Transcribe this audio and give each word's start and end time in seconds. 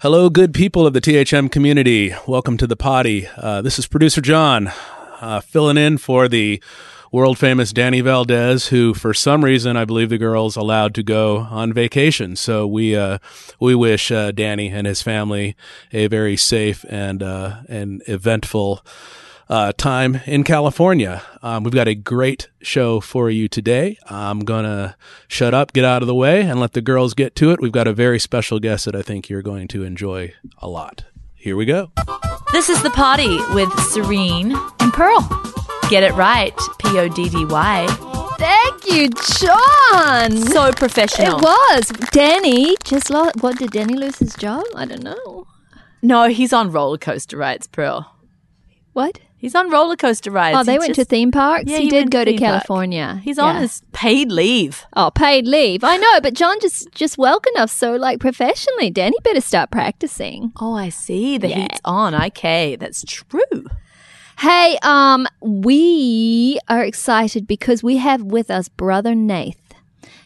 Hello, 0.00 0.30
good 0.30 0.54
people 0.54 0.86
of 0.86 0.92
the 0.92 1.00
THM 1.00 1.50
community. 1.50 2.14
Welcome 2.24 2.56
to 2.58 2.68
the 2.68 2.76
Poddy. 2.76 3.26
Uh, 3.36 3.62
this 3.62 3.80
is 3.80 3.88
producer 3.88 4.20
John, 4.20 4.70
uh, 5.20 5.40
filling 5.40 5.76
in 5.76 5.98
for 5.98 6.28
the 6.28 6.62
world 7.10 7.36
famous 7.36 7.72
Danny 7.72 8.00
Valdez, 8.00 8.68
who, 8.68 8.94
for 8.94 9.12
some 9.12 9.44
reason, 9.44 9.76
I 9.76 9.84
believe 9.84 10.08
the 10.08 10.16
girl's 10.16 10.54
allowed 10.54 10.94
to 10.94 11.02
go 11.02 11.38
on 11.38 11.72
vacation. 11.72 12.36
So 12.36 12.64
we 12.64 12.94
uh, 12.94 13.18
we 13.58 13.74
wish 13.74 14.12
uh, 14.12 14.30
Danny 14.30 14.68
and 14.68 14.86
his 14.86 15.02
family 15.02 15.56
a 15.92 16.06
very 16.06 16.36
safe 16.36 16.84
and 16.88 17.20
uh, 17.20 17.62
and 17.68 18.00
eventful 18.06 18.84
uh, 19.48 19.72
time 19.76 20.20
in 20.26 20.44
California. 20.44 21.22
Um, 21.42 21.64
we've 21.64 21.74
got 21.74 21.88
a 21.88 21.94
great 21.94 22.48
show 22.60 23.00
for 23.00 23.30
you 23.30 23.48
today. 23.48 23.98
I'm 24.06 24.40
going 24.40 24.64
to 24.64 24.96
shut 25.26 25.54
up, 25.54 25.72
get 25.72 25.84
out 25.84 26.02
of 26.02 26.08
the 26.08 26.14
way, 26.14 26.42
and 26.42 26.60
let 26.60 26.72
the 26.72 26.82
girls 26.82 27.14
get 27.14 27.34
to 27.36 27.50
it. 27.52 27.60
We've 27.60 27.72
got 27.72 27.88
a 27.88 27.92
very 27.92 28.18
special 28.18 28.58
guest 28.58 28.84
that 28.84 28.94
I 28.94 29.02
think 29.02 29.28
you're 29.28 29.42
going 29.42 29.68
to 29.68 29.84
enjoy 29.84 30.34
a 30.58 30.68
lot. 30.68 31.04
Here 31.34 31.56
we 31.56 31.64
go. 31.64 31.90
This 32.52 32.68
is 32.68 32.82
The 32.82 32.90
Poddy 32.90 33.38
with 33.54 33.72
Serene 33.90 34.54
and 34.80 34.92
Pearl. 34.92 35.20
Get 35.88 36.02
it 36.02 36.12
right. 36.12 36.52
P 36.78 36.98
O 36.98 37.08
D 37.08 37.28
D 37.28 37.44
Y. 37.44 37.86
Thank 38.38 38.86
you, 38.86 39.08
John. 39.08 40.36
So 40.36 40.70
professional. 40.72 41.38
It 41.38 41.42
was. 41.42 41.88
Danny 42.12 42.76
just 42.84 43.10
lost. 43.10 43.42
What 43.42 43.58
did 43.58 43.70
Danny 43.70 43.94
lose 43.94 44.18
his 44.18 44.34
job? 44.34 44.64
I 44.76 44.84
don't 44.84 45.02
know. 45.02 45.46
No, 46.02 46.28
he's 46.28 46.52
on 46.52 46.70
roller 46.70 46.98
coaster 46.98 47.36
rides, 47.36 47.66
Pearl. 47.66 48.14
What? 48.92 49.20
He's 49.40 49.54
on 49.54 49.70
roller 49.70 49.94
coaster 49.96 50.30
rides. 50.32 50.58
Oh, 50.58 50.64
they 50.64 50.72
He 50.72 50.78
went 50.78 50.94
just- 50.96 51.08
to 51.08 51.14
theme 51.14 51.30
parks. 51.30 51.64
Yeah, 51.70 51.76
he, 51.78 51.84
he 51.84 51.90
did 51.90 51.96
went 51.96 52.10
go 52.10 52.24
to 52.24 52.30
theme 52.32 52.40
park. 52.40 52.50
California. 52.54 53.20
He's 53.22 53.38
on 53.38 53.54
Yeah. 53.54 53.60
his 53.60 53.82
paid 53.92 54.32
leave. 54.32 54.84
Oh, 54.96 55.10
paid 55.10 55.46
leave. 55.46 55.84
I 55.84 55.96
know, 55.96 56.20
but 56.20 56.34
John 56.34 56.58
just 56.60 56.90
just 56.92 57.16
welcomed 57.18 57.56
us 57.56 57.72
so 57.72 57.94
like 57.94 58.18
professionally. 58.18 58.90
Danny 58.90 59.16
better 59.22 59.40
start 59.40 59.70
practicing. 59.70 60.52
Oh, 60.60 60.74
I 60.74 60.88
see. 60.88 61.38
The 61.38 61.48
Yeah. 61.50 61.60
heat's 61.62 61.80
on. 61.84 62.14
Okay, 62.14 62.74
that's 62.76 63.04
true. 63.06 63.66
Hey, 64.40 64.78
um, 64.82 65.26
we 65.40 66.58
are 66.68 66.82
excited 66.84 67.46
because 67.46 67.82
we 67.82 67.96
have 67.98 68.22
with 68.22 68.50
us 68.50 68.68
brother 68.68 69.14
Nath. 69.14 69.56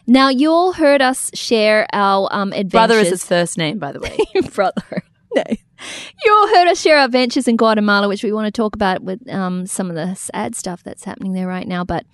Now 0.05 0.29
you 0.29 0.51
all 0.51 0.73
heard 0.73 1.01
us 1.01 1.29
share 1.33 1.87
our 1.93 2.27
um 2.31 2.51
adventures. 2.51 2.71
Brother 2.71 2.97
is 2.99 3.09
his 3.09 3.25
first 3.25 3.57
name, 3.57 3.77
by 3.79 3.91
the 3.91 3.99
way. 3.99 4.17
brother. 4.53 5.03
No. 5.35 5.43
You 6.25 6.33
all 6.33 6.47
heard 6.47 6.67
us 6.69 6.81
share 6.81 6.97
our 6.99 7.05
adventures 7.05 7.47
in 7.47 7.57
Guatemala, 7.57 8.07
which 8.07 8.23
we 8.23 8.31
want 8.31 8.45
to 8.45 8.51
talk 8.51 8.75
about 8.75 9.03
with 9.03 9.27
um, 9.29 9.65
some 9.65 9.89
of 9.89 9.95
the 9.95 10.13
sad 10.15 10.55
stuff 10.55 10.81
that's 10.83 11.03
happening 11.03 11.33
there 11.33 11.47
right 11.47 11.67
now. 11.67 11.83
But 11.83 12.05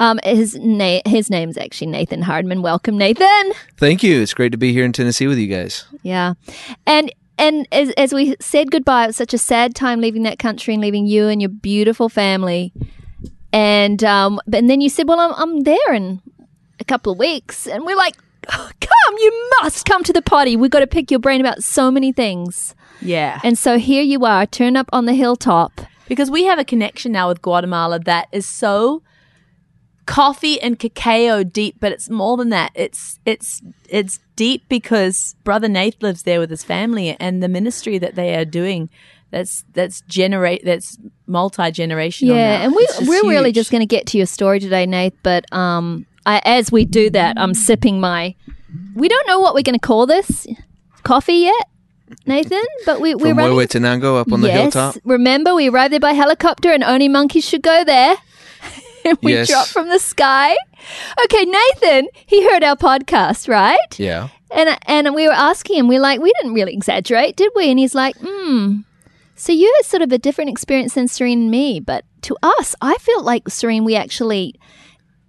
um, 0.00 0.18
his 0.24 0.54
na- 0.56 1.00
his 1.04 1.28
name's 1.28 1.58
actually 1.58 1.88
Nathan 1.88 2.22
Hardman. 2.22 2.62
Welcome, 2.62 2.96
Nathan. 2.96 3.52
Thank 3.76 4.02
you. 4.02 4.20
It's 4.22 4.32
great 4.32 4.52
to 4.52 4.58
be 4.58 4.72
here 4.72 4.84
in 4.84 4.92
Tennessee 4.92 5.26
with 5.26 5.38
you 5.38 5.48
guys. 5.48 5.84
Yeah, 6.02 6.34
and 6.86 7.12
and 7.36 7.66
as 7.72 7.90
as 7.92 8.12
we 8.14 8.36
said 8.40 8.70
goodbye, 8.70 9.04
it 9.04 9.06
was 9.08 9.16
such 9.16 9.34
a 9.34 9.38
sad 9.38 9.74
time 9.74 10.00
leaving 10.00 10.22
that 10.22 10.38
country 10.38 10.72
and 10.74 10.82
leaving 10.82 11.06
you 11.06 11.28
and 11.28 11.42
your 11.42 11.50
beautiful 11.50 12.08
family. 12.08 12.72
And 13.52 14.02
um, 14.04 14.40
but 14.46 14.58
and 14.58 14.70
then 14.70 14.80
you 14.80 14.88
said, 14.88 15.08
"Well, 15.08 15.20
I'm 15.20 15.32
I'm 15.34 15.60
there 15.60 15.92
in 15.92 16.22
a 16.80 16.84
couple 16.84 17.12
of 17.12 17.18
weeks," 17.18 17.66
and 17.66 17.84
we're 17.84 17.96
like. 17.96 18.14
"Oh, 18.50 18.70
Come, 18.80 19.18
you 19.18 19.50
must 19.60 19.84
come 19.84 20.02
to 20.04 20.12
the 20.12 20.22
party. 20.22 20.56
We've 20.56 20.70
got 20.70 20.80
to 20.80 20.86
pick 20.86 21.10
your 21.10 21.20
brain 21.20 21.40
about 21.40 21.62
so 21.62 21.90
many 21.90 22.12
things. 22.12 22.74
Yeah. 23.00 23.40
And 23.44 23.56
so 23.58 23.78
here 23.78 24.02
you 24.02 24.24
are, 24.24 24.46
turn 24.46 24.76
up 24.76 24.88
on 24.92 25.06
the 25.06 25.14
hilltop. 25.14 25.80
because 26.08 26.30
we 26.30 26.44
have 26.44 26.58
a 26.58 26.64
connection 26.64 27.12
now 27.12 27.28
with 27.28 27.42
Guatemala 27.42 27.98
that 28.00 28.28
is 28.32 28.46
so 28.48 29.02
coffee 30.06 30.60
and 30.60 30.78
cacao 30.78 31.42
deep, 31.42 31.76
but 31.80 31.92
it's 31.92 32.08
more 32.08 32.36
than 32.36 32.48
that. 32.48 32.70
It's 32.74 33.18
it's 33.26 33.60
it's 33.88 34.18
deep 34.36 34.62
because 34.68 35.36
Brother 35.44 35.68
Nate 35.68 36.02
lives 36.02 36.22
there 36.22 36.40
with 36.40 36.48
his 36.50 36.64
family 36.64 37.14
and 37.20 37.42
the 37.42 37.48
ministry 37.48 37.98
that 37.98 38.14
they 38.14 38.34
are 38.36 38.44
doing. 38.46 38.88
That's 39.30 39.64
that's 39.74 40.00
generate 40.08 40.64
that's 40.64 40.96
multi 41.26 41.62
generational. 41.64 42.28
Yeah, 42.36 42.62
and 42.62 42.74
we 42.74 42.86
we're 43.02 43.28
really 43.28 43.52
just 43.52 43.70
going 43.70 43.82
to 43.82 43.86
get 43.86 44.06
to 44.06 44.16
your 44.16 44.26
story 44.26 44.58
today, 44.60 44.86
Nate. 44.86 45.22
But 45.22 45.52
um, 45.52 46.06
I, 46.24 46.40
as 46.46 46.72
we 46.72 46.86
do 46.86 47.10
that, 47.10 47.38
I'm 47.38 47.52
sipping 47.52 48.00
my. 48.00 48.34
We 48.94 49.08
don't 49.08 49.26
know 49.26 49.40
what 49.40 49.54
we're 49.54 49.62
going 49.62 49.78
to 49.78 49.86
call 49.86 50.06
this 50.06 50.46
coffee 51.02 51.34
yet, 51.50 51.68
Nathan. 52.26 52.62
But 52.86 53.00
we 53.00 53.14
we're 53.14 53.30
From 53.30 53.38
running. 53.38 53.56
Huehuetenango 53.56 54.20
up 54.20 54.32
on 54.32 54.40
the 54.40 54.48
yes, 54.48 54.74
hilltop. 54.74 54.96
remember 55.04 55.54
we 55.54 55.68
arrived 55.68 55.92
there 55.92 56.00
by 56.00 56.12
helicopter, 56.12 56.70
and 56.72 56.82
only 56.84 57.08
monkeys 57.08 57.44
should 57.48 57.62
go 57.62 57.84
there. 57.84 58.16
we 59.22 59.32
Yes. 59.34 59.48
dropped 59.48 59.70
from 59.70 59.88
the 59.88 59.98
sky. 59.98 60.56
Okay, 61.24 61.44
Nathan, 61.44 62.08
he 62.26 62.44
heard 62.48 62.62
our 62.62 62.76
podcast, 62.76 63.48
right? 63.48 63.98
Yeah. 63.98 64.28
And 64.50 64.78
and 64.86 65.14
we 65.14 65.26
were 65.26 65.34
asking 65.34 65.76
him, 65.78 65.88
we're 65.88 66.00
like, 66.00 66.20
we 66.20 66.32
didn't 66.40 66.54
really 66.54 66.72
exaggerate, 66.72 67.36
did 67.36 67.52
we? 67.54 67.70
And 67.70 67.78
he's 67.78 67.94
like, 67.94 68.16
hmm. 68.20 68.78
So 69.34 69.52
you 69.52 69.72
had 69.76 69.86
sort 69.86 70.02
of 70.02 70.10
a 70.10 70.18
different 70.18 70.50
experience 70.50 70.94
than 70.94 71.06
Serene 71.06 71.42
and 71.42 71.50
me, 71.50 71.78
but 71.80 72.04
to 72.22 72.36
us, 72.42 72.74
I 72.80 72.94
felt 72.96 73.24
like 73.24 73.48
Serene, 73.48 73.84
we 73.84 73.94
actually 73.94 74.54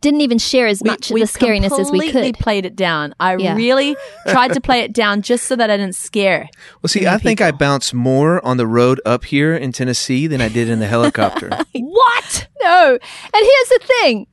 didn't 0.02 0.22
even 0.22 0.38
share 0.38 0.68
as 0.68 0.84
much 0.84 1.12
of 1.12 1.18
the 1.18 1.24
scariness 1.26 1.78
as 1.78 1.92
we 1.92 2.00
completely 2.00 2.32
could. 2.32 2.40
played 2.40 2.66
it 2.66 2.76
down. 2.76 3.14
I 3.20 3.36
Yeah. 3.36 3.56
really 3.56 3.96
tried 4.28 4.54
to 4.54 4.62
play 4.62 4.80
it 4.80 4.94
down 4.94 5.22
just 5.22 5.46
so 5.46 5.56
that 5.56 5.70
I 5.70 5.78
didn't 5.78 5.96
scare. 5.96 6.50
Well, 6.82 6.88
see, 6.88 7.02
many 7.02 7.16
I 7.16 7.18
think 7.18 7.42
I 7.42 7.52
bounced 7.52 7.94
more 7.94 8.44
on 8.46 8.58
the 8.58 8.68
road 8.68 9.02
up 9.06 9.26
here 9.26 9.56
in 9.56 9.72
Tennessee 9.72 10.28
than 10.28 10.42
I 10.42 10.50
did 10.50 10.70
in 10.70 10.80
the 10.80 10.88
helicopter. 10.96 11.50
What? 11.74 12.48
No. 12.62 12.94
And 12.94 13.00
here's 13.34 13.70
the 13.70 13.80
thing. 14.02 14.28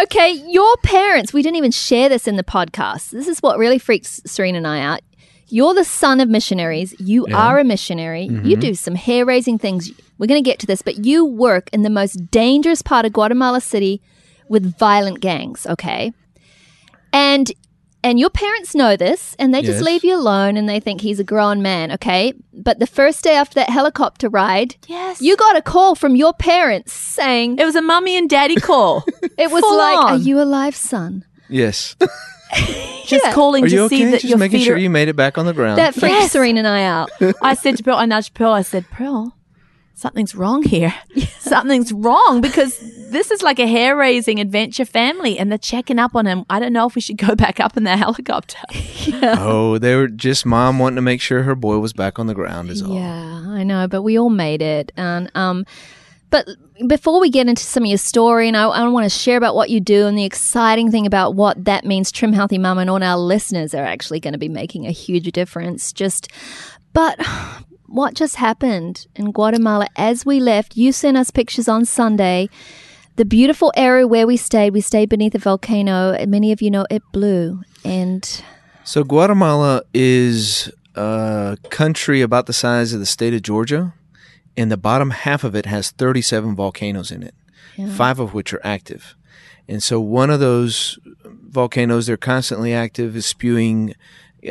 Okay, 0.00 0.30
your 0.48 0.76
parents, 0.78 1.32
we 1.34 1.42
didn't 1.42 1.56
even 1.56 1.70
share 1.70 2.08
this 2.08 2.26
in 2.26 2.36
the 2.36 2.44
podcast. 2.44 3.10
This 3.10 3.28
is 3.28 3.40
what 3.40 3.58
really 3.58 3.78
freaks 3.78 4.22
Serena 4.24 4.58
and 4.58 4.66
I 4.66 4.80
out. 4.80 5.00
You're 5.48 5.74
the 5.74 5.84
son 5.84 6.20
of 6.20 6.30
missionaries. 6.30 6.94
You 6.98 7.26
are 7.26 7.58
a 7.58 7.64
missionary. 7.64 8.22
You 8.22 8.30
mm-hmm. 8.30 8.60
do 8.60 8.74
some 8.74 8.94
hair 8.94 9.26
raising 9.26 9.58
things. 9.58 9.90
We're 10.16 10.26
going 10.26 10.42
to 10.42 10.48
get 10.50 10.58
to 10.60 10.66
this, 10.66 10.80
but 10.80 11.04
you 11.04 11.26
work 11.26 11.68
in 11.74 11.82
the 11.82 11.90
most 11.90 12.30
dangerous 12.30 12.80
part 12.80 13.04
of 13.04 13.12
Guatemala 13.12 13.60
City 13.60 14.00
with 14.52 14.64
violent 14.78 15.18
gangs, 15.20 15.66
okay? 15.66 16.12
And 17.12 17.50
and 18.04 18.18
your 18.18 18.30
parents 18.30 18.74
know 18.74 18.96
this 18.96 19.36
and 19.38 19.54
they 19.54 19.62
just 19.62 19.78
Yes. 19.78 19.84
leave 19.90 20.04
you 20.04 20.16
alone 20.16 20.56
and 20.56 20.68
they 20.68 20.80
think 20.80 21.00
he's 21.02 21.20
a 21.20 21.24
grown 21.24 21.62
man, 21.62 21.92
okay? 21.92 22.32
But 22.52 22.80
the 22.80 22.86
first 22.86 23.22
day 23.22 23.36
after 23.36 23.54
that 23.60 23.70
helicopter 23.70 24.28
ride, 24.28 24.74
Yes. 24.88 25.22
you 25.22 25.36
got 25.36 25.56
a 25.56 25.62
call 25.62 25.94
from 25.94 26.16
your 26.16 26.32
parents 26.34 26.92
saying 26.92 27.58
It 27.60 27.64
was 27.64 27.76
a 27.76 27.82
mummy 27.82 28.16
and 28.16 28.28
daddy 28.28 28.56
call. 28.56 29.04
it 29.38 29.50
was 29.52 29.62
Full 29.62 29.78
like, 29.78 29.98
on. 29.98 30.12
"Are 30.14 30.16
you 30.16 30.40
alive, 30.40 30.74
son?" 30.76 31.24
yes. 31.48 31.94
just 33.06 33.24
calling 33.32 33.64
Are 33.64 33.68
to 33.68 33.74
you 33.74 33.88
see 33.88 34.02
okay? 34.02 34.10
that 34.10 34.20
Just 34.20 34.24
your 34.30 34.38
making 34.38 34.58
feet 34.60 34.66
sure 34.66 34.74
are. 34.74 34.78
you 34.78 34.90
made 34.90 35.08
it 35.08 35.16
back 35.16 35.38
on 35.38 35.46
the 35.46 35.54
ground. 35.54 35.78
That 35.78 35.94
freaked 35.94 36.14
Yes. 36.14 36.32
Serena 36.32 36.58
and 36.60 36.68
I 36.68 36.82
out. 36.82 37.10
I 37.40 37.54
said 37.54 37.76
to 37.78 37.82
Pearl, 37.82 37.96
I 37.96 38.06
nudged 38.06 38.34
Pearl. 38.34 38.52
I 38.52 38.62
said, 38.62 38.84
Pearl, 38.90 39.34
something's 39.94 40.34
wrong 40.34 40.62
here. 40.62 40.94
Something's 41.38 41.92
wrong 41.92 42.40
because 42.40 42.78
this 43.10 43.30
is 43.30 43.42
like 43.42 43.58
a 43.58 43.66
hair 43.66 43.96
raising 43.96 44.40
adventure 44.40 44.84
family, 44.84 45.38
and 45.38 45.50
they're 45.50 45.58
checking 45.58 45.98
up 45.98 46.14
on 46.14 46.24
him. 46.24 46.44
I 46.48 46.60
don't 46.60 46.72
know 46.72 46.86
if 46.86 46.94
we 46.94 47.00
should 47.00 47.18
go 47.18 47.34
back 47.34 47.60
up 47.60 47.76
in 47.76 47.84
the 47.84 47.96
helicopter. 47.96 48.58
oh, 49.22 49.78
they 49.78 49.94
were 49.94 50.08
just 50.08 50.46
mom 50.46 50.78
wanting 50.78 50.96
to 50.96 51.02
make 51.02 51.20
sure 51.20 51.42
her 51.42 51.54
boy 51.54 51.78
was 51.78 51.92
back 51.92 52.18
on 52.18 52.26
the 52.26 52.34
ground 52.34 52.70
is 52.70 52.82
all. 52.82 52.94
yeah, 52.94 53.44
I 53.48 53.64
know, 53.64 53.86
but 53.86 54.02
we 54.02 54.18
all 54.18 54.30
made 54.30 54.62
it. 54.62 54.92
And 54.96 55.30
um, 55.34 55.66
but 56.30 56.48
before 56.86 57.20
we 57.20 57.28
get 57.28 57.46
into 57.46 57.62
some 57.62 57.82
of 57.82 57.88
your 57.88 57.98
story, 57.98 58.48
and 58.48 58.56
I, 58.56 58.64
I 58.64 58.88
want 58.88 59.04
to 59.04 59.10
share 59.10 59.36
about 59.36 59.54
what 59.54 59.68
you 59.68 59.80
do 59.80 60.06
and 60.06 60.16
the 60.16 60.24
exciting 60.24 60.90
thing 60.90 61.06
about 61.06 61.34
what 61.34 61.62
that 61.66 61.84
means, 61.84 62.10
Trim 62.10 62.32
Healthy 62.32 62.58
Mum, 62.58 62.78
and 62.78 62.88
all 62.88 63.02
our 63.02 63.18
listeners 63.18 63.74
are 63.74 63.84
actually 63.84 64.20
going 64.20 64.32
to 64.32 64.38
be 64.38 64.48
making 64.48 64.86
a 64.86 64.90
huge 64.90 65.30
difference. 65.32 65.92
Just, 65.92 66.28
but. 66.92 67.20
What 67.92 68.14
just 68.14 68.36
happened 68.36 69.06
in 69.16 69.32
Guatemala 69.32 69.86
as 69.96 70.24
we 70.24 70.40
left? 70.40 70.78
You 70.78 70.92
sent 70.92 71.18
us 71.18 71.30
pictures 71.30 71.68
on 71.68 71.84
Sunday. 71.84 72.48
The 73.16 73.26
beautiful 73.26 73.70
area 73.76 74.06
where 74.06 74.26
we 74.26 74.38
stayed, 74.38 74.72
we 74.72 74.80
stayed 74.80 75.10
beneath 75.10 75.34
a 75.34 75.38
volcano. 75.38 76.16
Many 76.26 76.52
of 76.52 76.62
you 76.62 76.70
know 76.70 76.86
it 76.88 77.02
blew. 77.12 77.60
And 77.84 78.42
So 78.82 79.04
Guatemala 79.04 79.82
is 79.92 80.72
a 80.94 81.58
country 81.68 82.22
about 82.22 82.46
the 82.46 82.54
size 82.54 82.94
of 82.94 83.00
the 83.00 83.04
state 83.04 83.34
of 83.34 83.42
Georgia, 83.42 83.92
and 84.56 84.72
the 84.72 84.78
bottom 84.78 85.10
half 85.10 85.44
of 85.44 85.54
it 85.54 85.66
has 85.66 85.90
37 85.90 86.56
volcanoes 86.56 87.12
in 87.12 87.22
it, 87.22 87.34
five 87.90 88.18
of 88.18 88.32
which 88.32 88.54
are 88.54 88.60
active. 88.64 89.14
And 89.68 89.82
so 89.82 90.00
one 90.00 90.30
of 90.30 90.40
those 90.40 90.98
volcanoes, 91.24 92.06
they're 92.06 92.16
constantly 92.16 92.72
active, 92.72 93.14
is 93.14 93.26
spewing 93.26 93.94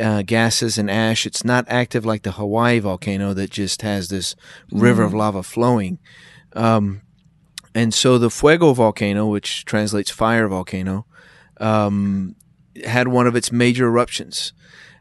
uh, 0.00 0.22
gases 0.22 0.78
and 0.78 0.90
ash. 0.90 1.26
It's 1.26 1.44
not 1.44 1.64
active 1.68 2.04
like 2.04 2.22
the 2.22 2.32
Hawaii 2.32 2.78
volcano 2.78 3.34
that 3.34 3.50
just 3.50 3.82
has 3.82 4.08
this 4.08 4.34
river 4.70 5.02
of 5.02 5.14
lava 5.14 5.42
flowing. 5.42 5.98
Um, 6.54 7.02
and 7.74 7.94
so 7.94 8.18
the 8.18 8.30
Fuego 8.30 8.72
volcano, 8.72 9.26
which 9.26 9.64
translates 9.64 10.10
fire 10.10 10.48
volcano, 10.48 11.06
um, 11.58 12.36
had 12.84 13.08
one 13.08 13.26
of 13.26 13.36
its 13.36 13.52
major 13.52 13.86
eruptions. 13.86 14.52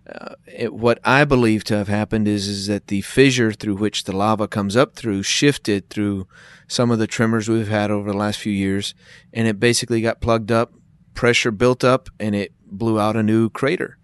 Uh, 0.09 0.35
it, 0.47 0.73
what 0.73 0.99
I 1.03 1.25
believe 1.25 1.63
to 1.65 1.77
have 1.77 1.87
happened 1.87 2.27
is 2.27 2.47
is 2.47 2.67
that 2.67 2.87
the 2.87 3.01
fissure 3.01 3.53
through 3.53 3.75
which 3.75 4.05
the 4.05 4.15
lava 4.15 4.47
comes 4.47 4.75
up 4.75 4.95
through 4.95 5.23
shifted 5.23 5.89
through 5.89 6.27
some 6.67 6.89
of 6.89 6.99
the 6.99 7.07
tremors 7.07 7.47
we've 7.47 7.67
had 7.67 7.91
over 7.91 8.11
the 8.11 8.17
last 8.17 8.39
few 8.39 8.51
years, 8.51 8.95
and 9.31 9.47
it 9.47 9.59
basically 9.59 10.01
got 10.01 10.21
plugged 10.21 10.51
up, 10.51 10.73
pressure 11.13 11.51
built 11.51 11.83
up, 11.83 12.09
and 12.19 12.33
it 12.33 12.51
blew 12.65 12.99
out 12.99 13.15
a 13.15 13.23
new 13.23 13.49
crater. 13.49 13.97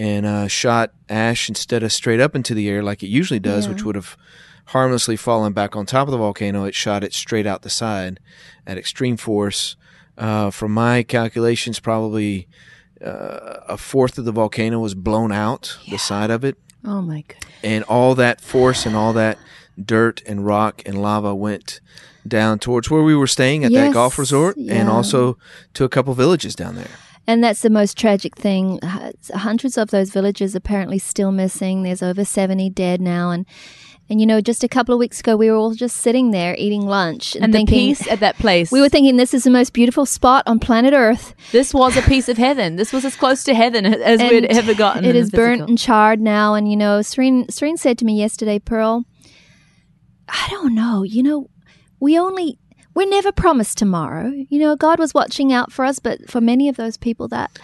And 0.00 0.24
uh, 0.24 0.48
shot 0.48 0.92
ash 1.08 1.48
instead 1.48 1.82
of 1.82 1.92
straight 1.92 2.20
up 2.20 2.34
into 2.34 2.54
the 2.54 2.68
air 2.68 2.82
like 2.82 3.02
it 3.02 3.08
usually 3.08 3.40
does, 3.40 3.66
Yeah. 3.66 3.72
which 3.72 3.84
would 3.84 3.94
have 3.96 4.16
harmlessly 4.66 5.16
fallen 5.16 5.52
back 5.52 5.76
on 5.76 5.84
top 5.84 6.08
of 6.08 6.12
the 6.12 6.18
volcano. 6.18 6.64
It 6.64 6.74
shot 6.74 7.04
it 7.04 7.12
straight 7.12 7.46
out 7.46 7.62
the 7.62 7.70
side 7.70 8.18
at 8.66 8.78
extreme 8.78 9.16
force. 9.16 9.76
Uh, 10.16 10.50
from 10.50 10.72
my 10.72 11.02
calculations, 11.02 11.80
probably 11.80 12.46
uh, 13.04 13.60
a 13.68 13.76
fourth 13.76 14.16
of 14.18 14.24
the 14.24 14.32
volcano 14.32 14.78
was 14.78 14.94
blown 14.94 15.32
out 15.32 15.78
the 15.90 15.96
side 15.98 16.30
of 16.30 16.44
it, 16.44 16.56
Oh 16.84 17.00
my 17.02 17.24
god. 17.28 17.38
and 17.62 17.84
all 17.84 18.14
that 18.14 18.40
force 18.40 18.86
and 18.86 18.94
all 18.96 19.12
that 19.14 19.38
dirt 19.82 20.22
and 20.26 20.44
rock 20.46 20.82
and 20.86 21.00
lava 21.02 21.34
went 21.34 21.80
down 22.28 22.58
towards 22.58 22.90
where 22.90 23.02
we 23.02 23.14
were 23.16 23.26
staying 23.26 23.64
at 23.64 23.72
that 23.72 23.92
golf 23.94 24.18
resort, 24.18 24.56
and 24.56 24.88
also 24.90 25.38
to 25.74 25.84
a 25.84 25.88
couple 25.88 26.12
villages 26.14 26.54
down 26.54 26.74
there. 26.76 26.90
And 27.30 27.44
that's 27.44 27.62
the 27.62 27.70
most 27.70 27.96
tragic 27.96 28.34
thing. 28.34 28.80
Hundreds 29.32 29.78
of 29.78 29.90
those 29.90 30.10
villages 30.10 30.56
apparently 30.56 30.98
still 30.98 31.30
missing. 31.30 31.84
There's 31.84 32.02
over 32.02 32.24
70 32.24 32.70
dead 32.70 33.00
now. 33.00 33.30
And, 33.30 33.46
and 34.08 34.20
you 34.20 34.26
know, 34.26 34.40
just 34.40 34.64
a 34.64 34.68
couple 34.68 34.92
of 34.92 34.98
weeks 34.98 35.20
ago, 35.20 35.36
we 35.36 35.48
were 35.48 35.56
all 35.56 35.72
just 35.72 35.98
sitting 35.98 36.32
there 36.32 36.56
eating 36.58 36.82
lunch 36.82 37.36
and, 37.36 37.44
And 37.44 37.54
the 37.54 37.64
peace 37.66 38.04
at 38.08 38.18
that 38.18 38.36
place. 38.36 38.72
we 38.72 38.80
were 38.80 38.88
thinking 38.88 39.16
this 39.16 39.32
is 39.32 39.44
the 39.44 39.50
most 39.50 39.72
beautiful 39.72 40.06
spot 40.06 40.42
on 40.48 40.58
planet 40.58 40.92
Earth. 40.92 41.36
this 41.52 41.72
was 41.72 41.96
a 41.96 42.02
piece 42.02 42.28
of 42.28 42.36
heaven. 42.36 42.74
This 42.74 42.92
was 42.92 43.04
as 43.04 43.14
close 43.14 43.44
to 43.44 43.54
heaven 43.54 43.86
as 43.86 44.20
And 44.20 44.28
we'd 44.28 44.46
ever 44.46 44.74
gotten. 44.74 45.04
It 45.04 45.14
is 45.14 45.30
burnt 45.30 45.68
and 45.68 45.78
charred 45.78 46.20
now. 46.20 46.54
And, 46.54 46.68
you 46.68 46.76
know, 46.76 47.00
Serene, 47.00 47.48
Serene 47.48 47.76
said 47.76 47.96
to 47.98 48.04
me 48.04 48.18
yesterday, 48.18 48.58
Pearl, 48.58 49.04
I 50.28 50.48
don't 50.50 50.74
know. 50.74 51.04
You 51.04 51.22
know, 51.22 51.50
we 52.00 52.18
only, 52.18 52.58
we're 53.00 53.08
never 53.08 53.32
promised 53.32 53.78
tomorrow. 53.78 54.30
You 54.50 54.58
know, 54.58 54.76
God 54.76 54.98
was 54.98 55.14
watching 55.14 55.52
out 55.54 55.72
for 55.72 55.86
us, 55.86 55.98
but 55.98 56.28
for 56.30 56.38
many 56.40 56.68
of 56.68 56.76
those 56.76 56.98
people 56.98 57.28
that, 57.28 57.58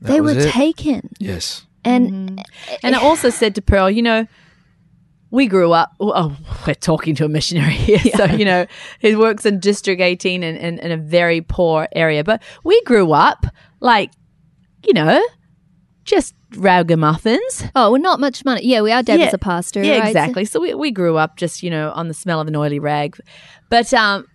they 0.00 0.20
were 0.20 0.30
it. 0.38 0.50
taken. 0.52 1.10
Yes. 1.18 1.66
And 1.84 2.44
And 2.84 2.94
I 2.94 3.00
also 3.00 3.28
said 3.30 3.56
to 3.56 3.62
Pearl, 3.62 3.90
you 3.90 4.02
know, 4.02 4.26
we 5.32 5.48
grew 5.48 5.72
up. 5.72 5.90
Oh, 5.98 6.36
we're 6.64 6.74
talking 6.74 7.16
to 7.16 7.24
a 7.24 7.28
missionary 7.28 7.72
here, 7.88 7.98
so 7.98 8.24
you 8.26 8.44
know 8.44 8.66
he 9.00 9.16
works 9.16 9.44
in 9.44 9.58
District 9.58 10.00
18 10.00 10.42
in, 10.44 10.56
in, 10.56 10.78
in 10.78 10.92
a 10.92 10.96
very 10.96 11.40
poor 11.40 11.88
area. 11.92 12.22
But 12.22 12.40
we 12.62 12.80
grew 12.84 13.12
up 13.12 13.46
like, 13.80 14.10
you 14.86 14.94
know, 14.94 15.20
just 16.04 16.34
ragamuffins. 16.56 17.64
Oh, 17.74 17.90
well, 17.92 18.00
not 18.00 18.20
much 18.20 18.44
money. 18.44 18.60
Yeah, 18.64 18.80
we 18.82 18.92
are 18.92 19.02
dad 19.02 19.18
Yeah. 19.18 19.26
was 19.26 19.34
a 19.34 19.38
pastor. 19.38 19.82
Yeah, 19.82 19.98
right? 19.98 20.06
exactly. 20.08 20.44
So 20.44 20.60
we, 20.60 20.72
we 20.74 20.90
grew 20.92 21.16
up 21.16 21.36
just 21.36 21.62
you 21.62 21.70
know 21.70 21.90
on 21.90 22.08
the 22.08 22.14
smell 22.14 22.40
of 22.40 22.46
an 22.48 22.54
oily 22.56 22.78
rag, 22.78 23.18
but 23.70 23.92
um, 23.92 24.26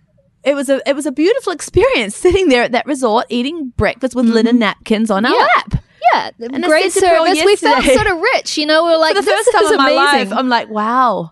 it 0.44 0.54
was 0.54 0.68
a 0.68 0.80
it 0.88 0.94
was 0.94 1.06
a 1.06 1.12
beautiful 1.12 1.52
experience 1.52 2.14
sitting 2.16 2.48
there 2.48 2.62
at 2.62 2.72
that 2.72 2.86
resort 2.86 3.26
eating 3.28 3.72
breakfast 3.76 4.14
with 4.14 4.26
linen 4.26 4.52
mm-hmm. 4.54 4.58
napkins 4.60 5.10
on 5.10 5.24
our 5.24 5.32
Yeah. 5.32 5.46
lap. 5.56 5.84
Yeah, 6.12 6.30
I 6.52 6.60
great 6.60 6.92
said 6.92 7.00
to 7.00 7.06
Pearl 7.08 7.26
service. 7.26 7.44
We 7.44 7.56
felt 7.56 7.82
sort 7.84 8.06
of 8.06 8.18
rich, 8.34 8.58
you 8.58 8.66
know. 8.66 8.84
We're 8.84 8.98
like, 8.98 9.16
for 9.16 9.22
the 9.22 9.26
this 9.26 9.46
first 9.46 9.52
time 9.52 9.64
is 9.64 9.70
in 9.70 9.76
my 9.78 9.90
life, 9.90 10.32
I'm 10.32 10.50
like, 10.50 10.68
wow, 10.68 11.30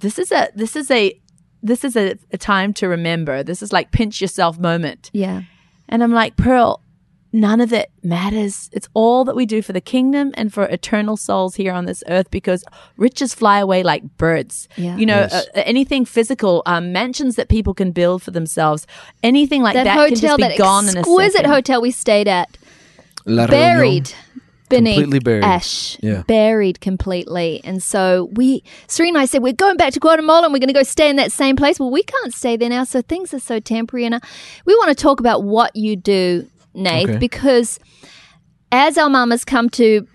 this 0.00 0.18
is 0.18 0.30
a 0.30 0.50
this 0.54 0.76
is 0.76 0.90
a 0.90 1.18
this 1.62 1.84
is 1.84 1.96
a, 1.96 2.16
a 2.30 2.36
time 2.36 2.74
to 2.74 2.86
remember. 2.88 3.42
This 3.42 3.62
is 3.62 3.72
like 3.72 3.90
pinch 3.92 4.20
yourself 4.20 4.58
moment. 4.58 5.10
yeah, 5.14 5.42
And 5.88 6.02
I'm 6.02 6.12
like, 6.12 6.36
Pearl, 6.36 6.82
none 7.34 7.60
of 7.60 7.72
it 7.72 7.90
matters. 8.02 8.70
It's 8.72 8.88
all 8.94 9.24
that 9.24 9.34
we 9.34 9.44
do 9.44 9.60
for 9.60 9.72
the 9.72 9.80
kingdom 9.80 10.30
and 10.36 10.54
for 10.54 10.64
eternal 10.66 11.16
souls 11.16 11.56
here 11.56 11.72
on 11.72 11.84
this 11.84 12.02
earth 12.08 12.30
because 12.30 12.64
riches 12.96 13.34
fly 13.34 13.58
away 13.58 13.82
like 13.82 14.04
birds. 14.18 14.68
Yeah. 14.76 14.96
You 14.96 15.04
know, 15.06 15.20
Yes. 15.22 15.34
uh, 15.34 15.62
anything 15.66 16.04
physical, 16.04 16.62
um, 16.64 16.92
mansions 16.92 17.34
that 17.34 17.48
people 17.48 17.74
can 17.74 17.90
build 17.90 18.22
for 18.22 18.30
themselves, 18.30 18.86
anything 19.24 19.62
like 19.62 19.74
that, 19.74 19.84
that, 19.84 19.96
can 19.96 20.10
just 20.10 20.22
hotel, 20.22 20.36
be 20.36 20.42
that 20.44 20.58
gone 20.58 20.84
in 20.84 20.90
a 20.90 20.92
second. 20.92 21.00
exquisite 21.10 21.46
hotel 21.46 21.82
we 21.82 21.90
stayed 21.90 22.28
at, 22.28 22.56
La 23.26 23.46
Reunion. 23.46 23.50
buried 23.50 24.12
beneath 24.68 24.94
Completely 24.94 25.18
buried. 25.18 25.44
ash, 25.44 25.98
Yeah. 26.02 26.22
buried 26.26 26.80
completely. 26.80 27.60
And 27.64 27.82
so 27.82 28.30
we, 28.34 28.62
Serena 28.86 29.18
and 29.18 29.22
I 29.22 29.24
said, 29.26 29.42
we're 29.42 29.52
going 29.52 29.76
back 29.76 29.92
to 29.92 30.00
Guatemala 30.00 30.44
and 30.44 30.52
we're 30.52 30.58
going 30.58 30.68
to 30.68 30.72
go 30.74 30.82
stay 30.82 31.10
in 31.10 31.16
that 31.16 31.32
same 31.32 31.54
place. 31.56 31.78
Well, 31.78 31.90
we 31.90 32.02
can't 32.02 32.32
stay 32.32 32.56
there 32.56 32.70
now, 32.70 32.84
so 32.84 33.02
things 33.02 33.34
are 33.34 33.40
so 33.40 33.60
temporary. 33.60 34.04
And 34.06 34.14
uh, 34.14 34.20
we 34.64 34.74
want 34.76 34.88
to 34.96 35.00
talk 35.02 35.20
about 35.20 35.42
what 35.44 35.74
you 35.76 35.96
do, 35.96 36.46
Nate, 36.74 37.08
Okay. 37.10 37.18
because 37.18 37.78
as 38.72 38.98
our 38.98 39.08
mamas 39.08 39.44
come 39.44 39.68
to 39.70 40.06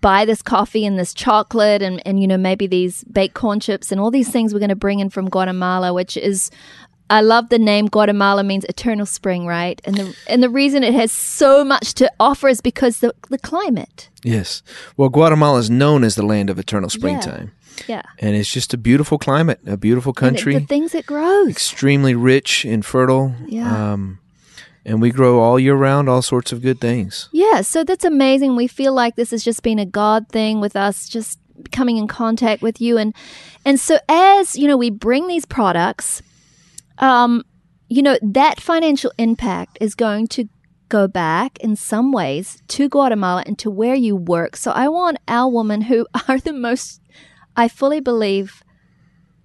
buy 0.00 0.24
this 0.24 0.42
coffee 0.42 0.84
and 0.84 0.98
this 0.98 1.14
chocolate 1.14 1.82
and, 1.82 2.02
and 2.06 2.20
you 2.20 2.26
know 2.26 2.36
maybe 2.36 2.66
these 2.66 3.02
baked 3.04 3.34
corn 3.34 3.60
chips 3.60 3.90
and 3.90 4.00
all 4.00 4.10
these 4.10 4.28
things 4.30 4.52
we're 4.52 4.58
going 4.60 4.68
to 4.68 4.76
bring 4.76 5.00
in 5.00 5.08
from 5.08 5.28
Guatemala 5.30 5.92
which 5.94 6.16
is 6.18 6.50
I 7.08 7.22
love 7.22 7.48
the 7.48 7.58
name 7.58 7.86
Guatemala 7.86 8.42
means 8.44 8.64
eternal 8.66 9.06
spring 9.06 9.46
right 9.46 9.80
and 9.86 9.96
the 9.96 10.14
and 10.28 10.42
the 10.42 10.50
reason 10.50 10.82
it 10.82 10.92
has 10.92 11.10
so 11.12 11.64
much 11.64 11.94
to 11.94 12.12
offer 12.20 12.48
is 12.48 12.60
because 12.60 12.98
the 12.98 13.14
the 13.30 13.38
climate 13.38 14.10
Yes. 14.22 14.62
Well, 14.96 15.08
Guatemala 15.08 15.58
is 15.60 15.70
known 15.70 16.02
as 16.04 16.14
the 16.16 16.26
land 16.26 16.50
of 16.50 16.58
eternal 16.58 16.90
springtime. 16.90 17.52
yeah 17.86 18.02
And 18.18 18.36
it's 18.36 18.50
just 18.52 18.74
a 18.74 18.78
beautiful 18.78 19.16
climate, 19.18 19.60
a 19.66 19.76
beautiful 19.78 20.10
it- 20.12 20.16
country, 20.16 20.58
the 20.58 20.66
things 20.66 20.94
it 20.94 21.06
grows 21.06 21.48
extremely 21.48 22.14
rich 22.14 22.64
and 22.66 22.84
fertile. 22.84 23.34
Yeah. 23.46 23.92
Um, 23.92 24.18
and 24.86 25.02
we 25.02 25.10
grow 25.10 25.40
all 25.40 25.58
year 25.58 25.74
round 25.74 26.08
all 26.08 26.22
sorts 26.22 26.52
of 26.52 26.62
good 26.62 26.80
things. 26.80 27.28
Yeah, 27.32 27.60
so 27.60 27.82
that's 27.82 28.04
amazing. 28.04 28.54
We 28.54 28.68
feel 28.68 28.94
like 28.94 29.16
this 29.16 29.32
has 29.32 29.44
just 29.44 29.62
been 29.62 29.80
a 29.80 29.84
God 29.84 30.28
thing 30.28 30.60
with 30.60 30.76
us 30.76 31.08
just 31.08 31.40
coming 31.72 31.96
in 31.96 32.06
contact 32.06 32.62
with 32.62 32.80
you 32.80 32.96
and 32.96 33.14
and 33.64 33.80
so 33.80 33.98
as, 34.08 34.56
you 34.56 34.68
know, 34.68 34.76
we 34.76 34.90
bring 34.90 35.26
these 35.26 35.44
products 35.44 36.22
um 36.98 37.42
you 37.88 38.02
know, 38.02 38.18
that 38.20 38.60
financial 38.60 39.12
impact 39.16 39.78
is 39.80 39.94
going 39.94 40.26
to 40.26 40.48
go 40.88 41.06
back 41.08 41.58
in 41.58 41.76
some 41.76 42.12
ways 42.12 42.62
to 42.68 42.88
Guatemala 42.88 43.42
and 43.46 43.58
to 43.58 43.70
where 43.70 43.94
you 43.94 44.16
work. 44.16 44.56
So 44.56 44.70
I 44.70 44.88
want 44.88 45.18
our 45.28 45.50
women 45.50 45.82
who 45.82 46.06
are 46.28 46.38
the 46.38 46.52
most 46.52 47.00
I 47.56 47.68
fully 47.68 48.00
believe 48.00 48.62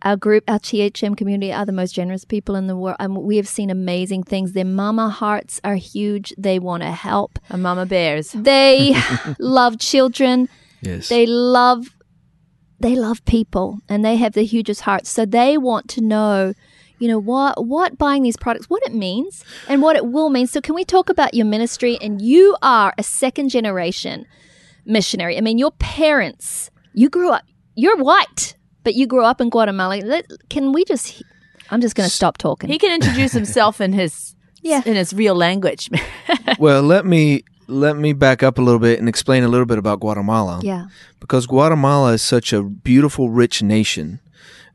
our 0.04 0.16
group, 0.16 0.44
our 0.48 0.60
THM 0.60 1.16
community 1.16 1.54
are 1.54 1.66
the 1.66 1.72
most 1.72 1.94
generous 1.94 2.26
people 2.26 2.56
in 2.56 2.68
the 2.68 2.76
world. 2.76 2.98
And 3.00 3.16
we 3.18 3.38
have 3.38 3.48
seen 3.48 3.70
amazing 3.70 4.24
things. 4.24 4.54
Their 4.54 4.66
mama 4.66 5.10
hearts 5.10 5.62
are 5.64 5.76
huge. 5.76 6.34
They 6.38 6.60
want 6.60 6.84
to 6.84 6.92
help. 6.92 7.40
A 7.50 7.58
mama 7.58 7.86
bears. 7.86 8.32
They 8.32 8.96
love 9.40 9.80
children. 9.80 10.50
Yes. 10.82 11.10
They 11.10 11.26
love 11.26 11.96
they 12.80 12.96
love 12.96 13.24
people 13.26 13.78
and 13.88 14.04
they 14.04 14.16
have 14.16 14.34
the 14.34 14.44
hugest 14.44 14.82
hearts. 14.82 15.08
So 15.08 15.24
they 15.24 15.56
want 15.56 15.88
to 15.90 16.02
know, 16.02 16.56
you 16.98 17.08
know, 17.08 17.20
what 17.20 17.66
what 17.66 17.98
buying 17.98 18.24
these 18.24 18.38
products, 18.38 18.70
what 18.70 18.82
it 18.84 18.94
means 18.94 19.46
and 19.68 19.84
what 19.84 19.96
it 19.96 20.08
will 20.08 20.30
mean. 20.30 20.48
So 20.48 20.62
can 20.62 20.74
we 20.74 20.84
talk 20.84 21.10
about 21.10 21.36
your 21.36 21.46
ministry 21.46 22.00
and 22.02 22.22
you 22.22 22.58
are 22.64 22.94
a 22.98 23.04
second 23.04 23.50
generation 23.50 24.26
missionary. 24.84 25.38
I 25.38 25.42
mean, 25.42 25.60
your 25.60 25.72
parents, 25.74 26.72
you 26.94 27.08
grew 27.08 27.30
up 27.30 27.44
you're 27.76 27.98
white, 27.98 28.56
but 28.84 28.96
you 28.96 29.08
grew 29.08 29.24
up 29.24 29.42
in 29.42 29.50
Guatemala. 29.50 29.98
Let, 30.04 30.26
can 30.50 30.72
we 30.72 30.84
just 30.86 31.22
I'm 31.70 31.82
just 31.82 31.96
going 31.96 32.08
to 32.10 32.14
stop 32.14 32.38
talking. 32.38 32.70
He 32.70 32.78
can 32.78 32.92
introduce 32.94 33.32
himself 33.32 33.80
in 33.82 33.94
his 33.94 34.36
Yeah. 34.64 34.82
in 34.86 34.96
his 34.96 35.14
real 35.14 35.34
language. 35.36 35.90
well, 36.60 36.82
let 36.84 37.06
me 37.06 37.44
let 37.68 37.96
me 37.96 38.14
back 38.14 38.44
up 38.44 38.58
a 38.58 38.62
little 38.62 38.80
bit 38.80 39.00
and 39.00 39.08
explain 39.10 39.44
a 39.44 39.48
little 39.48 39.66
bit 39.66 39.78
about 39.78 40.00
Guatemala. 40.02 40.60
yeah. 40.64 40.88
because 41.20 41.48
Guatemala 41.48 42.14
is 42.14 42.22
such 42.22 42.52
a 42.54 42.62
beautiful, 42.62 43.30
rich 43.30 43.64
nation. 43.64 44.20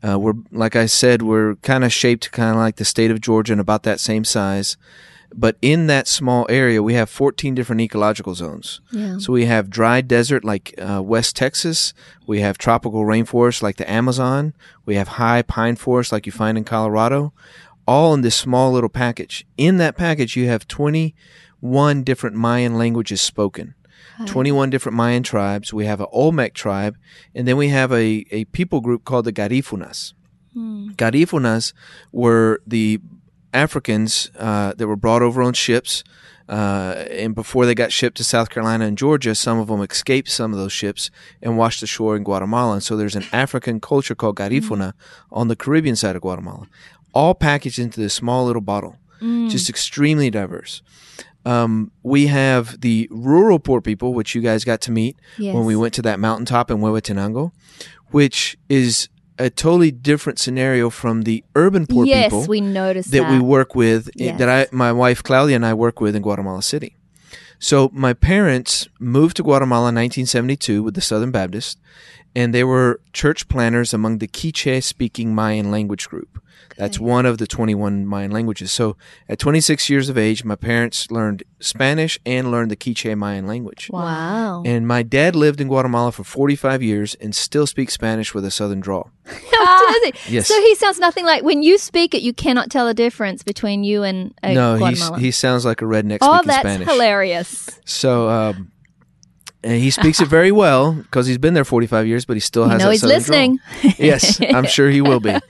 Uh, 0.06 0.18
we're 0.18 0.34
like 0.50 0.74
I 0.76 0.86
said, 0.86 1.22
we're 1.22 1.56
kind 1.56 1.84
of 1.84 1.92
shaped 1.92 2.32
kind 2.32 2.50
of 2.50 2.56
like 2.56 2.76
the 2.76 2.84
state 2.84 3.10
of 3.10 3.20
Georgia 3.20 3.52
and 3.52 3.60
about 3.60 3.82
that 3.84 4.00
same 4.00 4.24
size. 4.24 4.76
But 5.34 5.56
in 5.60 5.86
that 5.86 6.08
small 6.08 6.46
area, 6.48 6.82
we 6.82 6.94
have 6.94 7.10
14 7.10 7.54
different 7.54 7.80
ecological 7.80 8.34
zones. 8.34 8.80
Yeah. 8.90 9.18
So 9.18 9.32
we 9.32 9.46
have 9.46 9.70
dry 9.70 10.00
desert 10.00 10.44
like 10.44 10.74
uh, 10.78 11.02
West 11.02 11.36
Texas. 11.36 11.92
We 12.26 12.40
have 12.40 12.58
tropical 12.58 13.04
rainforest 13.04 13.62
like 13.62 13.76
the 13.76 13.90
Amazon. 13.90 14.54
We 14.84 14.94
have 14.96 15.08
high 15.08 15.42
pine 15.42 15.76
forest 15.76 16.12
like 16.12 16.26
you 16.26 16.32
find 16.32 16.56
in 16.56 16.64
Colorado. 16.64 17.32
All 17.86 18.14
in 18.14 18.22
this 18.22 18.36
small 18.36 18.72
little 18.72 18.88
package. 18.88 19.46
In 19.56 19.76
that 19.78 19.96
package, 19.96 20.36
you 20.36 20.48
have 20.48 20.66
21 20.66 22.02
different 22.02 22.36
Mayan 22.36 22.76
languages 22.76 23.20
spoken. 23.20 23.74
21 24.24 24.70
different 24.70 24.96
Mayan 24.96 25.22
tribes. 25.22 25.74
We 25.74 25.84
have 25.84 26.00
an 26.00 26.06
Olmec 26.10 26.54
tribe, 26.54 26.96
and 27.34 27.46
then 27.46 27.58
we 27.58 27.68
have 27.68 27.92
a, 27.92 28.24
a 28.30 28.46
people 28.46 28.80
group 28.80 29.04
called 29.04 29.26
the 29.26 29.32
Garifunas. 29.32 30.14
Garifunas 30.94 31.74
were 32.12 32.62
the 32.66 32.98
Africans 33.56 34.30
uh, 34.38 34.74
that 34.76 34.86
were 34.86 34.96
brought 34.96 35.22
over 35.22 35.42
on 35.42 35.54
ships. 35.54 36.04
Uh, 36.48 37.04
and 37.10 37.34
before 37.34 37.66
they 37.66 37.74
got 37.74 37.90
shipped 37.90 38.16
to 38.18 38.22
South 38.24 38.50
Carolina 38.50 38.84
and 38.86 38.96
Georgia, 38.96 39.34
some 39.34 39.58
of 39.58 39.66
them 39.66 39.80
escaped 39.82 40.28
some 40.28 40.52
of 40.52 40.58
those 40.58 40.72
ships 40.72 41.10
and 41.42 41.58
washed 41.58 41.82
ashore 41.82 42.14
in 42.14 42.22
Guatemala. 42.22 42.74
And 42.74 42.82
so 42.82 42.96
there's 42.96 43.16
an 43.16 43.24
African 43.32 43.80
culture 43.80 44.14
called 44.14 44.36
Garifuna 44.36 44.92
on 45.32 45.48
the 45.48 45.56
Caribbean 45.56 45.96
side 45.96 46.14
of 46.14 46.22
Guatemala, 46.22 46.68
all 47.12 47.34
packaged 47.34 47.80
into 47.80 47.98
this 48.00 48.14
small 48.14 48.44
little 48.46 48.62
bottle, 48.62 48.96
just 49.48 49.68
extremely 49.68 50.30
diverse. 50.30 50.82
Um, 51.44 51.90
we 52.02 52.26
have 52.26 52.80
the 52.80 53.08
rural 53.10 53.58
poor 53.58 53.80
people, 53.80 54.14
which 54.14 54.34
you 54.34 54.40
guys 54.42 54.62
got 54.64 54.80
to 54.82 54.92
meet 54.92 55.16
when 55.54 55.64
we 55.64 55.74
went 55.74 55.94
to 55.94 56.02
that 56.02 56.20
mountaintop 56.20 56.70
in 56.70 56.78
Huehuetenango, 56.78 57.50
which 58.10 58.56
is 58.68 59.08
a 59.38 59.50
totally 59.50 59.90
different 59.90 60.38
scenario 60.38 60.88
from 60.90 61.22
the 61.22 61.44
urban 61.54 61.86
poor 61.86 62.06
yes, 62.06 62.26
people 62.30 62.46
we 62.46 62.60
noticed 62.60 63.10
that 63.10 63.20
that. 63.20 63.32
we 63.32 63.38
work 63.38 63.74
with, 63.74 64.08
eh, 64.08 64.24
Yes. 64.26 64.38
that 64.38 64.48
I, 64.48 64.66
my 64.74 64.92
wife 64.92 65.22
Claudia 65.22 65.56
and 65.56 65.66
I 65.66 65.74
work 65.74 66.00
with 66.00 66.16
in 66.16 66.22
Guatemala 66.22 66.62
City. 66.62 66.96
So 67.58 67.90
my 67.92 68.12
parents 68.12 68.88
moved 69.00 69.36
to 69.36 69.42
Guatemala 69.42 69.88
in 69.88 69.94
1972 69.94 70.82
with 70.82 70.94
the 70.94 71.00
Southern 71.00 71.30
Baptist, 71.30 71.78
and 72.36 72.52
they 72.52 72.62
were 72.62 73.00
church 73.14 73.48
planners 73.48 73.94
among 73.94 74.18
the 74.18 74.28
Quiche-speaking 74.28 75.34
Mayan 75.34 75.70
language 75.70 76.06
group. 76.08 76.42
That's 76.76 77.00
one 77.00 77.24
of 77.24 77.38
the 77.38 77.46
21 77.46 78.04
Mayan 78.04 78.30
languages. 78.30 78.70
So 78.70 78.98
at 79.30 79.38
26 79.38 79.88
years 79.88 80.10
of 80.10 80.18
age, 80.18 80.44
my 80.44 80.56
parents 80.56 81.10
learned 81.10 81.42
Spanish 81.58 82.18
and 82.26 82.50
learned 82.50 82.70
the 82.70 82.76
Quiche 82.76 83.16
Mayan 83.16 83.46
language. 83.46 83.88
Wow. 83.90 84.62
And 84.66 84.86
my 84.86 85.02
dad 85.02 85.34
lived 85.34 85.62
in 85.62 85.68
Guatemala 85.68 86.12
for 86.12 86.24
45 86.24 86.82
years 86.82 87.14
and 87.14 87.34
still 87.34 87.66
speaks 87.66 87.94
Spanish 87.94 88.34
with 88.34 88.44
a 88.44 88.50
southern 88.50 88.80
drawl. 88.80 89.10
How 89.24 89.92
does 89.92 90.12
he? 90.12 90.34
Yes. 90.34 90.48
So 90.48 90.60
he 90.60 90.74
sounds 90.74 90.98
nothing 90.98 91.24
like 91.24 91.42
when 91.42 91.62
you 91.62 91.78
speak 91.78 92.14
it, 92.14 92.20
you 92.20 92.34
cannot 92.34 92.70
tell 92.70 92.86
the 92.86 92.94
difference 92.94 93.42
between 93.42 93.82
you 93.82 94.02
and 94.02 94.34
a 94.42 94.52
no, 94.52 94.74
he's, 94.74 94.98
Guatemalan. 94.98 95.20
he 95.20 95.30
sounds 95.30 95.64
like 95.64 95.80
a 95.80 95.86
redneck 95.86 96.18
oh, 96.20 96.34
speaking 96.34 96.48
that's 96.48 96.60
Spanish. 96.60 96.88
hilarious. 96.88 97.80
So, 97.86 98.28
um, 98.28 98.70
and 99.66 99.74
he 99.82 99.90
speaks 99.90 100.20
it 100.20 100.28
very 100.28 100.52
well 100.52 100.94
because 100.94 101.26
he's 101.26 101.38
been 101.38 101.54
there 101.54 101.64
45 101.64 102.06
years, 102.06 102.24
but 102.24 102.34
he 102.38 102.40
still 102.40 102.64
You 102.64 102.70
has 102.70 102.78
know 102.78 102.86
that 102.86 102.92
he's 102.92 103.04
listening. 103.04 103.58
yes, 103.98 104.40
I'm 104.40 104.66
sure 104.66 104.88
he 104.90 105.00
will 105.02 105.20
be. 105.20 105.34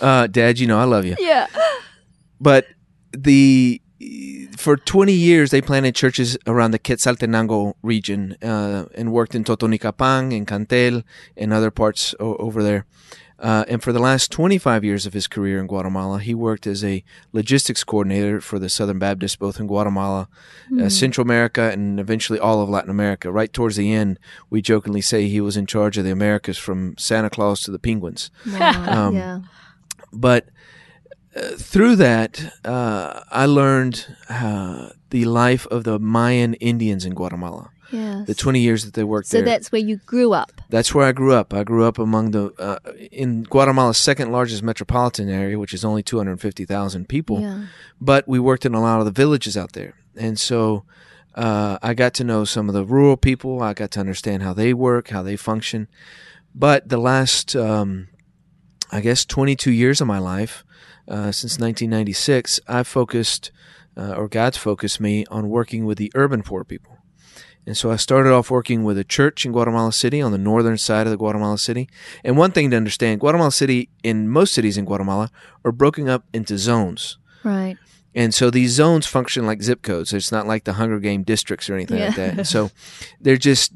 Uh, 0.00 0.26
Dad, 0.26 0.58
you 0.58 0.66
know 0.66 0.78
I 0.80 0.84
love 0.84 1.04
you. 1.04 1.14
Yeah. 1.20 1.46
But 2.40 2.64
the 3.12 3.82
for 4.56 4.78
20 4.78 5.12
years 5.12 5.50
they 5.50 5.60
planted 5.60 5.94
churches 5.94 6.38
around 6.46 6.70
the 6.70 6.78
Quetzaltenango 6.78 7.74
region 7.82 8.34
uh, 8.42 8.86
and 8.96 9.12
worked 9.12 9.34
in 9.34 9.44
Totonicapán 9.44 10.34
and 10.34 10.46
Cantel 10.48 11.04
and 11.36 11.52
other 11.52 11.70
parts 11.70 12.14
o- 12.18 12.36
over 12.36 12.62
there. 12.62 12.86
Uh, 13.40 13.64
and 13.68 13.82
for 13.82 13.90
the 13.92 13.98
last 13.98 14.30
25 14.30 14.84
years 14.84 15.06
of 15.06 15.14
his 15.14 15.26
career 15.26 15.58
in 15.58 15.66
Guatemala, 15.66 16.18
he 16.20 16.34
worked 16.34 16.66
as 16.66 16.84
a 16.84 17.02
logistics 17.32 17.82
coordinator 17.84 18.40
for 18.40 18.58
the 18.58 18.68
Southern 18.68 18.98
Baptist, 18.98 19.38
both 19.38 19.58
in 19.58 19.66
Guatemala, 19.66 20.28
uh, 20.78 20.90
Central 20.90 21.24
America, 21.24 21.70
and 21.70 21.98
eventually 21.98 22.38
all 22.38 22.60
of 22.60 22.68
Latin 22.68 22.90
America. 22.90 23.32
Right 23.32 23.50
towards 23.50 23.76
the 23.76 23.92
end, 23.92 24.18
we 24.50 24.60
jokingly 24.60 25.00
say 25.00 25.26
he 25.26 25.40
was 25.40 25.56
in 25.56 25.64
charge 25.66 25.96
of 25.96 26.04
the 26.04 26.10
Americas 26.12 26.58
from 26.58 26.94
Santa 26.98 27.30
Claus 27.30 27.62
to 27.62 27.70
the 27.70 27.78
Penguins 27.78 28.30
Wow. 28.46 28.84
Um, 29.08 29.14
yeah. 29.16 29.40
but 30.12 30.48
uh, 31.34 31.50
through 31.56 31.96
that, 31.96 32.52
uh, 32.64 33.20
I 33.30 33.46
learned 33.46 34.06
uh, 34.28 34.90
the 35.10 35.24
life 35.24 35.66
of 35.68 35.84
the 35.84 35.98
Mayan 35.98 36.54
Indians 36.54 37.04
in 37.04 37.14
Guatemala. 37.14 37.70
Yes. 37.90 38.26
The 38.26 38.34
20 38.34 38.60
years 38.60 38.84
that 38.84 38.94
they 38.94 39.04
worked 39.04 39.28
so 39.28 39.38
there. 39.38 39.46
So 39.46 39.50
that's 39.50 39.72
where 39.72 39.80
you 39.80 39.96
grew 39.96 40.32
up. 40.32 40.60
That's 40.68 40.94
where 40.94 41.06
I 41.06 41.12
grew 41.12 41.34
up. 41.34 41.52
I 41.52 41.64
grew 41.64 41.84
up 41.84 41.98
among 41.98 42.30
the 42.30 42.52
uh, 42.58 42.78
in 43.10 43.44
Guatemala's 43.44 43.98
second 43.98 44.32
largest 44.32 44.62
metropolitan 44.62 45.28
area, 45.28 45.58
which 45.58 45.74
is 45.74 45.84
only 45.84 46.02
250,000 46.02 47.08
people. 47.08 47.40
Yeah. 47.40 47.64
But 48.00 48.28
we 48.28 48.38
worked 48.38 48.64
in 48.64 48.74
a 48.74 48.80
lot 48.80 49.00
of 49.00 49.06
the 49.06 49.12
villages 49.12 49.56
out 49.56 49.72
there, 49.72 49.94
and 50.16 50.38
so 50.38 50.84
uh, 51.34 51.78
I 51.82 51.94
got 51.94 52.14
to 52.14 52.24
know 52.24 52.44
some 52.44 52.68
of 52.68 52.74
the 52.74 52.84
rural 52.84 53.16
people. 53.16 53.62
I 53.62 53.74
got 53.74 53.90
to 53.92 54.00
understand 54.00 54.42
how 54.42 54.52
they 54.52 54.74
work, 54.74 55.08
how 55.08 55.22
they 55.22 55.36
function. 55.36 55.88
But 56.54 56.88
the 56.88 56.98
last, 56.98 57.54
um, 57.54 58.08
I 58.90 59.00
guess, 59.00 59.24
22 59.24 59.70
years 59.70 60.00
of 60.00 60.06
my 60.06 60.18
life, 60.18 60.64
uh, 61.06 61.32
since 61.32 61.58
1996, 61.58 62.60
I've 62.66 62.88
focused, 62.88 63.52
uh, 63.96 64.14
or 64.14 64.28
God's 64.28 64.56
focused 64.56 65.00
me 65.00 65.24
on 65.26 65.48
working 65.48 65.84
with 65.84 65.98
the 65.98 66.10
urban 66.14 66.42
poor 66.42 66.64
people. 66.64 66.98
And 67.66 67.76
so 67.76 67.90
I 67.90 67.96
started 67.96 68.32
off 68.32 68.50
working 68.50 68.84
with 68.84 68.98
a 68.98 69.04
church 69.04 69.44
in 69.44 69.52
Guatemala 69.52 69.92
City 69.92 70.20
on 70.20 70.32
the 70.32 70.38
northern 70.38 70.78
side 70.78 71.06
of 71.06 71.10
the 71.10 71.16
Guatemala 71.16 71.58
City. 71.58 71.88
And 72.24 72.36
one 72.36 72.52
thing 72.52 72.70
to 72.70 72.76
understand, 72.76 73.20
Guatemala 73.20 73.52
City, 73.52 73.90
in 74.02 74.28
most 74.28 74.52
cities 74.52 74.78
in 74.78 74.86
Guatemala, 74.86 75.30
are 75.64 75.72
broken 75.72 76.08
up 76.08 76.24
into 76.32 76.58
zones. 76.58 77.18
Right. 77.44 77.76
And 78.14 78.34
so 78.34 78.50
these 78.50 78.72
zones 78.72 79.06
function 79.06 79.46
like 79.46 79.62
zip 79.62 79.82
codes. 79.82 80.12
It's 80.12 80.32
not 80.32 80.46
like 80.46 80.64
the 80.64 80.74
Hunger 80.74 80.98
Game 80.98 81.22
districts 81.22 81.70
or 81.70 81.74
anything 81.74 82.00
like 82.00 82.16
that. 82.16 82.38
And 82.38 82.46
so 82.46 82.70
they're 83.20 83.36
just 83.36 83.72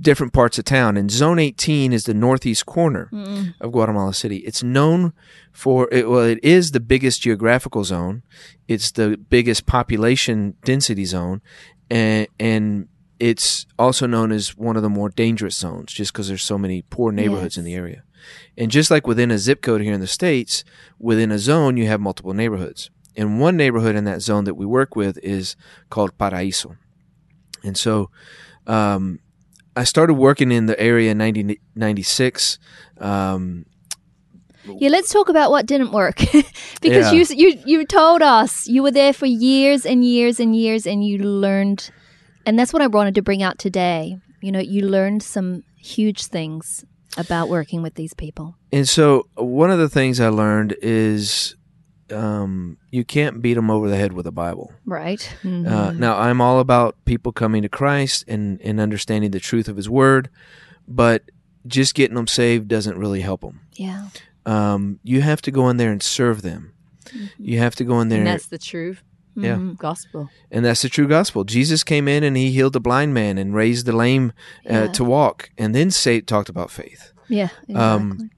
different 0.00 0.32
parts 0.32 0.58
of 0.58 0.64
town. 0.64 0.96
And 0.96 1.10
Zone 1.10 1.38
18 1.38 1.92
is 1.92 2.04
the 2.04 2.14
northeast 2.14 2.66
corner 2.66 3.10
of 3.60 3.72
Guatemala 3.72 4.14
City. 4.14 4.38
It's 4.38 4.62
known 4.62 5.12
for, 5.52 5.88
it, 5.92 6.08
well, 6.08 6.24
it 6.24 6.42
is 6.42 6.70
the 6.72 6.80
biggest 6.80 7.22
geographical 7.22 7.84
zone. 7.84 8.22
It's 8.68 8.90
the 8.90 9.16
biggest 9.16 9.66
population 9.66 10.54
density 10.64 11.04
zone. 11.04 11.42
And, 11.90 12.26
and 12.40 12.88
it's 13.30 13.64
also 13.78 14.06
known 14.06 14.30
as 14.32 14.54
one 14.68 14.76
of 14.76 14.82
the 14.82 14.90
more 14.98 15.08
dangerous 15.08 15.56
zones 15.56 15.90
just 15.98 16.12
because 16.12 16.28
there's 16.28 16.42
so 16.42 16.58
many 16.58 16.82
poor 16.82 17.10
neighborhoods 17.10 17.56
in 17.56 17.64
the 17.64 17.74
area. 17.74 18.02
And 18.58 18.70
just 18.70 18.90
like 18.90 19.06
within 19.06 19.30
a 19.30 19.38
zip 19.38 19.62
code 19.62 19.80
here 19.80 19.94
in 19.94 20.00
the 20.00 20.06
States, 20.20 20.62
within 20.98 21.30
a 21.32 21.38
zone, 21.38 21.78
you 21.78 21.86
have 21.86 22.00
multiple 22.02 22.34
neighborhoods. 22.34 22.90
And 23.16 23.40
one 23.40 23.56
neighborhood 23.56 23.96
in 23.96 24.04
that 24.04 24.20
zone 24.20 24.44
that 24.44 24.56
we 24.60 24.66
work 24.66 24.94
with 24.94 25.16
is 25.22 25.56
called 25.88 26.18
Paraíso. 26.18 26.76
And 27.62 27.78
so 27.78 28.10
um, 28.66 29.20
I 29.74 29.84
started 29.84 30.14
working 30.14 30.52
in 30.52 30.66
the 30.66 30.78
area 30.78 31.10
in 31.12 31.18
1996. 31.18 32.58
Um, 32.98 33.64
Yeah, 34.80 34.90
let's 34.90 35.10
talk 35.12 35.28
about 35.30 35.50
what 35.50 35.64
didn't 35.66 35.92
work 35.92 36.16
because 36.84 37.06
Yeah. 37.12 37.12
you 37.12 37.24
you 37.42 37.48
you 37.70 37.86
told 37.86 38.20
us 38.22 38.66
you 38.74 38.82
were 38.82 38.92
there 39.00 39.12
for 39.20 39.26
years 39.26 39.86
and 39.86 40.04
years 40.04 40.40
and 40.40 40.50
years 40.56 40.86
and 40.86 40.98
you 41.08 41.16
learned 41.46 41.90
and 42.46 42.58
that's 42.58 42.72
what 42.72 42.82
I 42.82 42.86
wanted 42.86 43.14
to 43.16 43.22
bring 43.22 43.42
out 43.42 43.58
today. 43.58 44.18
You 44.40 44.52
know, 44.52 44.60
you 44.60 44.82
learned 44.88 45.22
some 45.22 45.64
huge 45.76 46.26
things 46.26 46.84
about 47.16 47.48
working 47.48 47.82
with 47.82 47.94
these 47.94 48.12
people. 48.14 48.56
and 48.72 48.88
so 48.88 49.28
one 49.36 49.70
of 49.70 49.78
the 49.78 49.88
things 49.88 50.20
I 50.20 50.28
learned 50.28 50.74
is 50.82 51.54
um, 52.10 52.76
you 52.90 53.04
can't 53.04 53.40
beat 53.40 53.54
them 53.54 53.70
over 53.70 53.88
the 53.88 53.96
head 53.96 54.12
with 54.12 54.26
a 54.26 54.32
Bible. 54.32 54.72
Right? 54.84 55.34
Uh, 55.44 55.92
now, 55.92 56.18
I'm 56.18 56.40
all 56.40 56.60
about 56.60 56.96
people 57.04 57.32
coming 57.32 57.62
to 57.62 57.68
Christ 57.68 58.24
and, 58.28 58.60
and 58.60 58.80
understanding 58.80 59.30
the 59.30 59.40
truth 59.40 59.68
of 59.68 59.76
His 59.76 59.88
Word, 59.88 60.28
but 60.86 61.22
just 61.66 61.94
getting 61.94 62.14
them 62.16 62.26
saved 62.26 62.68
doesn't 62.68 62.98
really 62.98 63.20
help 63.20 63.40
them. 63.40 63.60
Yeah. 63.74 64.08
Um, 64.44 65.00
you 65.02 65.22
have 65.22 65.40
to 65.42 65.50
go 65.50 65.70
in 65.70 65.78
there 65.78 65.90
and 65.90 66.02
serve 66.02 66.42
them. 66.42 66.72
You 67.38 67.58
have 67.58 67.74
to 67.76 67.84
go 67.84 68.00
in 68.00 68.08
there, 68.08 68.18
And 68.18 68.28
and 68.28 68.34
that's 68.34 68.48
the 68.48 68.58
true 68.58 68.96
Yeah. 69.36 69.58
gospel. 69.78 70.28
and 70.50 70.64
that's 70.64 70.82
the 70.82 70.88
true 70.88 71.08
gospel. 71.08 71.44
Jesus 71.44 71.82
came 71.84 72.06
in 72.08 72.22
and 72.22 72.36
He 72.36 72.50
healed 72.52 72.72
the 72.72 72.80
blind 72.80 73.14
man 73.14 73.38
and 73.38 73.54
raised 73.54 73.86
the 73.86 73.92
lame 73.96 74.32
uh, 74.70 74.72
Yeah. 74.72 74.86
to 74.92 75.04
walk, 75.04 75.50
and 75.58 75.74
then 75.74 75.90
say, 75.90 76.20
talked 76.20 76.48
about 76.48 76.70
faith. 76.70 77.12
Yeah. 77.28 77.48
Exactly. 77.68 77.74
Um, 77.74 78.30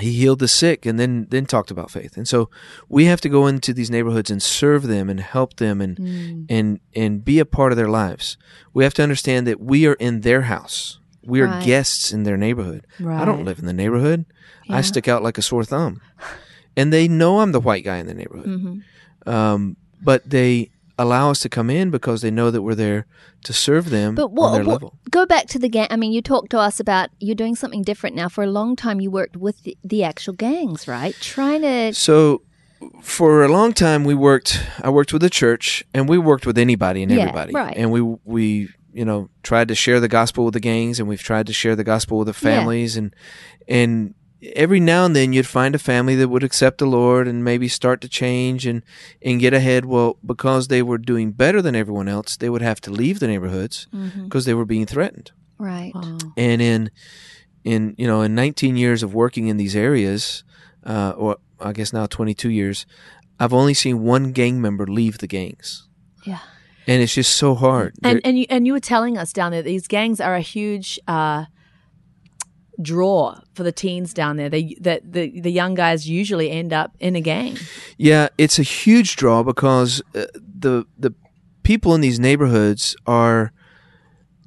he 0.00 0.12
healed 0.12 0.38
the 0.38 0.48
sick 0.48 0.86
and 0.86 0.98
then 0.98 1.26
then 1.28 1.44
talked 1.44 1.70
about 1.70 1.90
faith 1.90 2.16
and 2.16 2.26
so 2.26 2.48
we 2.88 3.04
have 3.04 3.20
to 3.20 3.28
go 3.28 3.46
into 3.46 3.74
these 3.74 3.90
neighborhoods 3.90 4.30
and 4.30 4.42
serve 4.42 4.84
them 4.86 5.10
and 5.10 5.20
help 5.20 5.56
them 5.56 5.82
and 5.82 5.98
Mm. 5.98 6.46
and 6.48 6.80
and 6.96 7.22
be 7.22 7.38
a 7.38 7.44
part 7.44 7.72
of 7.72 7.76
their 7.76 7.90
lives 7.90 8.38
we 8.72 8.84
have 8.84 8.94
to 8.94 9.02
understand 9.02 9.46
that 9.46 9.60
we 9.60 9.86
are 9.86 9.92
in 10.00 10.22
their 10.22 10.42
house 10.42 10.98
we 11.22 11.42
are 11.42 11.46
Right. 11.46 11.62
guests 11.66 12.10
in 12.10 12.22
their 12.22 12.38
neighborhood 12.38 12.86
i 13.06 13.24
don't 13.26 13.44
live 13.44 13.58
in 13.58 13.66
the 13.66 13.74
neighborhood 13.74 14.24
Yeah. 14.64 14.76
i 14.78 14.80
stick 14.80 15.08
out 15.08 15.22
like 15.22 15.36
a 15.36 15.42
sore 15.42 15.62
thumb 15.64 16.00
and 16.74 16.90
they 16.90 17.06
know 17.06 17.40
i'm 17.40 17.52
the 17.52 17.60
white 17.60 17.84
guy 17.84 17.98
in 17.98 18.06
the 18.06 18.14
neighborhood 18.14 18.46
Mm-hmm. 18.48 19.28
um, 19.28 19.76
but 20.02 20.28
they 20.28 20.70
allow 20.98 21.30
us 21.30 21.40
to 21.40 21.48
come 21.48 21.70
in 21.70 21.90
because 21.90 22.20
they 22.22 22.30
know 22.30 22.50
that 22.50 22.62
we're 22.62 22.74
there 22.74 23.06
to 23.44 23.52
serve 23.52 23.90
them 23.90 24.14
But 24.14 24.26
on 24.26 24.34
what, 24.34 24.52
their 24.52 24.64
what- 24.64 24.72
level 24.72 24.98
go 25.10 25.26
back 25.26 25.46
to 25.48 25.58
the 25.58 25.68
gang. 25.68 25.88
I 25.90 25.96
mean, 25.96 26.12
you 26.12 26.22
talked 26.22 26.50
to 26.50 26.58
us 26.58 26.78
about 26.80 27.08
you're 27.18 27.34
doing 27.34 27.56
something 27.56 27.82
different 27.82 28.14
now. 28.16 28.28
For 28.28 28.44
a 28.44 28.46
long 28.50 28.76
time, 28.76 29.00
you 29.00 29.10
worked 29.10 29.36
with 29.36 29.62
the, 29.64 29.76
the 29.82 30.04
actual 30.04 30.32
gangs, 30.34 30.86
right? 30.88 31.14
Trying 31.20 31.62
to. 31.62 31.92
So 31.94 32.42
for 33.00 33.44
a 33.44 33.48
long 33.48 33.72
time 33.72 34.02
we 34.04 34.14
worked 34.14 34.60
I 34.82 34.90
worked 34.90 35.12
with 35.12 35.22
the 35.22 35.30
church 35.30 35.84
and 35.94 36.08
we 36.08 36.18
worked 36.18 36.46
with 36.46 36.58
anybody 36.58 37.02
and 37.02 37.12
Yeah, 37.12 37.20
everybody. 37.20 37.52
right. 37.52 37.76
And 37.76 37.90
we 37.92 38.00
we 38.24 38.68
you 38.92 39.04
know 39.04 39.28
tried 39.42 39.68
to 39.68 39.74
share 39.74 40.00
the 40.00 40.08
gospel 40.08 40.44
with 40.44 40.54
the 40.54 40.60
gangs 40.60 40.98
and 41.00 41.08
we've 41.08 41.22
tried 41.22 41.46
to 41.46 41.52
share 41.52 41.74
the 41.76 41.84
gospel 41.84 42.18
with 42.18 42.26
the 42.26 42.34
Yeah. 42.34 42.56
families 42.58 42.96
and 42.96 43.14
and 43.68 44.14
every 44.56 44.80
now 44.80 45.04
and 45.04 45.14
then 45.14 45.32
you'd 45.32 45.46
find 45.46 45.74
a 45.74 45.78
family 45.78 46.14
that 46.16 46.28
would 46.28 46.42
accept 46.42 46.78
the 46.78 46.86
Lord 46.86 47.28
and 47.28 47.44
maybe 47.44 47.68
start 47.68 48.00
to 48.00 48.08
change 48.08 48.66
and 48.66 48.82
and 49.24 49.40
get 49.40 49.54
ahead 49.54 49.84
well 49.84 50.16
because 50.24 50.68
they 50.68 50.82
were 50.82 50.98
doing 50.98 51.32
better 51.32 51.62
than 51.62 51.74
everyone 51.76 52.08
else 52.08 52.36
they 52.36 52.48
would 52.50 52.62
have 52.62 52.80
to 52.82 52.90
leave 52.90 53.20
the 53.20 53.28
neighborhoods 53.28 53.86
because 54.24 54.44
they 54.44 54.54
were 54.54 54.64
being 54.66 54.86
threatened. 54.86 55.30
Right. 55.58 55.92
And 56.36 56.60
in 56.62 56.90
in 57.64 57.94
you 57.98 58.06
know 58.06 58.22
in 58.22 58.34
19 58.34 58.76
years 58.76 59.02
of 59.02 59.14
working 59.14 59.46
in 59.48 59.56
these 59.56 59.76
areas, 59.76 60.42
uh, 60.84 61.12
or 61.16 61.36
I 61.60 61.72
guess 61.72 61.92
now 61.92 62.06
22 62.06 62.50
years, 62.50 62.86
I've 63.38 63.52
only 63.54 63.74
seen 63.74 64.02
one 64.02 64.32
gang 64.32 64.60
member 64.60 64.86
leave 64.86 65.18
the 65.18 65.28
gangs, 65.28 65.86
Yeah. 66.26 66.40
and 66.88 67.00
it's 67.02 67.14
just 67.14 67.36
so 67.36 67.54
hard. 67.54 67.94
And 68.02 68.16
They're- 68.16 68.20
and 68.24 68.38
you 68.38 68.46
and 68.50 68.66
you 68.66 68.72
were 68.72 68.80
telling 68.80 69.16
us 69.16 69.32
down 69.32 69.52
there 69.52 69.62
these 69.62 69.86
gangs 69.86 70.20
are 70.20 70.34
a 70.34 70.40
huge 70.40 70.98
uh, 71.06 71.44
draw 72.80 73.38
for 73.54 73.62
the 73.62 73.72
teens 73.72 74.14
down 74.14 74.36
there. 74.36 74.48
They 74.48 74.76
that 74.80 75.12
the 75.12 75.40
the 75.40 75.50
young 75.52 75.74
guys 75.74 76.08
usually 76.08 76.50
end 76.50 76.72
up 76.72 76.92
in 77.00 77.16
a 77.16 77.20
gang. 77.20 77.58
yeah, 77.98 78.28
it's 78.38 78.58
a 78.58 78.62
huge 78.62 79.16
draw 79.16 79.42
because 79.42 80.00
uh, 80.14 80.26
the 80.34 80.84
the 80.98 81.12
people 81.62 81.94
in 81.94 82.00
these 82.00 82.18
neighborhoods 82.18 82.96
are 83.06 83.52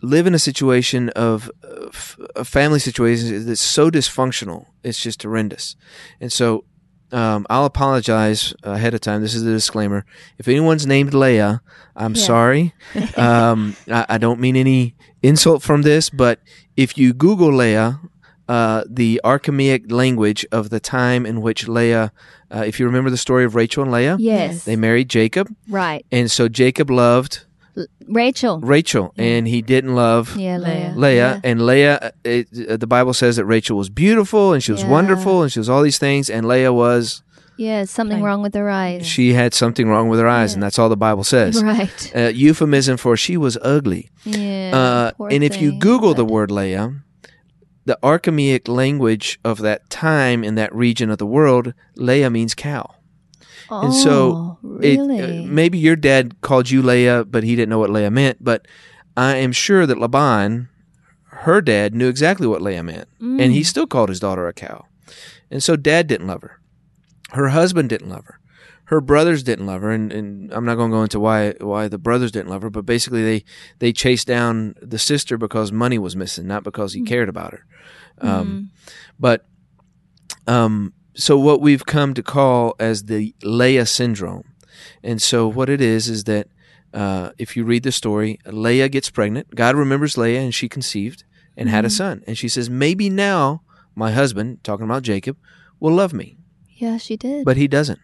live 0.01 0.27
in 0.27 0.35
a 0.35 0.39
situation 0.39 1.09
of 1.09 1.49
uh, 1.63 1.87
f- 1.87 2.17
a 2.35 2.43
family 2.45 2.79
situation 2.79 3.45
that's 3.45 3.61
so 3.61 3.89
dysfunctional. 3.89 4.65
It's 4.83 5.01
just 5.01 5.23
horrendous, 5.23 5.75
and 6.19 6.31
so 6.31 6.65
um, 7.11 7.45
I'll 7.49 7.65
apologize 7.65 8.53
ahead 8.63 8.93
of 8.93 9.01
time. 9.01 9.21
This 9.21 9.35
is 9.35 9.43
a 9.43 9.51
disclaimer. 9.51 10.05
If 10.37 10.47
anyone's 10.47 10.85
named 10.85 11.13
Leah, 11.13 11.61
I'm 11.95 12.15
Yeah. 12.15 12.21
sorry. 12.25 12.73
um, 13.17 13.75
I, 13.87 14.05
I 14.09 14.17
don't 14.17 14.39
mean 14.39 14.55
any 14.55 14.95
insult 15.23 15.61
from 15.63 15.83
this, 15.83 16.09
but 16.09 16.39
if 16.75 16.97
you 16.97 17.13
Google 17.13 17.53
Leah, 17.53 17.99
uh, 18.47 18.83
the 18.89 19.19
Archaic 19.23 19.91
language 19.91 20.45
of 20.51 20.69
the 20.69 20.79
time 20.79 21.25
in 21.25 21.41
which 21.41 21.67
Leah, 21.67 22.11
uh, 22.53 22.63
if 22.65 22.79
you 22.79 22.85
remember 22.85 23.09
the 23.09 23.17
story 23.17 23.43
of 23.45 23.55
Rachel 23.55 23.83
and 23.83 23.91
Leah, 23.91 24.17
Yes. 24.19 24.63
they 24.65 24.75
married 24.75 25.09
Jacob, 25.09 25.47
right. 25.69 26.05
and 26.11 26.29
so 26.29 26.47
Jacob 26.47 26.89
loved 26.91 27.45
Rachel. 28.07 28.59
Rachel, 28.61 29.13
and 29.17 29.47
he 29.47 29.61
didn't 29.61 29.95
love 29.95 30.37
Yeah, 30.37 30.57
Leah. 30.57 30.93
Leah, 30.95 31.41
and 31.43 31.65
Leah, 31.65 32.11
it, 32.23 32.47
uh, 32.69 32.77
the 32.77 32.87
Bible 32.87 33.13
says 33.13 33.35
that 33.35 33.45
Rachel 33.45 33.77
was 33.77 33.89
beautiful 33.89 34.53
and 34.53 34.63
she 34.63 34.71
was 34.71 34.81
Yeah. 34.83 34.89
wonderful 34.89 35.41
and 35.43 35.51
she 35.51 35.59
was 35.59 35.67
all 35.69 35.81
these 35.81 35.97
things, 35.97 36.29
and 36.29 36.47
Leah 36.47 36.71
was 36.71 37.21
Yeah, 37.57 37.83
something 37.85 38.21
wrong 38.21 38.41
with 38.41 38.53
her 38.53 38.69
eyes. 38.69 39.05
she 39.07 39.33
had 39.33 39.53
something 39.53 39.89
wrong 39.89 40.07
with 40.07 40.19
her 40.19 40.27
eyes, 40.27 40.53
and 40.53 40.61
that's 40.63 40.77
all 40.79 40.87
the 40.89 40.95
Bible 40.97 41.23
says. 41.23 41.61
Right. 41.63 42.11
Uh, 42.15 42.31
euphemism 42.33 42.97
for 42.97 43.17
she 43.17 43.35
was 43.37 43.57
ugly. 43.61 44.09
Yeah. 44.23 44.71
Uh, 44.73 45.11
poor 45.17 45.29
and 45.29 45.43
if 45.43 45.59
you 45.61 45.71
thing, 45.71 45.79
Google 45.79 46.13
the 46.13 46.25
word 46.25 46.51
Leah, 46.51 46.93
the 47.85 47.97
Archaic 48.03 48.67
language 48.67 49.39
of 49.43 49.59
that 49.59 49.89
time 49.89 50.43
in 50.43 50.55
that 50.55 50.73
region 50.73 51.09
of 51.09 51.17
the 51.19 51.25
world, 51.25 51.73
Leah 51.95 52.29
means 52.29 52.55
cow. 52.55 52.95
oh, 53.69 53.81
and 53.81 53.93
so 53.93 54.57
It- 54.81 54.99
really, 54.99 55.21
uh, 55.21 55.43
maybe 55.45 55.77
your 55.77 55.95
dad 55.95 56.39
called 56.41 56.69
you 56.69 56.81
Leah, 56.81 57.25
but 57.25 57.43
he 57.43 57.55
didn't 57.55 57.69
know 57.69 57.79
what 57.79 57.89
Leah 57.89 58.11
meant. 58.11 58.43
But 58.43 58.67
I 59.17 59.35
am 59.37 59.51
sure 59.51 59.85
that 59.85 59.97
Laban, 59.99 60.67
her 61.45 61.61
dad, 61.61 61.93
knew 61.95 62.07
exactly 62.07 62.47
what 62.47 62.61
Leah 62.61 62.83
meant, 62.83 63.07
and 63.19 63.39
Mm. 63.39 63.51
he 63.51 63.63
still 63.63 63.87
called 63.87 64.09
his 64.09 64.19
daughter 64.19 64.47
a 64.47 64.53
cow. 64.53 64.85
And 65.51 65.61
so 65.63 65.75
dad 65.75 66.07
didn't 66.07 66.27
love 66.27 66.41
her. 66.41 66.59
Her 67.31 67.49
husband 67.49 67.89
didn't 67.89 68.09
love 68.09 68.25
her. 68.25 68.39
Her 68.89 69.01
brothers 69.01 69.41
didn't 69.41 69.65
love 69.65 69.81
her, 69.81 69.89
and, 69.89 70.11
and 70.13 70.53
I'm 70.53 70.63
not 70.65 70.75
going 70.75 70.91
to 70.91 70.97
go 70.97 71.01
into 71.03 71.19
why 71.19 71.53
why 71.59 71.87
the 71.87 71.97
brothers 71.97 72.31
didn't 72.31 72.49
love 72.49 72.61
her, 72.61 72.69
but 72.69 72.85
basically 72.85 73.23
they 73.23 73.43
they 73.79 73.91
chased 73.91 74.27
down 74.27 74.75
the 74.79 74.99
sister 74.99 75.37
because 75.39 75.71
money 75.71 75.97
was 75.97 76.15
missing, 76.15 76.45
not 76.45 76.63
because 76.63 76.93
he 76.93 77.01
cared 77.03 77.27
about 77.29 77.53
her. 77.53 77.65
Um, 78.21 78.71
But 79.19 79.45
um, 80.47 80.93
so 81.13 81.37
what 81.37 81.61
we've 81.61 81.85
come 81.85 82.13
to 82.13 82.23
call 82.23 82.75
as 82.79 83.03
the 83.05 83.33
Leah 83.43 83.85
syndrome, 83.85 84.53
and 85.03 85.21
so 85.21 85.47
what 85.47 85.69
it 85.69 85.81
is 85.81 86.09
is 86.09 86.25
that 86.25 86.47
uh, 86.93 87.31
if 87.37 87.55
you 87.57 87.63
read 87.63 87.83
the 87.83 87.91
story, 87.91 88.39
Leah 88.45 88.89
gets 88.89 89.09
pregnant. 89.09 89.55
God 89.55 89.75
remembers 89.75 90.17
Leah, 90.17 90.41
and 90.41 90.53
she 90.53 90.69
conceived 90.69 91.23
and 91.57 91.69
had 91.69 91.85
a 91.85 91.89
son, 91.89 92.23
and 92.27 92.37
she 92.37 92.49
says, 92.49 92.69
"Maybe 92.69 93.09
now 93.09 93.61
my 93.95 94.11
husband, 94.11 94.63
talking 94.63 94.85
about 94.85 95.03
Jacob, 95.03 95.37
will 95.79 95.93
love 95.93 96.13
me." 96.13 96.37
yeah, 96.75 96.97
she 96.97 97.17
did. 97.17 97.45
But 97.45 97.57
he 97.57 97.67
doesn't. 97.67 97.99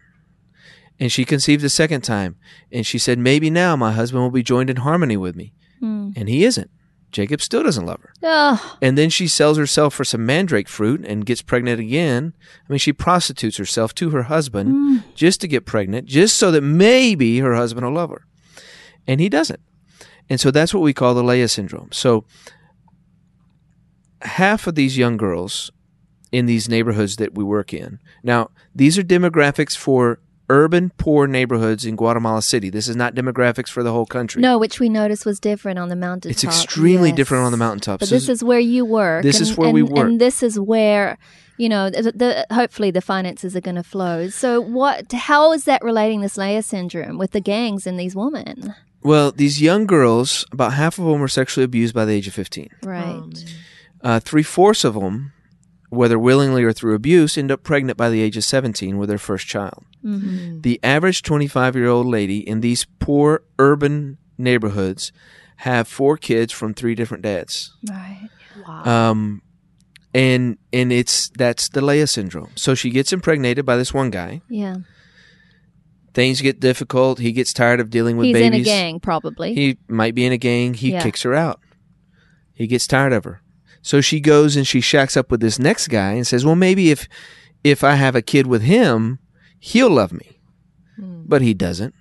And 0.98 1.10
she 1.10 1.24
conceived 1.24 1.64
a 1.64 1.68
second 1.68 2.02
time, 2.02 2.36
and 2.70 2.86
she 2.86 2.98
said, 2.98 3.18
Maybe 3.18 3.50
now 3.50 3.76
my 3.76 3.92
husband 3.92 4.22
will 4.22 4.30
be 4.30 4.42
joined 4.42 4.70
in 4.70 4.76
harmony 4.76 5.16
with 5.16 5.36
me. 5.36 5.52
Mm. 5.82 6.12
And 6.16 6.28
he 6.28 6.44
isn't. 6.44 6.70
Jacob 7.12 7.40
still 7.42 7.62
doesn't 7.62 7.84
love 7.86 8.00
her. 8.00 8.12
Oh, 8.22 8.76
And 8.80 8.96
then 8.96 9.10
she 9.10 9.28
sells 9.28 9.58
herself 9.58 9.92
for 9.94 10.02
some 10.04 10.24
mandrake 10.26 10.66
fruit 10.68 11.04
and 11.06 11.26
gets 11.26 11.42
pregnant 11.42 11.78
again. 11.78 12.32
I 12.68 12.72
mean, 12.72 12.78
she 12.78 12.92
prostitutes 12.92 13.58
herself 13.58 13.94
to 13.96 14.10
her 14.10 14.24
husband 14.24 14.72
Mm. 14.74 15.04
just 15.14 15.40
to 15.42 15.48
get 15.48 15.66
pregnant, 15.66 16.06
just 16.06 16.36
so 16.38 16.50
that 16.50 16.62
maybe 16.62 17.38
her 17.40 17.54
husband 17.54 17.84
will 17.86 17.92
love 17.92 18.10
her. 18.10 18.24
And 19.06 19.20
he 19.20 19.28
doesn't. 19.28 19.60
And 20.30 20.40
so 20.40 20.50
that's 20.50 20.72
what 20.72 20.82
we 20.82 20.94
call 20.94 21.12
the 21.14 21.22
Leah 21.22 21.48
syndrome. 21.48 21.90
So 21.92 22.24
half 24.22 24.66
of 24.66 24.74
these 24.74 24.96
young 24.96 25.16
girls 25.16 25.70
in 26.30 26.46
these 26.46 26.68
neighborhoods 26.68 27.16
that 27.16 27.34
we 27.34 27.44
work 27.44 27.74
in. 27.74 27.98
Now, 28.22 28.50
these 28.74 28.96
are 28.96 29.02
demographics 29.02 29.76
for 29.76 30.18
urban 30.50 30.90
poor 30.98 31.26
neighborhoods 31.26 31.84
in 31.86 31.96
Guatemala 31.96 32.42
City. 32.42 32.68
This 32.70 32.88
is 32.88 32.96
not 32.96 33.14
demographics 33.14 33.68
for 33.68 33.82
the 33.82 33.92
whole 33.92 34.06
country. 34.06 34.42
no, 34.42 34.58
which 34.58 34.80
we 34.80 34.88
noticed 34.88 35.24
was 35.24 35.40
different 35.40 35.78
on 35.78 35.88
the 35.88 35.96
mountaintop. 35.96 36.30
It's 36.32 36.44
extremely 36.44 37.10
Yes. 37.10 37.16
different 37.16 37.44
on 37.44 37.52
the 37.52 37.58
mountaintop. 37.58 38.00
But 38.00 38.08
So 38.08 38.14
this 38.14 38.28
is 38.28 38.42
where 38.44 38.58
you 38.60 38.84
work. 38.84 39.22
This 39.22 39.38
and, 39.40 39.48
is 39.48 39.56
where 39.56 39.68
and, 39.68 39.74
we 39.74 39.82
work. 39.82 40.06
and 40.06 40.20
this 40.20 40.42
is 40.42 40.58
where 40.60 41.16
you 41.58 41.68
know 41.68 41.90
the, 41.90 42.12
the 42.12 42.46
hopefully 42.54 42.90
the 42.90 43.00
finances 43.00 43.54
are 43.56 43.60
going 43.60 43.76
to 43.76 43.82
flow. 43.82 44.28
So 44.28 44.60
what? 44.60 45.12
How 45.12 45.52
is 45.52 45.64
that 45.64 45.82
relating 45.82 46.20
this 46.20 46.36
Leah 46.36 46.62
syndrome 46.62 47.18
with 47.18 47.30
the 47.32 47.40
gangs 47.40 47.86
and 47.86 47.98
these 47.98 48.16
women? 48.16 48.74
Well, 49.04 49.32
these 49.32 49.60
young 49.60 49.86
girls, 49.86 50.44
about 50.52 50.74
half 50.74 50.98
of 50.98 51.04
them 51.06 51.20
were 51.20 51.28
sexually 51.28 51.64
abused 51.64 51.92
by 51.94 52.04
the 52.04 52.12
age 52.12 52.28
of 52.28 52.34
15. 52.34 52.68
Right. 52.84 53.44
Uh, 54.00 54.20
Three 54.20 54.42
fourths 54.44 54.84
of 54.84 54.94
them, 54.94 55.32
whether 55.92 56.18
willingly 56.18 56.64
or 56.64 56.72
through 56.72 56.94
abuse, 56.94 57.36
end 57.36 57.50
up 57.52 57.62
pregnant 57.62 57.98
by 57.98 58.08
the 58.08 58.22
age 58.22 58.36
of 58.36 58.44
17 58.44 58.96
with 58.96 59.10
their 59.10 59.18
first 59.18 59.46
child. 59.46 59.84
Mm-hmm. 60.02 60.62
The 60.62 60.80
average 60.82 61.22
25 61.22 61.76
year 61.76 61.86
old 61.88 62.06
lady 62.06 62.38
in 62.38 62.60
these 62.60 62.86
poor 62.98 63.42
urban 63.58 64.16
neighborhoods 64.38 65.12
have 65.56 65.86
four 65.86 66.16
kids 66.16 66.50
from 66.52 66.72
three 66.72 66.94
different 66.94 67.22
dads. 67.22 67.74
Right. 67.88 68.28
Wow. 68.66 69.10
Um, 69.10 69.42
and 70.14 70.56
and 70.72 70.92
it's 70.92 71.28
that's 71.30 71.68
the 71.68 71.82
Leah 71.82 72.06
syndrome. 72.06 72.50
So 72.54 72.74
she 72.74 72.88
gets 72.90 73.12
impregnated 73.12 73.64
by 73.66 73.76
this 73.76 73.92
one 73.92 74.10
guy. 74.10 74.40
Yeah. 74.48 74.76
Things 76.14 76.40
get 76.40 76.60
difficult. 76.60 77.18
He 77.18 77.32
gets 77.32 77.52
tired 77.52 77.80
of 77.80 77.88
dealing 77.90 78.16
with 78.16 78.26
He's 78.26 78.34
babies. 78.34 78.54
in 78.54 78.60
a 78.60 78.64
gang, 78.64 79.00
probably. 79.00 79.54
He 79.54 79.78
might 79.88 80.14
be 80.14 80.24
in 80.26 80.32
a 80.32 80.36
gang. 80.38 80.74
He 80.74 80.92
Yeah. 80.92 81.02
kicks 81.02 81.22
her 81.22 81.34
out. 81.34 81.60
He 82.54 82.66
gets 82.66 82.86
tired 82.86 83.12
of 83.14 83.24
her. 83.24 83.40
So 83.82 84.00
she 84.00 84.20
goes 84.20 84.56
and 84.56 84.66
she 84.66 84.80
shacks 84.80 85.16
up 85.16 85.30
with 85.30 85.40
this 85.40 85.58
next 85.58 85.88
guy 85.88 86.12
and 86.12 86.26
says, 86.26 86.44
"Well, 86.44 86.54
maybe 86.56 86.90
if 86.90 87.08
if 87.64 87.82
I 87.84 87.94
have 87.96 88.14
a 88.16 88.22
kid 88.22 88.46
with 88.46 88.62
him, 88.62 89.18
he'll 89.58 89.90
love 89.90 90.12
me." 90.12 90.38
Hmm. 90.96 91.22
But 91.26 91.42
he 91.42 91.52
doesn't. 91.54 91.94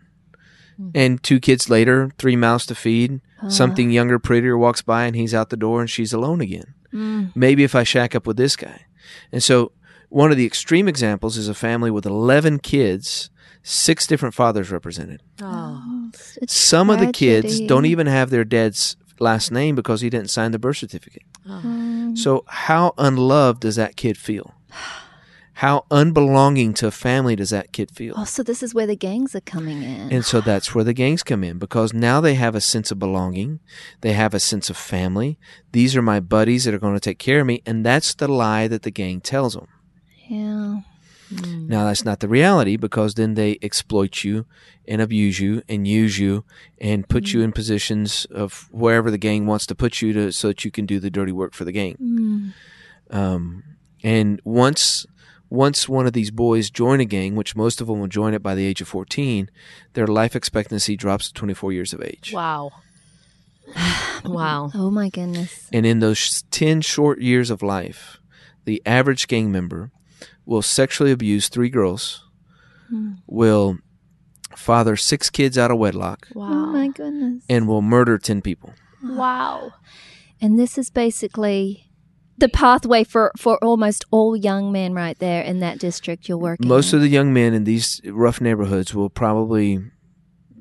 Hmm. 0.77 0.89
And 0.95 1.23
two 1.23 1.39
kids 1.39 1.69
later, 1.69 2.11
three 2.17 2.35
mouths 2.35 2.65
to 2.67 2.75
feed, 2.75 3.21
ah. 3.41 3.49
something 3.49 3.91
younger, 3.91 4.19
prettier 4.19 4.57
walks 4.57 4.81
by 4.81 5.05
and 5.05 5.15
he's 5.15 5.33
out 5.33 5.49
the 5.49 5.57
door 5.57 5.81
and 5.81 5.89
she's 5.89 6.13
alone 6.13 6.39
again. 6.41 6.73
Mm. 6.93 7.31
Maybe 7.35 7.63
if 7.63 7.73
I 7.73 7.83
shack 7.83 8.15
up 8.15 8.27
with 8.27 8.37
this 8.37 8.55
guy. 8.55 8.85
And 9.31 9.41
so 9.41 9.71
one 10.09 10.29
of 10.31 10.37
the 10.37 10.45
extreme 10.45 10.87
examples 10.89 11.37
is 11.37 11.47
a 11.47 11.53
family 11.53 11.89
with 11.89 12.05
11 12.05 12.59
kids, 12.59 13.29
six 13.63 14.05
different 14.05 14.35
fathers 14.35 14.71
represented. 14.71 15.21
oh. 15.41 16.09
It's- 16.13 16.37
it's 16.41 16.53
Some 16.57 16.89
of 16.89 16.99
the 16.99 17.11
kids 17.13 17.61
don't 17.61 17.85
even 17.85 18.07
have 18.07 18.29
their 18.29 18.43
dad's 18.43 18.97
last 19.21 19.51
name 19.51 19.75
because 19.75 20.01
he 20.01 20.09
didn't 20.09 20.29
sign 20.29 20.51
the 20.51 20.59
birth 20.59 20.77
certificate. 20.77 21.23
Mm. 21.47 22.17
So 22.17 22.43
how 22.47 22.93
unloved 22.97 23.61
does 23.61 23.75
that 23.77 23.95
kid 23.95 24.17
feel? 24.17 24.53
How 25.55 25.85
unbelonging 25.91 26.73
to 26.75 26.87
a 26.87 26.91
family 26.91 27.35
does 27.35 27.51
that 27.51 27.71
kid 27.71 27.91
feel? 27.91 28.15
Oh, 28.17 28.23
so 28.25 28.41
this 28.41 28.63
is 28.63 28.73
where 28.73 28.87
the 28.87 28.95
gangs 28.95 29.35
are 29.35 29.41
coming 29.41 29.83
in. 29.83 30.11
And 30.11 30.25
so 30.25 30.41
that's 30.41 30.73
where 30.73 30.83
the 30.83 30.93
gangs 30.93 31.21
come 31.21 31.43
in 31.43 31.59
because 31.59 31.93
now 31.93 32.19
they 32.19 32.33
have 32.33 32.55
a 32.55 32.61
sense 32.61 32.89
of 32.89 32.97
belonging. 32.97 33.59
They 34.01 34.13
have 34.13 34.33
a 34.33 34.39
sense 34.39 34.71
of 34.71 34.77
family. 34.77 35.37
These 35.71 35.95
are 35.95 36.01
my 36.01 36.19
buddies 36.19 36.63
that 36.63 36.73
are 36.73 36.79
going 36.79 36.95
to 36.95 36.99
take 36.99 37.19
care 37.19 37.41
of 37.41 37.45
me. 37.45 37.61
And 37.65 37.85
that's 37.85 38.15
the 38.15 38.27
lie 38.27 38.67
that 38.69 38.81
the 38.81 38.91
gang 38.91 39.21
tells 39.21 39.53
them. 39.53 39.67
yeah. 40.27 40.79
Now, 41.31 41.85
that's 41.85 42.03
not 42.03 42.19
the 42.19 42.27
reality 42.27 42.75
because 42.75 43.13
then 43.15 43.35
they 43.35 43.57
exploit 43.61 44.23
you 44.23 44.45
and 44.87 45.01
abuse 45.01 45.39
you 45.39 45.63
and 45.69 45.87
use 45.87 46.19
you 46.19 46.43
and 46.79 47.07
put 47.07 47.31
you 47.31 47.41
in 47.41 47.51
positions 47.51 48.25
of 48.25 48.67
wherever 48.71 49.09
the 49.09 49.17
gang 49.17 49.45
wants 49.45 49.65
to 49.67 49.75
put 49.75 50.01
you 50.01 50.11
to 50.13 50.31
so 50.31 50.49
that 50.49 50.65
you 50.65 50.71
can 50.71 50.85
do 50.85 50.99
the 50.99 51.09
dirty 51.09 51.31
work 51.31 51.53
for 51.53 51.63
the 51.63 51.71
gang. 51.71 51.95
Mm. 52.01 53.15
Um, 53.15 53.63
and 54.03 54.41
once 54.43 55.05
once 55.49 55.87
one 55.89 56.07
of 56.07 56.13
these 56.13 56.31
boys 56.31 56.69
join 56.69 57.01
a 57.01 57.05
gang, 57.05 57.35
which 57.35 57.57
most 57.57 57.81
of 57.81 57.87
them 57.87 57.99
will 57.99 58.07
join 58.07 58.33
it 58.33 58.41
by 58.41 58.55
the 58.55 58.65
age 58.65 58.79
of 58.79 58.87
14, 58.87 59.51
their 59.93 60.07
life 60.07 60.33
expectancy 60.33 60.95
drops 60.95 61.27
to 61.27 61.33
24 61.33 61.73
years 61.73 61.93
of 61.93 62.01
age. 62.01 62.31
Wow. 62.33 62.71
wow. 64.25 64.71
Oh 64.73 64.89
my 64.89 65.09
goodness. 65.09 65.67
And 65.73 65.85
in 65.85 65.99
those 65.99 66.43
10 66.51 66.81
short 66.81 67.19
years 67.19 67.49
of 67.49 67.61
life, 67.61 68.17
the 68.63 68.81
average 68.85 69.27
gang 69.27 69.51
member 69.51 69.91
will 70.45 70.61
sexually 70.61 71.11
abuse 71.11 71.49
three 71.49 71.69
girls, 71.69 72.23
will 73.27 73.77
father 74.55 74.95
six 74.95 75.29
kids 75.29 75.57
out 75.57 75.71
of 75.71 75.77
wedlock, 75.77 76.27
Oh 76.35 76.39
my 76.67 76.89
goodness. 76.89 77.43
and 77.49 77.67
will 77.67 77.81
murder 77.81 78.17
10 78.17 78.41
people. 78.41 78.73
Wow. 79.03 79.71
And 80.41 80.59
this 80.59 80.77
is 80.77 80.89
basically 80.89 81.87
the 82.37 82.49
pathway 82.49 83.03
for, 83.03 83.31
for 83.37 83.57
almost 83.63 84.03
all 84.11 84.35
young 84.35 84.71
men 84.71 84.93
right 84.93 85.17
there 85.19 85.41
in 85.43 85.59
that 85.59 85.79
district 85.79 86.27
you're 86.27 86.37
working 86.37 86.67
Most 86.67 86.91
in. 86.91 86.97
of 86.97 87.01
the 87.03 87.09
young 87.09 87.33
men 87.33 87.53
in 87.53 87.63
these 87.63 88.01
rough 88.05 88.41
neighborhoods 88.41 88.93
will 88.93 89.09
probably 89.09 89.79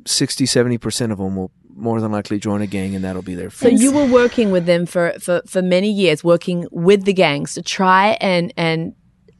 60, 0.06 0.44
70% 0.44 1.10
of 1.12 1.18
them 1.18 1.36
will 1.36 1.50
more 1.74 2.00
than 2.00 2.12
likely 2.12 2.38
join 2.38 2.60
a 2.60 2.66
gang, 2.66 2.94
and 2.94 3.02
that'll 3.04 3.22
be 3.22 3.34
their 3.34 3.48
So 3.48 3.68
you 3.68 3.90
were 3.90 4.04
working 4.04 4.50
with 4.50 4.66
them 4.66 4.84
for, 4.84 5.14
for, 5.18 5.40
for 5.46 5.62
many 5.62 5.90
years, 5.90 6.22
working 6.22 6.66
with 6.70 7.04
the 7.04 7.14
gangs 7.14 7.54
to 7.54 7.62
try 7.62 8.18
and 8.20 8.52
and 8.56 8.94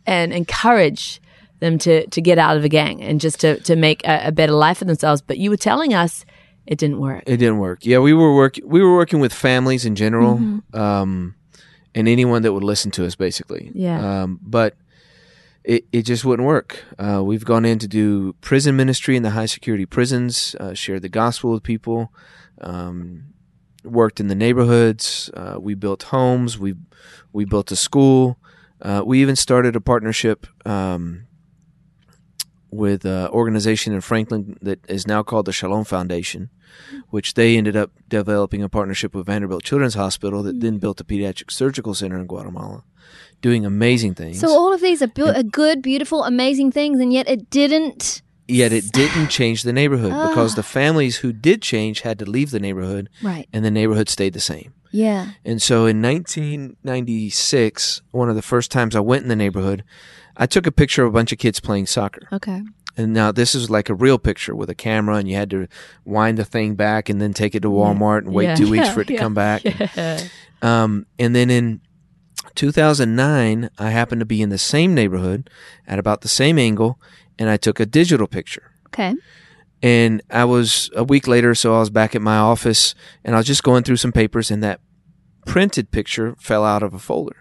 and 0.07 0.33
encourage 0.33 1.21
them 1.61 1.79
to 1.79 2.07
to 2.09 2.21
get 2.21 2.39
out 2.39 2.57
of 2.57 2.65
a 2.65 2.69
gang 2.69 3.03
and 3.03 3.21
just 3.21 3.41
to 3.41 3.61
to 3.61 3.77
make 3.77 4.07
a, 4.07 4.29
a 4.29 4.33
better 4.33 4.53
life 4.53 4.79
for 4.79 4.85
themselves. 4.87 5.23
But 5.23 5.39
you 5.39 5.51
were 5.51 5.57
telling 5.59 5.93
us 5.95 6.25
it 6.67 6.79
didn't 6.79 6.99
work. 7.01 7.23
It 7.27 7.37
didn't 7.39 7.59
work. 7.59 7.85
Yeah, 7.85 7.99
we 7.99 8.13
were 8.15 8.35
work 8.35 8.57
we 8.65 8.81
were 8.83 8.95
working 8.95 9.21
with 9.21 9.33
families 9.33 9.85
in 9.85 9.95
general, 9.95 10.37
Mm-hmm. 10.37 10.79
um, 10.79 11.35
and 11.95 12.09
anyone 12.09 12.43
that 12.43 12.53
would 12.53 12.65
listen 12.65 12.91
to 12.93 13.05
us, 13.07 13.17
basically. 13.17 13.71
Yeah. 13.75 14.23
Um, 14.23 14.39
but 14.43 14.75
it, 15.65 15.85
it 15.93 16.03
just 16.03 16.25
wouldn't 16.25 16.47
work. 16.47 16.85
Uh, 16.99 17.23
we've 17.25 17.45
gone 17.45 17.65
in 17.65 17.79
to 17.81 17.89
do 17.89 18.33
prison 18.41 18.77
ministry 18.77 19.17
in 19.17 19.23
the 19.23 19.31
high 19.31 19.47
security 19.47 19.85
prisons, 19.87 20.55
uh, 20.61 20.73
shared 20.73 21.03
the 21.03 21.09
gospel 21.09 21.51
with 21.53 21.63
people, 21.63 22.13
um, 22.61 23.25
worked 23.85 24.21
in 24.21 24.29
the 24.29 24.35
neighborhoods. 24.35 25.31
Uh, 25.35 25.57
we 25.61 25.75
built 25.75 26.05
homes. 26.05 26.59
We 26.59 26.75
we 27.33 27.45
built 27.45 27.71
a 27.73 27.77
school. 27.77 28.39
Uh, 28.83 29.03
we 29.05 29.21
even 29.21 29.37
started 29.37 29.77
a 29.77 29.81
partnership 29.81 30.47
um, 30.67 31.27
with 32.71 33.05
an 33.05 33.29
organization 33.29 33.93
in 33.93 34.01
Franklin 34.01 34.57
that 34.63 34.79
is 34.89 35.07
now 35.07 35.23
called 35.23 35.47
the 35.47 35.53
Shalom 35.53 35.85
Foundation, 35.85 36.51
which 37.09 37.35
they 37.35 37.57
ended 37.57 37.77
up 37.77 37.91
developing 38.09 38.63
a 38.63 38.69
partnership 38.69 39.15
with 39.15 39.27
Vanderbilt 39.27 39.65
Children's 39.65 39.95
Hospital 39.95 40.43
that 40.45 40.61
then 40.61 40.79
built 40.79 41.01
a 41.01 41.05
pediatric 41.05 41.51
surgical 41.51 41.95
center 41.95 42.19
in 42.19 42.27
Guatemala, 42.27 42.85
doing 43.43 43.67
amazing 43.67 44.15
things. 44.15 44.41
So 44.41 44.49
all 44.49 44.73
of 44.73 44.81
these 44.81 45.03
are, 45.03 45.09
bu- 45.09 45.27
are 45.35 45.43
good, 45.43 45.83
beautiful, 45.83 46.25
amazing 46.25 46.73
things, 46.73 47.01
and 47.01 47.13
yet 47.13 47.29
it 47.29 47.51
didn't. 47.51 48.23
Yet 48.51 48.73
it 48.73 48.91
didn't 48.93 49.29
change 49.29 49.63
the 49.63 49.73
neighborhood 49.73 50.13
because 50.29 50.55
the 50.55 50.63
families 50.63 51.19
who 51.19 51.33
did 51.33 51.63
change 51.63 52.01
had 52.01 52.19
to 52.19 52.25
leave 52.29 52.51
the 52.51 52.61
neighborhood, 52.61 53.09
Right. 53.23 53.49
and 53.53 53.65
the 53.65 53.71
neighborhood 53.71 54.09
stayed 54.09 54.33
the 54.33 54.41
same. 54.41 54.73
Yeah. 54.93 55.31
And 55.45 55.63
so 55.63 55.87
in 55.87 56.03
1996, 56.03 58.03
one 58.11 58.29
of 58.29 58.37
the 58.37 58.43
first 58.43 58.71
times 58.71 58.97
I 58.97 59.01
went 59.01 59.23
in 59.23 59.29
the 59.29 59.37
neighborhood, 59.37 59.85
I 60.37 60.47
took 60.47 60.67
a 60.67 60.73
picture 60.73 61.03
of 61.05 61.09
a 61.09 61.13
bunch 61.13 61.33
of 61.33 61.39
kids 61.39 61.61
playing 61.61 61.87
soccer. 61.87 62.23
Okay. 62.33 62.63
And 62.97 63.13
now 63.15 63.33
this 63.33 63.55
is 63.55 63.71
like 63.71 63.89
a 63.89 63.95
real 63.95 64.19
picture 64.19 64.55
with 64.55 64.69
a 64.69 64.75
camera, 64.75 65.17
and 65.17 65.29
you 65.29 65.37
had 65.37 65.51
to 65.51 65.69
wind 66.05 66.39
the 66.39 66.45
thing 66.45 66.75
back 66.75 67.09
and 67.09 67.21
then 67.21 67.33
take 67.33 67.55
it 67.55 67.61
to 67.61 67.71
Walmart 67.71 68.25
and 68.25 68.35
wait 68.35 68.45
Yeah. 68.47 68.55
two 68.57 68.71
weeks 68.71 68.87
Yeah, 68.87 68.93
for 68.95 69.01
it 69.03 69.07
to 69.09 69.15
yeah. 69.15 69.21
come 69.21 69.35
back. 69.35 69.63
Um, 70.63 71.07
and 71.19 71.35
then 71.35 71.51
in 71.51 71.81
2009, 72.55 73.71
I 73.79 73.91
happened 73.91 74.21
to 74.21 74.27
be 74.27 74.43
in 74.43 74.49
the 74.49 74.59
same 74.59 74.95
neighborhood 74.95 75.51
at 75.87 75.99
about 75.99 76.21
the 76.21 76.29
same 76.29 76.59
angle, 76.59 76.99
and 77.39 77.49
I 77.49 77.57
took 77.57 77.81
a 77.81 77.87
digital 77.87 78.27
picture. 78.27 78.73
Okay. 78.89 79.15
And 79.83 80.23
I 80.31 80.45
was 80.45 80.91
a 80.95 81.05
week 81.05 81.27
later, 81.27 81.55
so 81.55 81.75
I 81.75 81.79
was 81.79 81.91
back 81.91 82.15
at 82.15 82.23
my 82.23 82.37
office, 82.37 82.95
and 83.25 83.35
I 83.35 83.39
was 83.39 83.47
just 83.47 83.63
going 83.63 83.83
through 83.83 83.97
some 83.97 84.13
papers, 84.13 84.51
and 84.51 84.63
that 84.63 84.81
printed 85.47 85.91
picture 85.91 86.37
fell 86.39 86.65
out 86.65 86.83
of 86.83 86.93
a 86.93 86.99
folder. 86.99 87.37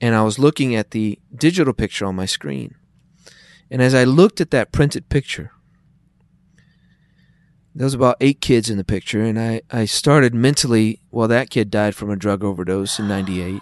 And 0.00 0.14
I 0.14 0.22
was 0.22 0.38
looking 0.38 0.74
at 0.74 0.92
the 0.92 1.18
digital 1.34 1.72
picture 1.72 2.04
on 2.04 2.14
my 2.14 2.26
screen. 2.26 2.74
And 3.70 3.82
as 3.82 3.94
I 3.94 4.04
looked 4.04 4.40
at 4.40 4.50
that 4.52 4.70
printed 4.70 5.08
picture, 5.08 5.50
there 7.74 7.84
was 7.84 7.94
about 7.94 8.18
eight 8.20 8.40
kids 8.40 8.70
in 8.70 8.78
the 8.78 8.84
picture, 8.84 9.22
and 9.22 9.38
I, 9.38 9.62
I 9.70 9.84
started 9.86 10.32
mentally, 10.34 11.00
well, 11.10 11.26
that 11.26 11.50
kid 11.50 11.70
died 11.70 11.96
from 11.96 12.10
a 12.10 12.16
drug 12.16 12.44
overdose 12.44 13.00
in 13.00 13.08
98. 13.08 13.60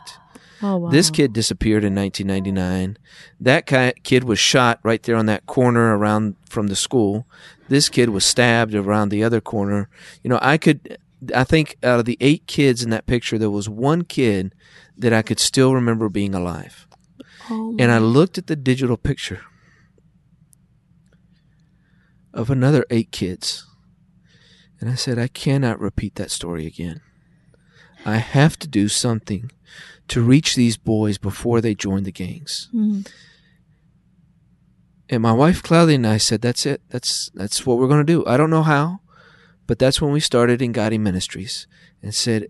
Oh 0.62 0.76
wow. 0.76 0.90
This 0.90 1.10
kid 1.10 1.32
disappeared 1.32 1.82
in 1.84 1.94
1999. 1.94 2.96
That 3.40 4.02
kid 4.04 4.24
was 4.24 4.38
shot 4.38 4.78
right 4.82 5.02
there 5.02 5.16
on 5.16 5.26
that 5.26 5.46
corner 5.46 5.96
around 5.96 6.36
from 6.48 6.68
the 6.68 6.76
school. 6.76 7.26
This 7.68 7.88
kid 7.88 8.10
was 8.10 8.24
stabbed 8.24 8.74
around 8.74 9.08
the 9.08 9.24
other 9.24 9.40
corner. 9.40 9.88
You 10.22 10.30
know, 10.30 10.38
I 10.40 10.58
could, 10.58 10.98
I 11.34 11.42
think 11.44 11.76
out 11.82 11.98
of 11.98 12.04
the 12.04 12.18
eight 12.20 12.46
kids 12.46 12.82
in 12.82 12.90
that 12.90 13.06
picture, 13.06 13.38
there 13.38 13.50
was 13.50 13.68
one 13.68 14.04
kid 14.04 14.54
that 14.96 15.12
I 15.12 15.22
could 15.22 15.40
still 15.40 15.74
remember 15.74 16.08
being 16.08 16.34
alive. 16.34 16.86
Oh, 17.50 17.74
And 17.78 17.90
I 17.90 17.98
looked 17.98 18.38
at 18.38 18.46
the 18.46 18.56
digital 18.56 18.96
picture 18.96 19.40
of 22.32 22.50
another 22.50 22.86
eight 22.88 23.10
kids. 23.10 23.66
And 24.80 24.90
I 24.90 24.94
said, 24.94 25.18
I 25.18 25.28
cannot 25.28 25.80
repeat 25.80 26.14
that 26.16 26.30
story 26.30 26.66
again. 26.66 27.00
I 28.04 28.16
have 28.16 28.58
to 28.60 28.68
do 28.68 28.88
something 28.88 29.50
to 30.08 30.20
reach 30.22 30.54
these 30.56 30.76
boys 30.76 31.18
before 31.18 31.60
they 31.60 31.74
join 31.74 32.02
the 32.04 32.12
gangs. 32.12 32.68
Mhm. 32.74 33.06
And 35.08 35.22
my 35.22 35.32
wife 35.32 35.62
Claudia 35.62 35.96
and 35.96 36.06
I 36.06 36.16
said, 36.16 36.40
"That's 36.40 36.64
it. 36.66 36.80
That's 36.88 37.30
that's 37.34 37.66
what 37.66 37.78
we're 37.78 37.88
going 37.88 38.04
to 38.06 38.12
do. 38.12 38.24
I 38.26 38.36
don't 38.36 38.50
know 38.50 38.62
how, 38.62 39.00
but 39.66 39.78
that's 39.78 40.00
when 40.00 40.12
we 40.12 40.20
started 40.20 40.62
in 40.62 40.72
Gotti 40.72 40.98
Ministries 40.98 41.66
and 42.02 42.14
said, 42.14 42.46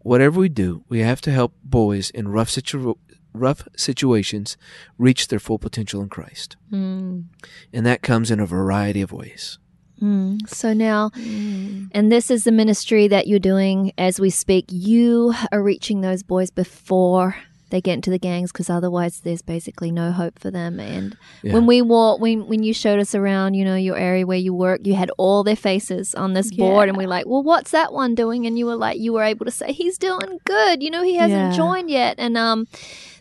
whatever 0.00 0.40
we 0.40 0.48
do, 0.48 0.84
we 0.88 0.98
have 1.00 1.20
to 1.22 1.30
help 1.30 1.54
boys 1.62 2.10
in 2.10 2.28
rough 2.28 2.50
situ- 2.50 2.96
rough 3.32 3.66
situations 3.76 4.56
reach 4.98 5.28
their 5.28 5.38
full 5.38 5.58
potential 5.58 6.02
in 6.02 6.08
Christ, 6.08 6.56
Mm. 6.72 7.26
and 7.72 7.86
that 7.86 8.02
comes 8.02 8.30
in 8.30 8.40
a 8.40 8.46
variety 8.46 9.00
of 9.00 9.12
ways. 9.12 9.58
Mm. 10.02 10.48
So 10.48 10.72
now, 10.72 11.10
and 11.16 12.10
this 12.10 12.30
is 12.30 12.44
the 12.44 12.52
ministry 12.52 13.06
that 13.08 13.26
you're 13.28 13.38
doing 13.38 13.92
as 13.96 14.18
we 14.18 14.30
speak. 14.30 14.64
You 14.68 15.34
are 15.52 15.62
reaching 15.62 16.00
those 16.00 16.22
boys 16.22 16.50
before 16.50 17.36
they 17.70 17.80
get 17.80 17.94
into 17.94 18.10
the 18.10 18.18
gangs, 18.18 18.52
because 18.52 18.68
otherwise, 18.68 19.20
there's 19.20 19.40
basically 19.40 19.90
no 19.90 20.12
hope 20.12 20.38
for 20.38 20.50
them. 20.50 20.78
And 20.78 21.16
Yeah. 21.42 21.54
when 21.54 21.64
we 21.64 21.80
walk, 21.80 22.20
when 22.20 22.46
when 22.46 22.62
you 22.62 22.74
showed 22.74 22.98
us 22.98 23.14
around, 23.14 23.54
you 23.54 23.64
know, 23.64 23.76
your 23.76 23.96
area 23.96 24.26
where 24.26 24.36
you 24.36 24.52
work, 24.52 24.80
you 24.84 24.92
had 24.94 25.10
all 25.16 25.42
their 25.42 25.56
faces 25.56 26.14
on 26.14 26.34
this 26.34 26.50
board, 26.50 26.88
and 26.90 26.98
we're 26.98 27.08
like, 27.08 27.24
"Well, 27.26 27.42
what's 27.42 27.70
that 27.70 27.92
one 27.94 28.14
doing?" 28.14 28.44
And 28.46 28.58
you 28.58 28.66
were 28.66 28.76
like, 28.76 28.98
you 28.98 29.14
were 29.14 29.22
able 29.22 29.46
to 29.46 29.50
say, 29.50 29.72
"He's 29.72 29.96
doing 29.96 30.38
good." 30.44 30.82
You 30.82 30.90
know, 30.90 31.02
he 31.02 31.14
hasn't 31.14 31.52
Yeah. 31.52 31.56
joined 31.56 31.90
yet, 31.90 32.16
and 32.18 32.36
um. 32.36 32.66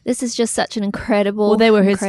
This 0.03 0.23
is 0.23 0.33
just 0.33 0.55
such 0.55 0.77
an 0.77 0.83
incredible, 0.83 1.49
well, 1.49 1.57
they 1.59 1.69
were 1.69 1.83
his 1.83 1.99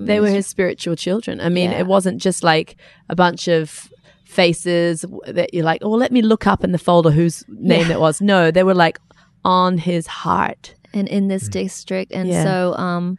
they 0.00 0.20
were 0.20 0.28
his 0.30 0.46
spiritual 0.46 0.96
children. 0.96 1.38
I 1.38 1.50
mean, 1.50 1.70
Yeah. 1.70 1.80
it 1.80 1.86
wasn't 1.86 2.16
just 2.22 2.42
like 2.42 2.78
a 3.10 3.14
bunch 3.14 3.46
of 3.46 3.91
faces 4.32 5.04
that 5.26 5.52
you're 5.54 5.64
like, 5.64 5.80
oh, 5.84 5.90
let 5.90 6.10
me 6.12 6.22
look 6.22 6.46
up 6.46 6.64
in 6.64 6.72
the 6.72 6.78
folder 6.78 7.10
whose 7.10 7.44
name 7.48 7.88
Yeah. 7.88 7.94
it 7.96 8.00
was. 8.00 8.20
No, 8.20 8.50
they 8.50 8.64
were 8.64 8.74
like 8.74 8.98
on 9.44 9.78
his 9.78 10.06
heart. 10.06 10.74
and 10.94 11.08
in 11.08 11.28
this 11.28 11.48
district. 11.48 12.12
And 12.12 12.28
Yeah. 12.28 12.44
so 12.44 12.74
um 12.76 13.16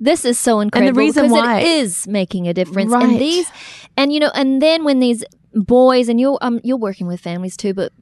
this 0.00 0.24
is 0.24 0.36
so 0.40 0.58
incredible 0.58 0.88
And 0.88 0.96
the 0.96 0.98
reason 0.98 1.22
because 1.24 1.38
why- 1.38 1.60
it 1.60 1.66
is 1.82 2.08
making 2.08 2.48
a 2.48 2.54
difference. 2.60 2.90
Right. 2.90 3.04
And 3.04 3.20
these 3.20 3.46
and 3.96 4.12
you 4.12 4.18
know, 4.18 4.32
and 4.34 4.60
then 4.60 4.82
when 4.84 4.98
these 4.98 5.22
boys 5.54 6.08
and 6.08 6.18
you're 6.20 6.36
um 6.46 6.58
you're 6.64 6.76
working 6.88 7.06
with 7.06 7.20
families 7.20 7.56
too, 7.56 7.74
but 7.74 7.92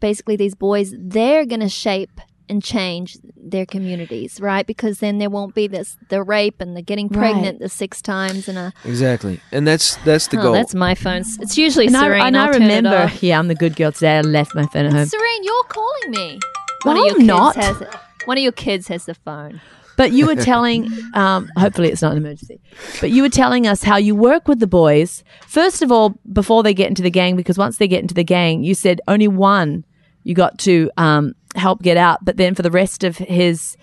basically 0.00 0.36
these 0.36 0.54
boys, 0.54 0.94
they're 0.98 1.44
gonna 1.44 1.68
shape 1.68 2.14
and 2.52 2.62
change 2.62 3.16
their 3.36 3.64
communities, 3.66 4.40
right? 4.40 4.66
Because 4.66 4.98
then 5.00 5.18
there 5.18 5.30
won't 5.30 5.54
be 5.54 5.66
this 5.66 5.96
the 6.10 6.22
rape 6.22 6.60
and 6.60 6.76
the 6.76 6.82
getting 6.82 7.08
pregnant 7.08 7.58
the 7.60 7.68
six 7.68 8.02
times 8.02 8.48
and 8.48 8.58
a 8.58 8.72
Exactly, 8.84 9.40
and 9.50 9.66
that's 9.66 9.96
that's 10.04 10.26
the 10.28 10.38
oh, 10.38 10.42
goal. 10.42 10.52
that's 10.52 10.74
my 10.74 10.94
phone. 10.94 11.22
It's 11.40 11.56
usually 11.56 11.86
And 11.86 11.96
I, 11.96 12.02
Serene. 12.04 12.22
and 12.26 12.36
I 12.36 12.46
I'll 12.46 12.52
turn 12.52 12.62
it 12.62 12.66
remember, 12.66 12.96
off. 12.96 13.22
yeah, 13.22 13.38
I'm 13.38 13.48
the 13.48 13.54
good 13.54 13.74
girl 13.76 13.90
today. 13.90 14.18
I 14.18 14.20
left 14.20 14.54
my 14.54 14.66
phone 14.66 14.86
at 14.86 14.92
home. 14.92 15.06
Serene, 15.06 15.44
you're 15.44 15.64
calling 15.64 16.10
me. 16.10 16.38
No, 16.84 16.90
One 16.92 16.96
of 16.98 17.04
your 17.06 17.12
I'm 17.14 17.16
kids 17.18 17.26
not. 17.26 17.56
has 17.56 17.80
it. 17.80 17.88
One 18.26 18.36
of 18.38 18.42
your 18.42 18.52
kids 18.52 18.88
has 18.88 19.06
the 19.06 19.14
phone. 19.14 19.60
But 19.96 20.12
you 20.12 20.26
were 20.26 20.34
telling, 20.52 20.88
um, 21.14 21.50
hopefully 21.56 21.88
it's 21.90 22.02
not 22.02 22.12
an 22.12 22.18
emergency, 22.18 22.60
but 23.00 23.10
you 23.10 23.22
were 23.22 23.28
telling 23.28 23.66
us 23.66 23.82
how 23.82 23.96
you 23.96 24.14
work 24.14 24.48
with 24.48 24.58
the 24.58 24.66
boys, 24.66 25.22
first 25.46 25.82
of 25.82 25.92
all, 25.92 26.18
before 26.32 26.62
they 26.62 26.74
get 26.74 26.88
into 26.88 27.02
the 27.02 27.10
gang, 27.10 27.36
because 27.36 27.58
once 27.58 27.76
they 27.78 27.86
get 27.88 28.00
into 28.00 28.14
the 28.14 28.24
gang, 28.24 28.64
you 28.64 28.74
said 28.74 29.00
only 29.06 29.28
one 29.28 29.84
you 30.24 30.34
got 30.34 30.58
to 30.60 30.90
um, 30.96 31.34
help 31.54 31.82
get 31.82 31.96
out. 31.96 32.24
But 32.24 32.36
then 32.36 32.54
for 32.54 32.62
the 32.62 32.70
rest 32.70 33.04
of 33.04 33.16
his, 33.18 33.76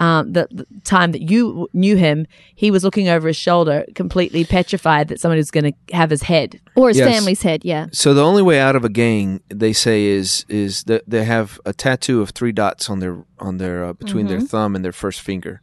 um, 0.00 0.32
the, 0.32 0.48
the 0.50 0.66
time 0.82 1.12
that 1.12 1.22
you 1.22 1.68
knew 1.72 1.96
him, 1.96 2.26
he 2.54 2.70
was 2.70 2.82
looking 2.82 3.08
over 3.08 3.28
his 3.28 3.36
shoulder, 3.36 3.84
completely 3.94 4.44
petrified 4.44 5.08
that 5.08 5.20
somebody 5.20 5.38
was 5.38 5.50
going 5.52 5.72
to 5.72 5.94
have 5.94 6.10
his 6.10 6.22
head. 6.22 6.60
Or 6.74 6.88
his 6.88 6.98
Yes. 6.98 7.08
family's 7.14 7.42
head, 7.42 7.64
yeah. 7.64 7.86
So 7.92 8.12
the 8.12 8.24
only 8.24 8.42
way 8.42 8.58
out 8.58 8.74
of 8.74 8.84
a 8.84 8.88
gang, 8.88 9.40
they 9.48 9.72
say, 9.72 10.04
is 10.06 10.44
is 10.48 10.82
that 10.84 11.02
they 11.06 11.24
have 11.24 11.60
a 11.64 11.72
tattoo 11.72 12.20
of 12.20 12.30
three 12.30 12.52
dots 12.52 12.90
on 12.90 12.98
their 12.98 13.24
on 13.38 13.58
their 13.58 13.84
uh, 13.84 13.92
between 13.92 14.26
their 14.26 14.40
thumb 14.40 14.74
and 14.74 14.84
their 14.84 14.92
first 14.92 15.20
finger, 15.20 15.60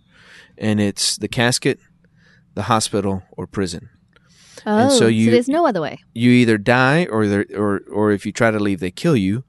and 0.58 0.80
it's 0.80 1.18
the 1.18 1.28
casket, 1.28 1.80
the 2.56 2.64
hospital, 2.64 3.24
or 3.32 3.48
prison. 3.48 3.90
Oh, 4.66 4.78
And 4.78 4.92
so 4.92 5.10
so, 5.10 5.32
there's 5.32 5.50
no 5.50 5.66
other 5.66 5.82
way. 5.82 6.00
You 6.14 6.32
either 6.32 6.58
die, 6.58 7.06
or 7.06 7.24
or 7.56 7.82
or 7.92 8.12
if 8.12 8.26
you 8.26 8.32
try 8.32 8.52
to 8.52 8.60
leave, 8.60 8.80
they 8.80 8.92
kill 8.92 9.18
you, 9.18 9.44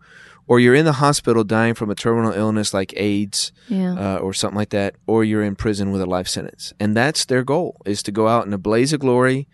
or 0.47 0.59
you're 0.61 0.75
in 0.75 0.85
the 0.85 0.95
hospital 0.95 1.45
dying 1.45 1.75
from 1.75 1.91
a 1.91 1.95
terminal 1.95 2.33
illness 2.33 2.75
like 2.75 2.93
AIDS 2.97 3.53
Yeah. 3.69 3.95
uh, 3.95 4.17
or 4.19 4.33
something 4.35 4.57
like 4.59 4.71
that, 4.71 4.95
or 5.07 5.25
you're 5.25 5.43
in 5.45 5.57
prison 5.57 5.91
with 5.93 6.01
a 6.03 6.07
life 6.07 6.29
sentence, 6.29 6.73
and 6.81 6.97
that's 6.97 7.25
their 7.25 7.43
goal: 7.45 7.81
is 7.87 8.03
to 8.05 8.13
go 8.13 8.29
out 8.29 8.47
in 8.47 8.53
a 8.53 8.59
blaze 8.59 8.93
of 8.93 9.01
glory, 9.01 9.49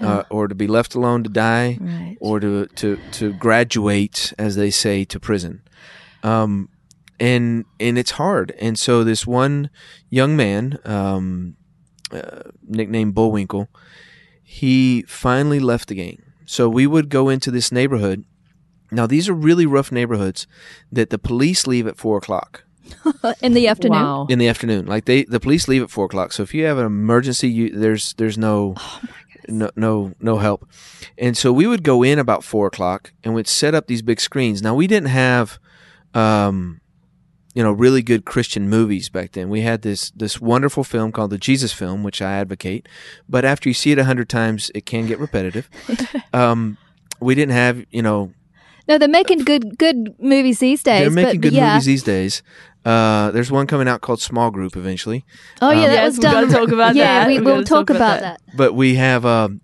uh, 0.00 0.22
or 0.30 0.46
to 0.48 0.54
be 0.54 0.66
left 0.66 0.94
alone 0.94 1.22
to 1.24 1.30
die, 1.30 1.76
Right. 1.80 2.16
or 2.20 2.40
to 2.40 2.66
to 2.76 2.98
to 3.12 3.32
graduate, 3.32 4.32
as 4.38 4.54
they 4.56 4.70
say, 4.70 5.04
to 5.04 5.18
prison. 5.20 5.60
Um, 6.22 6.68
and 7.20 7.64
and 7.80 7.98
it's 7.98 8.12
hard. 8.12 8.52
And 8.60 8.78
so 8.78 9.02
this 9.04 9.26
one 9.26 9.70
young 10.08 10.36
man, 10.36 10.78
um, 10.84 11.56
uh, 12.12 12.42
nicknamed 12.66 13.14
Bullwinkle, 13.14 13.68
he 14.42 15.02
finally 15.08 15.58
left 15.60 15.88
the 15.88 15.94
gang. 15.96 16.22
So 16.46 16.68
we 16.68 16.86
would 16.86 17.08
go 17.08 17.28
into 17.28 17.50
this 17.50 17.70
neighborhood. 17.72 18.24
Now 18.90 19.06
these 19.06 19.28
are 19.28 19.34
really 19.34 19.66
rough 19.66 19.92
neighborhoods 19.92 20.46
that 20.90 21.10
the 21.10 21.18
police 21.18 21.66
leave 21.66 21.86
at 21.86 21.96
four 21.96 22.18
o'clock 22.18 22.64
in 23.42 23.54
the 23.54 23.68
afternoon. 23.68 23.98
Wow. 24.02 24.26
in 24.28 24.38
the 24.38 24.48
afternoon. 24.48 24.86
Like 24.86 25.04
they, 25.04 25.24
the 25.24 25.40
police 25.40 25.68
leave 25.68 25.82
at 25.82 25.90
four 25.90 26.06
o'clock. 26.06 26.32
So 26.32 26.42
if 26.42 26.54
you 26.54 26.64
have 26.64 26.78
an 26.78 26.86
emergency, 26.86 27.48
you, 27.48 27.70
there's 27.70 28.14
there's 28.14 28.38
no, 28.38 28.74
no 29.48 29.70
no 29.76 30.12
no 30.20 30.38
help. 30.38 30.68
And 31.16 31.36
so 31.36 31.52
we 31.52 31.66
would 31.66 31.82
go 31.82 32.02
in 32.02 32.18
about 32.18 32.44
four 32.44 32.66
o'clock 32.66 33.12
and 33.22 33.34
we'd 33.34 33.48
set 33.48 33.74
up 33.74 33.86
these 33.86 34.02
big 34.02 34.20
screens. 34.20 34.62
Now 34.62 34.74
we 34.74 34.86
didn't 34.86 35.10
have, 35.10 35.58
um, 36.14 36.80
you 37.54 37.64
know 37.64 37.72
really 37.72 38.02
good 38.02 38.24
Christian 38.24 38.68
movies 38.68 39.08
back 39.08 39.32
then. 39.32 39.48
We 39.48 39.62
had 39.62 39.82
this 39.82 40.10
this 40.10 40.40
wonderful 40.40 40.84
film 40.84 41.10
called 41.10 41.30
the 41.30 41.38
Jesus 41.38 41.72
Film, 41.72 42.04
which 42.04 42.22
I 42.22 42.34
advocate, 42.34 42.88
but 43.28 43.44
after 43.44 43.68
you 43.68 43.74
see 43.74 43.90
it 43.90 43.98
a 43.98 44.04
hundred 44.04 44.28
times, 44.28 44.70
it 44.76 44.86
can 44.86 45.08
get 45.08 45.18
repetitive. 45.18 45.68
um, 46.32 46.78
we 47.20 47.34
didn't 47.34 47.54
have 47.54 47.84
you 47.90 48.02
know 48.02 48.32
No, 48.88 48.98
they're 48.98 49.08
making 49.08 49.40
good 49.40 49.78
good 49.78 50.14
movies 50.18 50.58
these 50.60 50.82
days. 50.82 51.00
they're 51.02 51.10
making 51.10 51.40
but, 51.40 51.48
good 51.48 51.52
yeah. 51.52 51.72
movies 51.74 51.84
these 51.86 52.02
days. 52.02 52.42
Uh, 52.84 53.30
there's 53.32 53.50
one 53.50 53.66
coming 53.66 53.86
out 53.88 54.00
called 54.00 54.20
Small 54.20 54.50
Group 54.50 54.76
eventually, 54.76 55.24
Oh 55.60 55.70
yeah, 55.70 55.76
Um, 55.76 55.82
that 55.82 55.92
Yes, 55.92 56.06
was 56.10 56.18
we 56.18 56.22
gotta 56.22 56.46
done. 56.46 56.56
talk 56.56 56.72
about 56.72 56.94
yeah, 56.96 57.20
that. 57.20 57.26
we 57.28 57.38
We 57.38 57.44
will 57.44 57.58
talk 57.64 57.86
talk 57.88 57.90
about 57.90 58.18
about 58.20 58.40
that. 58.46 58.56
but 58.56 58.72
we 58.74 58.94
have 58.94 59.26
um, 59.26 59.60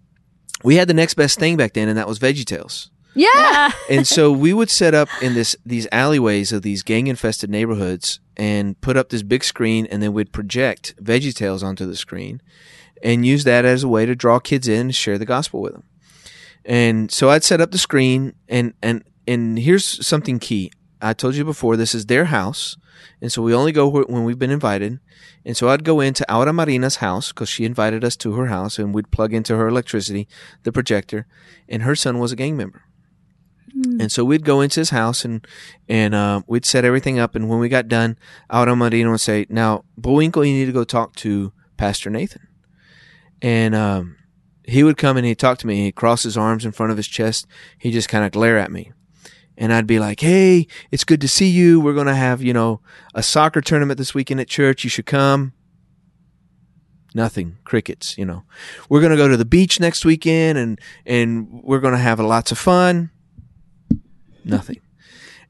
we 0.63 0.77
had 0.77 0.89
the 0.89 0.95
next 0.95 1.15
best 1.15 1.39
thing 1.39 1.57
back 1.57 1.73
then, 1.73 1.89
and 1.89 1.97
that 1.97 2.07
was 2.09 2.19
VeggieTales. 2.19 2.91
Yeah. 3.15 3.71
and 3.89 4.07
so 4.07 4.33
we 4.33 4.53
would 4.53 4.69
set 4.83 4.93
up 4.93 5.09
in 5.23 5.35
this 5.35 5.55
these 5.65 5.87
alleyways 5.93 6.53
of 6.53 6.63
these 6.63 6.83
gang 6.83 7.07
infested 7.07 7.49
neighborhoods 7.49 8.19
and 8.37 8.79
put 8.81 8.97
up 8.97 9.09
this 9.11 9.23
big 9.23 9.45
screen 9.45 9.87
and 9.87 10.03
then 10.03 10.13
we'd 10.13 10.33
project 10.33 10.95
VeggieTales 11.03 11.63
onto 11.63 11.87
the 11.87 11.95
screen 11.97 12.43
and 13.05 13.25
use 13.25 13.45
that 13.45 13.65
as 13.65 13.85
a 13.85 13.89
way 13.89 14.05
to 14.05 14.17
draw 14.17 14.41
kids 14.41 14.67
in 14.67 14.81
and 14.81 14.95
share 14.95 15.17
the 15.17 15.25
gospel 15.27 15.61
with 15.63 15.73
them. 15.75 15.85
And 16.65 17.11
so 17.13 17.31
I'd 17.31 17.45
set 17.45 17.61
up 17.61 17.71
the 17.71 17.79
screen 17.79 18.35
and 18.49 18.75
and 18.83 19.05
and 19.27 19.59
here's 19.59 20.07
something 20.07 20.39
key. 20.39 20.71
I 21.01 21.13
told 21.13 21.35
you 21.35 21.45
before 21.45 21.77
this 21.77 21.95
is 21.95 22.07
their 22.07 22.27
house. 22.27 22.77
And 23.21 23.31
so 23.31 23.43
we 23.43 23.55
only 23.55 23.73
go 23.73 23.89
when 23.89 24.25
we've 24.25 24.39
been 24.39 24.51
invited. 24.51 25.01
And 25.45 25.57
so 25.57 25.69
I'd 25.69 25.85
go 25.85 26.01
into 26.01 26.31
Aura 26.33 26.53
Marina's 26.53 26.97
house 26.97 27.33
because 27.33 27.49
she 27.49 27.65
invited 27.65 28.05
us 28.05 28.17
to 28.17 28.33
her 28.35 28.47
house 28.47 28.79
and 28.79 28.95
we'd 28.95 29.11
plug 29.11 29.35
into 29.35 29.57
her 29.57 29.69
electricity, 29.69 30.29
the 30.63 30.73
projector, 30.73 31.27
and 31.69 31.83
her 31.83 31.95
son 31.95 32.19
was 32.19 32.33
a 32.33 32.37
gang 32.37 32.57
member. 32.57 32.85
And 34.01 34.13
so 34.13 34.25
we'd 34.25 34.45
go 34.45 34.61
into 34.61 34.81
his 34.81 34.91
house 34.91 35.25
and 35.25 35.45
and 35.89 36.15
uh, 36.15 36.43
we'd 36.47 36.65
set 36.65 36.85
everything 36.85 37.19
up. 37.19 37.35
And 37.35 37.49
when 37.49 37.59
we 37.59 37.69
got 37.69 37.89
done, 37.89 38.17
Aura 38.49 38.77
Marina 38.77 39.11
would 39.11 39.21
say, 39.21 39.47
"Now, 39.49 39.85
Bullwinkle, 39.99 40.45
you 40.45 40.55
need 40.55 40.67
to 40.67 40.73
go 40.73 40.85
talk 40.85 41.17
to 41.17 41.53
Pastor 41.77 42.09
Nathan." 42.09 42.47
And 43.43 43.75
um, 43.75 44.17
he 44.63 44.85
would 44.85 44.97
come 44.97 45.17
and 45.17 45.27
he'd 45.27 45.41
talk 45.41 45.59
to 45.59 45.67
me. 45.67 45.83
He'd 45.83 45.97
cross 45.97 46.23
his 46.23 46.37
arms 46.37 46.65
in 46.65 46.71
front 46.71 46.93
of 46.93 46.97
his 46.97 47.09
chest. 47.09 47.49
He'd 47.79 47.91
just 47.91 48.09
kind 48.09 48.25
of 48.25 48.31
glare 48.31 48.59
at 48.59 48.71
me. 48.71 48.93
And 49.57 49.73
I'd 49.73 49.87
be 49.87 49.99
like, 49.99 50.21
"Hey, 50.21 50.67
it's 50.91 51.05
good 51.05 51.21
to 51.21 51.29
see 51.29 51.49
you. 51.49 51.81
We're 51.81 51.95
gonna 51.95 52.17
have 52.17 52.43
you 52.43 52.53
know 52.53 52.81
a 53.15 53.23
soccer 53.23 53.61
tournament 53.61 53.99
this 53.99 54.15
weekend 54.15 54.41
at 54.41 54.49
church. 54.49 54.85
You 54.85 54.91
should 54.91 55.07
come." 55.07 55.53
Nothing, 57.15 57.59
crickets. 57.63 58.19
You 58.19 58.25
know, 58.25 58.43
we're 58.89 59.01
gonna 59.01 59.17
go 59.17 59.29
to 59.29 59.37
the 59.37 59.45
beach 59.45 59.79
next 59.79 60.05
weekend, 60.05 60.59
and 60.59 60.81
and 61.07 61.63
we're 61.63 61.81
gonna 61.81 61.99
have 61.99 62.19
lots 62.19 62.51
of 62.51 62.59
fun 62.59 63.11
nothing. 64.45 64.81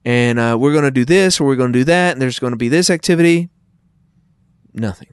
And 0.05 0.39
uh, 0.39 0.57
we're 0.59 0.73
going 0.73 0.85
to 0.85 0.91
do 0.91 1.05
this 1.05 1.41
or 1.41 1.47
we're 1.47 1.57
going 1.57 1.73
to 1.73 1.79
do 1.79 1.85
that, 1.85 2.13
and 2.13 2.23
there's 2.23 2.39
going 2.39 2.53
to 2.53 2.59
be 2.59 2.69
this 2.69 2.91
activity. 2.91 3.51
Nothing. 4.73 5.09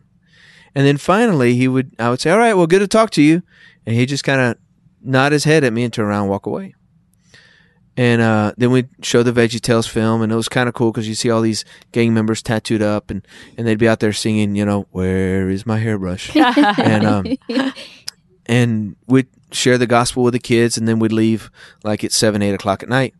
And 0.76 0.86
then 0.86 0.98
finally, 0.98 1.56
he 1.56 1.68
would, 1.68 1.96
I 2.00 2.10
would 2.10 2.22
say, 2.22 2.32
"All 2.32 2.38
right, 2.38 2.54
well, 2.54 2.68
good 2.68 2.80
to 2.80 2.88
talk 2.88 3.10
to 3.12 3.22
you," 3.22 3.44
and 3.86 3.96
he'd 3.96 4.08
just 4.08 4.24
kind 4.24 4.40
of 4.40 4.58
nod 5.02 5.34
his 5.34 5.44
head 5.44 5.64
at 5.64 5.74
me 5.74 5.84
and 5.84 5.92
turn 5.92 6.06
around 6.06 6.24
and 6.24 6.30
walk 6.30 6.46
away. 6.46 6.76
And 7.98 8.22
uh, 8.22 8.54
then 8.58 8.72
we'd 8.72 8.90
show 9.02 9.22
the 9.22 9.34
Veggie 9.34 9.60
Tales 9.60 9.86
film, 9.86 10.22
and 10.22 10.32
it 10.32 10.36
was 10.36 10.48
kind 10.48 10.70
of 10.70 10.76
cool 10.76 10.92
because 10.92 11.10
you 11.10 11.16
see 11.16 11.30
all 11.30 11.42
these 11.42 11.66
gang 11.92 12.14
members 12.14 12.42
tattooed 12.42 12.82
up, 12.82 13.12
and, 13.12 13.28
and 13.58 13.68
they'd 13.68 13.78
be 13.78 13.88
out 13.88 14.00
there 14.00 14.14
singing, 14.14 14.56
you 14.56 14.66
know, 14.66 14.88
"Where 14.92 15.50
is 15.50 15.66
my 15.66 15.78
hairbrush?" 15.78 16.34
and 16.36 17.06
um, 17.06 17.74
and 18.46 18.96
we'd 19.08 19.28
share 19.52 19.78
the 19.78 19.88
gospel 19.88 20.24
with 20.24 20.34
the 20.34 20.40
kids, 20.40 20.78
and 20.78 20.88
then 20.88 21.00
we'd 21.00 21.12
leave 21.12 21.52
like 21.84 22.04
at 22.04 22.14
seven, 22.14 22.42
eight 22.42 22.54
o'clock 22.54 22.82
at 22.82 22.88
night. 22.88 23.14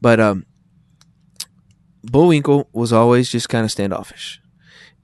But 0.00 0.20
um, 0.20 0.46
Bullwinkle 2.04 2.68
was 2.72 2.92
always 2.92 3.30
just 3.30 3.48
kind 3.48 3.64
of 3.64 3.72
standoffish. 3.72 4.40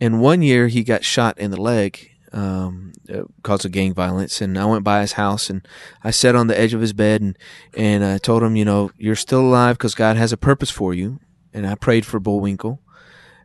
And 0.00 0.20
one 0.20 0.42
year 0.42 0.68
he 0.68 0.82
got 0.82 1.04
shot 1.04 1.38
in 1.38 1.50
the 1.50 1.60
leg 1.60 2.11
um, 2.32 2.92
uh, 3.12 3.22
cause 3.42 3.64
of 3.64 3.72
gang 3.72 3.94
violence. 3.94 4.40
And 4.40 4.58
I 4.58 4.64
went 4.64 4.84
by 4.84 5.00
his 5.00 5.12
house 5.12 5.50
and 5.50 5.66
I 6.02 6.10
sat 6.10 6.34
on 6.34 6.46
the 6.46 6.58
edge 6.58 6.74
of 6.74 6.80
his 6.80 6.92
bed 6.92 7.20
and 7.20 7.38
and 7.76 8.04
I 8.04 8.18
told 8.18 8.42
him, 8.42 8.56
you 8.56 8.64
know, 8.64 8.90
you're 8.96 9.16
still 9.16 9.40
alive 9.40 9.78
because 9.78 9.94
God 9.94 10.16
has 10.16 10.32
a 10.32 10.36
purpose 10.36 10.70
for 10.70 10.94
you. 10.94 11.20
And 11.52 11.66
I 11.66 11.74
prayed 11.74 12.06
for 12.06 12.20
Bullwinkle. 12.20 12.80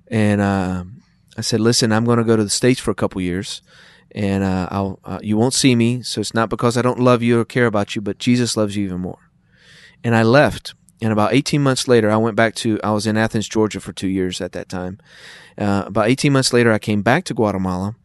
And 0.10 0.42
um 0.42 0.98
I 1.38 1.42
said, 1.42 1.60
listen, 1.60 1.92
I'm 1.92 2.04
going 2.04 2.18
to 2.18 2.24
go 2.24 2.36
to 2.36 2.44
the 2.44 2.50
states 2.50 2.80
for 2.80 2.90
a 2.90 2.96
couple 2.96 3.22
years. 3.22 3.62
And 4.12 4.44
uh, 4.44 4.68
I'll, 4.72 5.00
uh, 5.04 5.20
you 5.22 5.38
won't 5.38 5.54
see 5.54 5.76
me, 5.76 6.02
so 6.02 6.20
it's 6.20 6.34
not 6.34 6.50
because 6.50 6.78
I 6.78 6.82
don't 6.82 7.00
love 7.00 7.22
you 7.22 7.40
or 7.40 7.46
care 7.46 7.68
about 7.68 7.96
you, 7.96 8.02
but 8.02 8.18
Jesus 8.18 8.58
loves 8.58 8.76
you 8.76 8.86
even 8.86 9.02
more. 9.02 9.30
And 10.04 10.16
I 10.16 10.24
left, 10.24 10.74
and 11.02 11.12
about 11.12 11.34
18 11.34 11.62
months 11.62 11.88
later, 11.88 12.10
I 12.10 12.18
went 12.18 12.36
back 12.36 12.56
to, 12.56 12.80
I 12.84 12.92
was 12.92 13.06
in 13.06 13.18
Athens, 13.18 13.48
Georgia 13.48 13.80
for 13.80 13.94
two 13.94 14.08
years 14.08 14.42
at 14.42 14.54
that 14.54 14.70
time. 14.70 14.98
Uh, 15.58 15.84
about 15.86 16.08
18 16.08 16.34
months 16.34 16.54
later, 16.54 16.72
I 16.72 16.80
came 16.80 17.04
back 17.04 17.26
to 17.26 17.34
Guatemala 17.34 17.96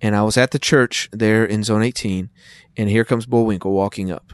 and 0.00 0.14
I 0.14 0.22
was 0.22 0.36
at 0.36 0.50
the 0.50 0.58
church 0.58 1.08
there 1.12 1.44
in 1.44 1.62
Zone 1.64 1.82
18. 1.82 2.30
And 2.76 2.88
here 2.88 3.04
comes 3.04 3.26
Bullwinkle 3.26 3.72
walking 3.72 4.10
up. 4.10 4.32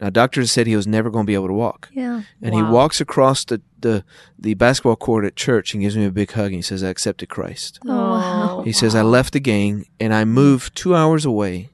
Now, 0.00 0.10
doctors 0.10 0.50
said 0.50 0.66
he 0.66 0.76
was 0.76 0.86
never 0.86 1.10
going 1.10 1.24
to 1.24 1.30
be 1.30 1.34
able 1.34 1.46
to 1.46 1.52
walk. 1.52 1.88
Yeah. 1.92 2.22
And 2.40 2.54
he 2.54 2.62
walks 2.62 3.00
across 3.00 3.44
the, 3.44 3.62
the, 3.78 4.04
the 4.36 4.54
basketball 4.54 4.96
court 4.96 5.24
at 5.24 5.36
church 5.36 5.74
and 5.74 5.82
gives 5.82 5.96
me 5.96 6.04
a 6.04 6.10
big 6.10 6.32
hug 6.32 6.46
and 6.46 6.56
he 6.56 6.62
says, 6.62 6.82
I 6.82 6.88
accepted 6.88 7.28
Christ. 7.28 7.78
Oh, 7.84 7.88
wow. 7.88 8.56
Oh, 8.58 8.62
he 8.62 8.72
says, 8.72 8.96
I 8.96 9.02
left 9.02 9.32
the 9.32 9.40
gang 9.40 9.86
and 10.00 10.12
I 10.12 10.24
moved 10.24 10.74
two 10.74 10.96
hours 10.96 11.24
away 11.24 11.70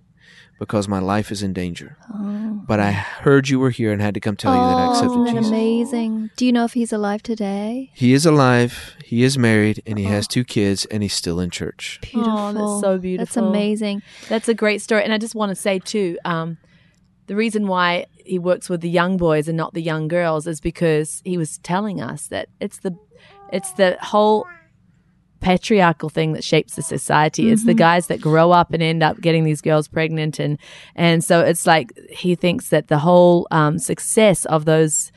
because 0.59 0.89
my 0.89 0.99
life 0.99 1.31
is 1.31 1.43
in 1.43 1.53
danger. 1.55 1.97
Oh. 2.13 2.38
But 2.67 2.81
I 2.81 2.91
heard 2.93 3.49
you 3.49 3.59
were 3.61 3.71
here 3.71 3.93
and 3.93 4.01
had 4.03 4.15
to 4.15 4.21
come 4.21 4.37
tell 4.37 4.55
you 4.55 4.61
that 4.61 4.77
I 4.79 4.91
accepted 4.91 5.19
Oh, 5.19 5.27
Jesus. 5.27 5.49
amazing. 5.49 6.31
Do 6.37 6.45
you 6.47 6.53
know 6.53 6.65
if 6.65 6.73
he's 6.73 6.93
alive 6.93 7.23
today? 7.23 7.91
He 7.95 8.13
is 8.13 8.27
alive, 8.27 8.95
he 9.05 9.23
is 9.23 9.39
married, 9.39 9.83
and 9.87 9.99
he 9.99 10.05
has 10.05 10.27
two 10.27 10.45
kids, 10.45 10.85
and 10.87 11.03
he's 11.03 11.15
still 11.15 11.41
in 11.41 11.51
church. 11.51 11.99
Beautiful. 12.03 12.33
Oh, 12.39 12.53
that's 12.53 12.81
so 12.81 12.99
beautiful. 12.99 13.25
That's 13.25 13.37
amazing. 13.37 14.03
That's 14.29 14.49
a 14.49 14.55
great 14.55 14.83
story. 14.83 15.05
And 15.05 15.13
I 15.13 15.19
just 15.19 15.35
want 15.35 15.51
to 15.51 15.57
say, 15.57 15.79
too, 15.79 16.19
um, 16.25 16.59
the 17.27 17.37
reason 17.37 17.67
why 17.67 18.07
he 18.25 18.39
works 18.39 18.69
with 18.69 18.81
the 18.81 18.91
young 18.91 19.17
boys 19.17 19.49
and 19.49 19.57
not 19.57 19.75
the 19.75 19.83
young 19.83 20.09
girls 20.09 20.47
is 20.47 20.61
because 20.61 21.23
he 21.25 21.37
was 21.39 21.59
telling 21.59 22.01
us 22.01 22.27
that 22.29 22.49
it's 22.61 22.79
the 22.79 22.97
it's 23.53 23.73
the 23.73 23.97
whole 24.03 24.47
patriarchal 25.41 26.09
thing 26.09 26.33
that 26.33 26.45
shapes 26.45 26.75
the 26.75 26.83
society. 26.83 27.51
It's 27.51 27.65
the 27.65 27.75
guys 27.75 28.09
that 28.09 28.21
grow 28.21 28.51
up 28.51 28.73
and 28.73 28.83
end 28.83 29.03
up 29.03 29.21
getting 29.21 29.45
these 29.45 29.61
girls 29.61 29.89
pregnant. 29.89 30.39
And 30.39 30.59
and 30.95 31.23
so 31.23 31.41
it's 31.41 31.67
like 31.67 31.97
he 32.11 32.35
thinks 32.35 32.71
that 32.71 32.89
the 32.89 32.99
whole 32.99 33.47
um, 33.51 33.79
success 33.79 34.45
of 34.47 34.65
those 34.65 35.13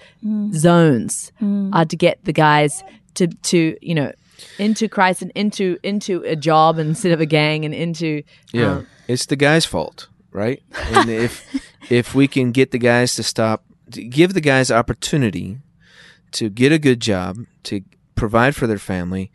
zones 0.53 1.31
are 1.73 1.86
to 1.86 1.95
get 1.95 2.23
the 2.23 2.34
guys 2.34 2.84
to 3.15 3.27
to 3.27 3.77
you 3.81 3.95
know 3.95 4.12
into 4.57 4.88
Christ 4.88 5.21
and 5.21 5.31
into 5.36 5.77
into 5.84 6.23
a 6.23 6.36
job 6.36 6.77
instead 6.77 7.12
of 7.12 7.21
a 7.21 7.25
gang 7.25 7.65
and 7.65 7.73
into 7.73 8.23
um, 8.73 8.88
it's 9.07 9.25
the 9.25 9.36
guy's 9.36 9.65
fault, 9.65 10.07
right? 10.31 10.62
and 10.93 11.10
if 11.25 11.45
if 11.89 12.15
we 12.15 12.27
can 12.27 12.51
get 12.51 12.71
the 12.71 12.77
guys 12.77 13.15
to 13.15 13.23
stop, 13.23 13.63
to 13.91 14.03
give 14.03 14.34
the 14.34 14.41
guys 14.41 14.71
opportunity 14.71 15.57
to 16.31 16.49
get 16.49 16.71
a 16.71 16.79
good 16.79 16.99
job, 16.99 17.45
to 17.63 17.81
provide 18.15 18.55
for 18.55 18.67
their 18.67 18.77
family, 18.77 19.31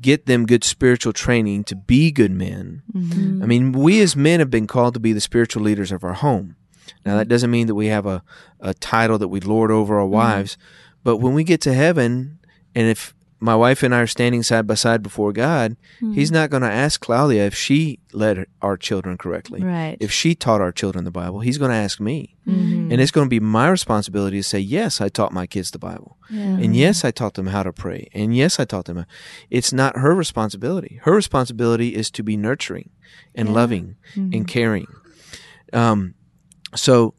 get 0.00 0.26
them 0.26 0.46
good 0.46 0.64
spiritual 0.64 1.12
training 1.12 1.64
to 1.64 1.76
be 1.76 2.10
good 2.10 2.30
men. 2.30 2.82
Mm-hmm. 2.92 3.42
I 3.42 3.46
mean, 3.46 3.72
we 3.72 4.00
as 4.00 4.14
men 4.14 4.40
have 4.40 4.50
been 4.50 4.66
called 4.66 4.94
to 4.94 5.00
be 5.00 5.12
the 5.12 5.20
spiritual 5.20 5.62
leaders 5.62 5.92
of 5.92 6.04
our 6.04 6.14
home. 6.14 6.56
Now, 7.04 7.16
that 7.16 7.28
doesn't 7.28 7.50
mean 7.50 7.66
that 7.66 7.74
we 7.74 7.86
have 7.86 8.06
a, 8.06 8.22
a 8.60 8.74
title 8.74 9.18
that 9.18 9.28
we 9.28 9.40
lord 9.40 9.70
over 9.70 9.98
our 9.98 10.04
mm-hmm. 10.04 10.12
wives, 10.12 10.58
but 11.04 11.18
when 11.18 11.34
we 11.34 11.44
get 11.44 11.60
to 11.62 11.72
heaven, 11.72 12.38
and 12.74 12.88
if 12.88 13.14
my 13.40 13.54
wife 13.54 13.82
and 13.82 13.94
I 13.94 14.00
are 14.00 14.06
standing 14.06 14.42
side 14.42 14.66
by 14.66 14.74
side 14.74 15.02
before 15.02 15.32
God, 15.32 15.76
He's 16.00 16.32
not 16.32 16.50
going 16.50 16.62
to 16.62 16.70
ask 16.70 17.00
Claudia 17.00 17.46
if 17.46 17.54
she 17.54 18.00
led 18.12 18.46
our 18.62 18.76
children 18.76 19.16
correctly. 19.16 19.62
Right. 19.62 19.96
If 20.00 20.10
she 20.10 20.34
taught 20.34 20.60
our 20.60 20.72
children 20.72 21.04
the 21.04 21.10
Bible, 21.10 21.40
He's 21.40 21.58
going 21.58 21.70
to 21.70 21.76
ask 21.76 22.00
me. 22.00 22.36
Mm-hmm. 22.46 22.90
And 22.90 23.00
it's 23.00 23.10
going 23.12 23.26
to 23.26 23.30
be 23.30 23.40
my 23.40 23.68
responsibility 23.68 24.38
to 24.38 24.42
say, 24.42 24.58
Yes, 24.58 25.00
I 25.00 25.08
taught 25.08 25.32
my 25.32 25.46
kids 25.46 25.70
the 25.70 25.78
Bible. 25.78 26.16
And 26.30 26.76
yes, 26.76 27.04
I 27.04 27.10
taught 27.10 27.34
them 27.34 27.46
how 27.46 27.62
to 27.62 27.72
pray. 27.72 28.08
And 28.12 28.36
yes, 28.36 28.58
I 28.60 28.64
taught 28.64 28.84
them. 28.86 29.06
It's 29.50 29.72
not 29.72 29.96
her 29.96 30.14
responsibility. 30.14 31.00
Her 31.04 31.12
responsibility 31.14 31.94
is 31.94 32.10
to 32.12 32.22
be 32.22 32.36
nurturing 32.36 32.90
and 33.34 33.54
loving 33.54 33.96
Mm-hmm. 34.14 34.34
and 34.34 34.48
caring. 34.48 34.86
Um, 35.72 36.14
so 36.74 37.14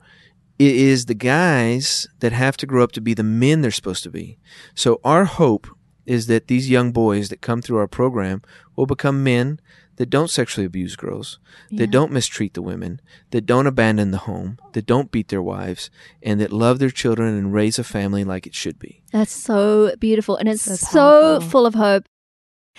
it 0.59 0.75
is 0.75 1.05
the 1.05 1.13
guys 1.15 2.07
that 2.19 2.33
have 2.33 2.57
to 2.57 2.65
grow 2.65 2.83
up 2.83 2.91
to 2.93 3.01
be 3.01 3.13
the 3.13 3.23
men 3.23 3.61
they're 3.61 3.71
supposed 3.71 4.03
to 4.03 4.09
be. 4.11 4.37
So 4.75 4.99
our 5.03 5.25
hope 5.25 5.67
is 6.09 6.25
that 6.27 6.47
these 6.47 6.69
young 6.69 6.91
boys 6.91 7.29
that 7.29 7.39
come 7.41 7.61
through 7.61 7.77
our 7.77 7.87
program 7.87 8.41
will 8.75 8.85
become 8.87 9.23
men 9.23 9.59
that 9.97 10.09
don't 10.09 10.29
sexually 10.29 10.65
abuse 10.65 10.95
girls, 10.95 11.39
that 11.71 11.91
don't 11.91 12.11
mistreat 12.11 12.53
the 12.53 12.61
women, 12.61 12.99
that 13.31 13.45
don't 13.45 13.67
abandon 13.67 14.11
the 14.11 14.17
home, 14.29 14.57
that 14.73 14.85
don't 14.85 15.11
beat 15.11 15.27
their 15.27 15.41
wives, 15.41 15.91
and 16.23 16.39
that 16.41 16.51
love 16.53 16.79
their 16.79 16.89
children 16.89 17.37
and 17.37 17.53
raise 17.53 17.77
a 17.77 17.83
family 17.83 18.23
like 18.23 18.47
it 18.47 18.55
should 18.55 18.79
be. 18.79 19.03
That's 19.11 19.31
so 19.31 19.93
beautiful. 19.99 20.37
And 20.37 20.47
it's 20.49 20.63
So 20.63 20.75
so, 20.75 20.99
powerful. 21.33 21.49
full 21.49 21.65
of 21.65 21.75
hope. 21.75 22.05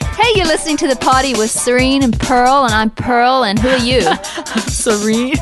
Hey, 0.00 0.32
you're 0.34 0.46
listening 0.46 0.78
to 0.78 0.88
the 0.88 0.96
Poddy 0.96 1.34
with 1.34 1.50
Serene 1.50 2.02
and 2.02 2.18
Pearl, 2.18 2.64
and 2.64 2.72
I'm 2.74 2.90
Pearl, 2.90 3.44
and 3.44 3.58
who 3.58 3.68
are 3.68 3.76
you? 3.76 4.00
Serene. 4.66 5.34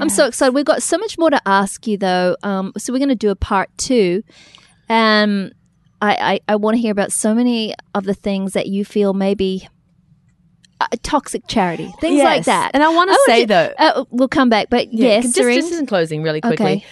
I'm 0.00 0.08
so 0.08 0.26
excited. 0.26 0.54
We've 0.54 0.64
got 0.64 0.82
so 0.82 0.96
much 0.96 1.18
more 1.18 1.30
to 1.30 1.40
ask 1.46 1.86
you, 1.86 1.96
though. 1.98 2.36
Um, 2.42 2.72
so 2.78 2.92
we're 2.92 2.98
going 2.98 3.08
to 3.10 3.14
do 3.14 3.30
a 3.30 3.36
part 3.36 3.68
two. 3.76 4.22
Um, 4.88 5.50
I, 6.00 6.14
I, 6.48 6.52
I 6.52 6.56
want 6.56 6.76
to 6.76 6.80
hear 6.80 6.92
about 6.92 7.12
so 7.12 7.34
many 7.34 7.74
of 7.94 8.04
the 8.04 8.14
things 8.14 8.52
that 8.52 8.66
you 8.68 8.84
feel 8.84 9.14
maybe 9.14 9.68
uh, 10.80 10.86
toxic 11.02 11.42
charity, 11.48 11.92
things 12.00 12.18
like 12.22 12.44
that. 12.44 12.70
And 12.74 12.82
I 12.84 12.88
want 12.88 13.10
say, 13.26 13.40
you- 13.40 13.46
though- 13.46 13.72
uh, 13.78 14.04
we'll 14.10 14.28
come 14.28 14.48
back, 14.48 14.68
but 14.70 14.92
yes, 14.92 15.24
just, 15.24 15.36
just 15.68 15.72
in 15.80 15.86
closing, 15.86 16.22
really 16.22 16.40
quickly. 16.40 16.66
Okay. 16.66 16.86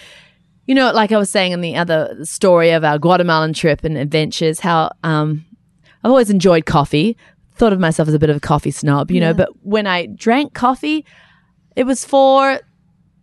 You 0.66 0.74
know, 0.74 0.90
like 0.92 1.12
I 1.12 1.18
was 1.18 1.30
saying 1.30 1.52
in 1.52 1.60
the 1.60 1.76
other 1.76 2.16
story 2.24 2.70
of 2.72 2.82
our 2.82 2.98
Guatemalan 2.98 3.52
trip 3.52 3.84
and 3.84 3.96
adventures, 3.96 4.58
how 4.58 4.90
um, 5.04 5.44
I've 6.02 6.10
always 6.10 6.28
enjoyed 6.30 6.66
coffee. 6.66 7.16
Thought 7.54 7.72
of 7.72 7.78
myself 7.78 8.08
as 8.08 8.14
a 8.14 8.18
bit 8.18 8.28
of 8.30 8.36
a 8.36 8.40
coffee 8.40 8.72
snob, 8.72 9.10
you 9.12 9.20
know. 9.20 9.32
But 9.32 9.50
when 9.62 9.86
I 9.86 10.06
drank 10.06 10.52
coffee, 10.54 11.06
it 11.76 11.84
was 11.84 12.04
for 12.04 12.60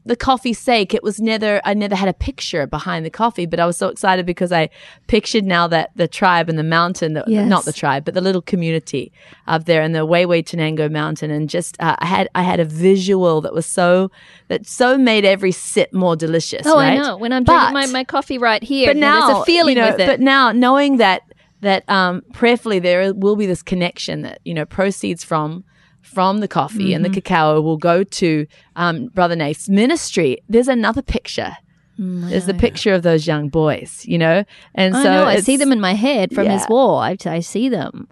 the 0.06 0.16
coffee's 0.16 0.60
sake. 0.60 0.94
It 0.94 1.02
was 1.04 1.20
never. 1.22 1.62
I 1.63 1.74
never 1.74 1.96
had 1.96 2.10
a 2.10 2.13
picture 2.13 2.68
behind 2.68 3.06
the 3.06 3.10
coffee, 3.10 3.46
but 3.46 3.60
I 3.60 3.66
was 3.66 3.78
so 3.78 3.88
excited 3.88 4.26
because 4.26 4.52
I 4.52 4.70
pictured 5.08 5.46
now 5.46 5.68
that 5.68 5.92
the 5.96 6.08
tribe 6.08 6.50
and 6.50 6.60
the 6.60 6.63
mountain, 6.63 7.13
the, 7.13 7.24
Yes. 7.28 7.48
not 7.48 7.63
the 7.66 7.72
tribe, 7.74 8.04
but 8.06 8.13
the 8.13 8.22
little 8.22 8.42
community 8.42 9.12
up 9.48 9.66
there 9.66 9.82
in 9.82 9.94
the 9.94 10.06
Huehuetenango 10.06 10.92
Mountain, 10.92 11.32
and 11.32 11.50
just 11.50 11.78
uh, 11.80 11.96
I 12.00 12.06
had 12.06 12.28
I 12.36 12.44
had 12.44 12.60
a 12.60 12.66
visual 12.66 13.39
that 13.42 13.54
was 13.54 13.66
so 13.66 14.12
that 14.50 14.66
so 14.68 14.98
made 14.98 15.24
every 15.26 15.52
sip 15.54 15.94
more 15.94 16.16
delicious. 16.16 16.68
Oh, 16.68 16.76
right? 16.76 16.94
I 16.94 16.98
know. 16.98 17.16
When 17.18 17.32
I'm 17.32 17.44
But- 17.44 17.72
drinking 17.72 17.92
my, 17.94 18.00
my 18.00 18.04
coffee 18.04 18.38
right 18.38 18.62
here, 18.63 18.88
but 18.88 18.98
now 18.98 19.28
there's 19.28 19.39
a 19.39 19.46
feeling 19.46 19.78
you 19.78 19.84
know, 19.84 19.92
with 19.92 20.02
it. 20.02 20.08
But 20.08 20.20
now 20.20 20.52
knowing 20.52 20.98
that 20.98 21.22
that 21.62 21.89
um, 21.89 22.24
prayerfully 22.34 22.80
there 22.80 23.13
will 23.13 23.38
be 23.38 23.46
this 23.46 23.63
connection 23.63 24.24
that 24.24 24.39
you 24.44 24.54
know 24.54 24.66
proceeds 24.66 25.24
from 25.24 25.63
from 26.04 26.39
the 26.39 26.48
coffee 26.48 26.94
and 26.94 27.04
the 27.04 27.10
Mm-hmm. 27.10 27.16
cacao 27.16 27.62
will 27.62 27.78
go 27.78 28.04
to 28.04 28.46
um, 28.76 29.08
Brother 29.08 29.36
Nath's 29.36 29.68
ministry. 29.70 30.38
There's 30.48 30.68
another 30.68 31.02
picture. 31.02 31.58
There's 31.98 32.46
the 32.48 32.54
picture 32.54 32.94
of 32.94 33.02
those 33.04 33.26
young 33.28 33.50
boys, 33.50 34.04
you 34.06 34.18
know, 34.18 34.44
and 34.76 34.94
Mm, 34.94 34.98
I 34.98 35.04
so 35.04 35.10
know. 35.12 35.26
I 35.26 35.39
see 35.42 35.58
them 35.58 35.72
in 35.72 35.80
my 35.80 35.94
head 35.94 36.34
from 36.34 36.48
his 36.50 36.66
wall. 36.68 36.98
I, 36.98 37.16
I 37.26 37.39
see 37.39 37.70
them. 37.70 38.08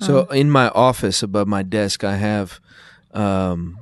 So 0.00 0.26
in 0.30 0.50
my 0.50 0.68
office 0.70 1.22
above 1.22 1.46
my 1.48 1.62
desk, 1.62 2.02
I 2.04 2.16
have 2.16 2.60
um, 3.12 3.78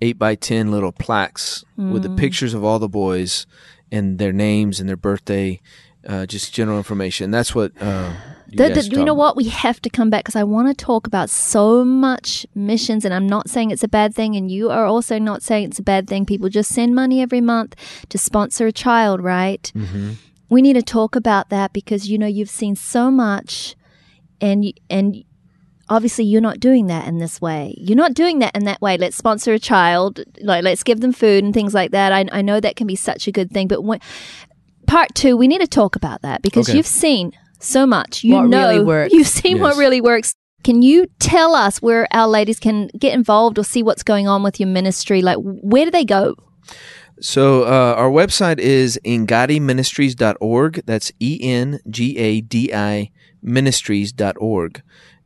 eight 0.00 0.18
by 0.18 0.34
ten 0.34 0.70
little 0.70 0.92
plaques 0.92 1.64
with 1.76 2.02
the 2.02 2.08
Mm. 2.10 2.16
pictures 2.16 2.54
of 2.54 2.62
all 2.64 2.78
the 2.78 2.88
boys 2.88 3.46
and 3.90 4.18
their 4.18 4.32
names 4.32 4.78
and 4.80 4.88
their 4.88 4.96
birthday, 4.96 5.60
uh, 6.06 6.26
just 6.26 6.52
general 6.54 6.76
information. 6.78 7.30
That's 7.30 7.54
what. 7.54 7.72
Uh, 7.80 8.12
you, 8.12 8.31
The- 8.56 8.68
the- 8.70 8.88
you 8.96 9.04
know 9.04 9.14
what? 9.14 9.36
We 9.36 9.44
have 9.44 9.80
to 9.82 9.90
come 9.90 10.10
back 10.10 10.24
because 10.24 10.36
I 10.36 10.44
want 10.44 10.68
to 10.68 10.74
talk 10.84 11.06
about 11.06 11.30
so 11.30 11.84
much 11.84 12.46
missions, 12.54 13.04
and 13.04 13.12
I'm 13.14 13.26
not 13.26 13.48
saying 13.48 13.70
it's 13.70 13.82
a 13.84 13.88
bad 13.88 14.14
thing, 14.14 14.36
and 14.36 14.50
you 14.50 14.70
are 14.70 14.84
also 14.86 15.18
not 15.18 15.42
saying 15.42 15.64
it's 15.68 15.78
a 15.78 15.82
bad 15.82 16.06
thing. 16.08 16.26
People 16.26 16.48
just 16.48 16.70
send 16.70 16.94
money 16.94 17.20
every 17.22 17.40
month 17.40 17.74
to 18.10 18.18
sponsor 18.18 18.66
a 18.66 18.72
child, 18.72 19.22
right? 19.22 19.70
Mm-hmm. 19.74 20.12
We 20.48 20.60
need 20.62 20.74
to 20.74 20.82
talk 20.82 21.16
about 21.16 21.48
that 21.48 21.72
because 21.72 22.08
you 22.10 22.18
know 22.18 22.26
you've 22.26 22.50
seen 22.50 22.76
so 22.76 23.10
much, 23.10 23.74
and 24.40 24.72
and 24.90 25.24
obviously 25.88 26.24
you're 26.24 26.40
not 26.40 26.60
doing 26.60 26.86
that 26.86 27.06
in 27.06 27.18
this 27.18 27.40
way. 27.40 27.74
You're 27.78 27.96
not 27.96 28.14
doing 28.14 28.38
that 28.38 28.54
in 28.56 28.64
that 28.64 28.80
way. 28.80 28.96
Let's 28.96 29.16
sponsor 29.16 29.52
a 29.52 29.58
child, 29.58 30.20
like 30.42 30.62
let's 30.62 30.82
give 30.82 31.00
them 31.00 31.12
food 31.12 31.44
and 31.44 31.52
things 31.52 31.74
like 31.74 31.90
that. 31.90 32.12
I, 32.12 32.26
I 32.32 32.42
know 32.42 32.60
that 32.60 32.76
can 32.76 32.86
be 32.86 32.96
such 32.96 33.26
a 33.28 33.32
good 33.32 33.50
thing, 33.50 33.66
but 33.68 33.82
when, 33.82 33.98
part 34.86 35.14
two, 35.14 35.36
we 35.36 35.48
need 35.48 35.60
to 35.60 35.66
talk 35.66 35.96
about 35.96 36.22
that 36.22 36.40
because 36.42 36.68
Okay. 36.68 36.76
you've 36.76 36.86
seen 36.86 37.32
so 37.64 37.86
much. 37.86 38.24
You 38.24 38.34
What 38.34 38.48
know, 38.48 38.68
really 38.68 38.84
works. 38.84 39.12
you've 39.14 39.26
seen 39.28 39.58
what 39.60 39.76
really 39.76 40.00
works. 40.00 40.34
Can 40.64 40.80
you 40.82 41.06
tell 41.18 41.54
us 41.54 41.82
where 41.82 42.06
our 42.12 42.28
ladies 42.28 42.60
can 42.60 42.88
get 42.98 43.14
involved 43.14 43.58
or 43.58 43.64
see 43.64 43.82
what's 43.82 44.02
going 44.04 44.28
on 44.28 44.42
with 44.44 44.60
your 44.60 44.68
ministry? 44.68 45.20
Like, 45.22 45.38
where 45.40 45.84
do 45.84 45.90
they 45.90 46.04
go? 46.04 46.36
So 47.20 47.64
uh, 47.64 47.94
our 47.96 48.10
website 48.10 48.58
is 48.58 48.98
engadiministries.org. 49.04 50.82
That's 50.86 51.12
E 51.20 51.38
N 51.42 51.80
G 51.88 52.16
A 52.18 52.40
D 52.40 52.72
I 52.74 53.10
ministries.org. 53.42 54.82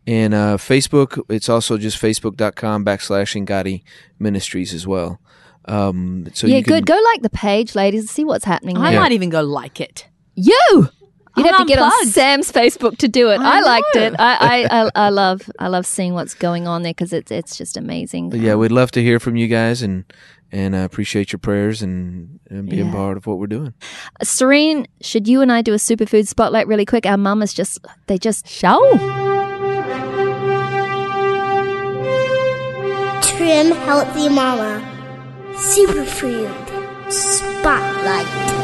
And 0.06 0.34
uh, 0.34 0.56
Facebook, 0.56 1.20
it's 1.28 1.48
also 1.48 1.76
just 1.78 2.00
facebook.com 2.00 2.84
backslash 2.84 3.34
Engadi 3.44 3.82
Ministries 4.20 4.72
as 4.72 4.86
well. 4.86 5.20
Um, 5.64 6.28
so 6.32 6.46
yeah, 6.46 6.58
you 6.58 6.62
can, 6.62 6.74
good. 6.74 6.86
Go 6.86 6.98
like 7.12 7.22
the 7.22 7.30
page, 7.30 7.74
ladies, 7.74 8.02
and 8.02 8.08
see 8.10 8.24
what's 8.24 8.44
happening 8.44 8.76
I 8.76 8.92
there. 8.92 9.00
might 9.00 9.12
even 9.12 9.30
go 9.30 9.42
like 9.42 9.80
it. 9.80 10.06
You. 10.36 10.88
You'd 11.36 11.46
I'm 11.46 11.54
have 11.54 11.66
to 11.66 11.72
get 11.72 11.78
on. 11.78 12.06
Sam's 12.06 12.50
Facebook 12.50 12.96
to 12.98 13.08
do 13.08 13.30
it. 13.30 13.40
I, 13.40 13.58
I 13.58 13.60
liked 13.60 13.96
it. 13.96 14.14
I, 14.18 14.66
I, 14.70 14.82
I, 14.86 14.90
I 14.94 15.08
love 15.10 15.50
I 15.58 15.68
love 15.68 15.84
seeing 15.86 16.14
what's 16.14 16.34
going 16.34 16.66
on 16.66 16.82
there 16.82 16.92
because 16.92 17.12
it's 17.12 17.30
it's 17.30 17.56
just 17.56 17.76
amazing. 17.76 18.30
But 18.30 18.40
yeah, 18.40 18.54
we'd 18.54 18.72
love 18.72 18.90
to 18.92 19.02
hear 19.02 19.20
from 19.20 19.36
you 19.36 19.46
guys 19.46 19.82
and 19.82 20.04
and 20.52 20.74
uh, 20.74 20.78
appreciate 20.78 21.32
your 21.32 21.38
prayers 21.40 21.82
and, 21.82 22.38
and 22.48 22.68
being 22.70 22.86
Yeah. 22.86 22.92
part 22.92 23.16
of 23.16 23.26
what 23.26 23.38
we're 23.38 23.48
doing. 23.48 23.74
Serene, 24.22 24.86
should 25.02 25.26
you 25.28 25.40
and 25.42 25.50
I 25.50 25.60
do 25.60 25.72
a 25.74 25.76
superfood 25.76 26.26
spotlight 26.28 26.66
really 26.68 26.86
quick? 26.86 27.04
Our 27.04 27.16
mamas 27.18 27.52
just 27.52 27.84
they 28.06 28.16
just 28.16 28.48
Show. 28.48 28.80
Trim 33.22 33.72
Healthy 33.72 34.28
Mama. 34.30 34.80
Superfood. 35.54 37.12
Spotlight. 37.12 38.55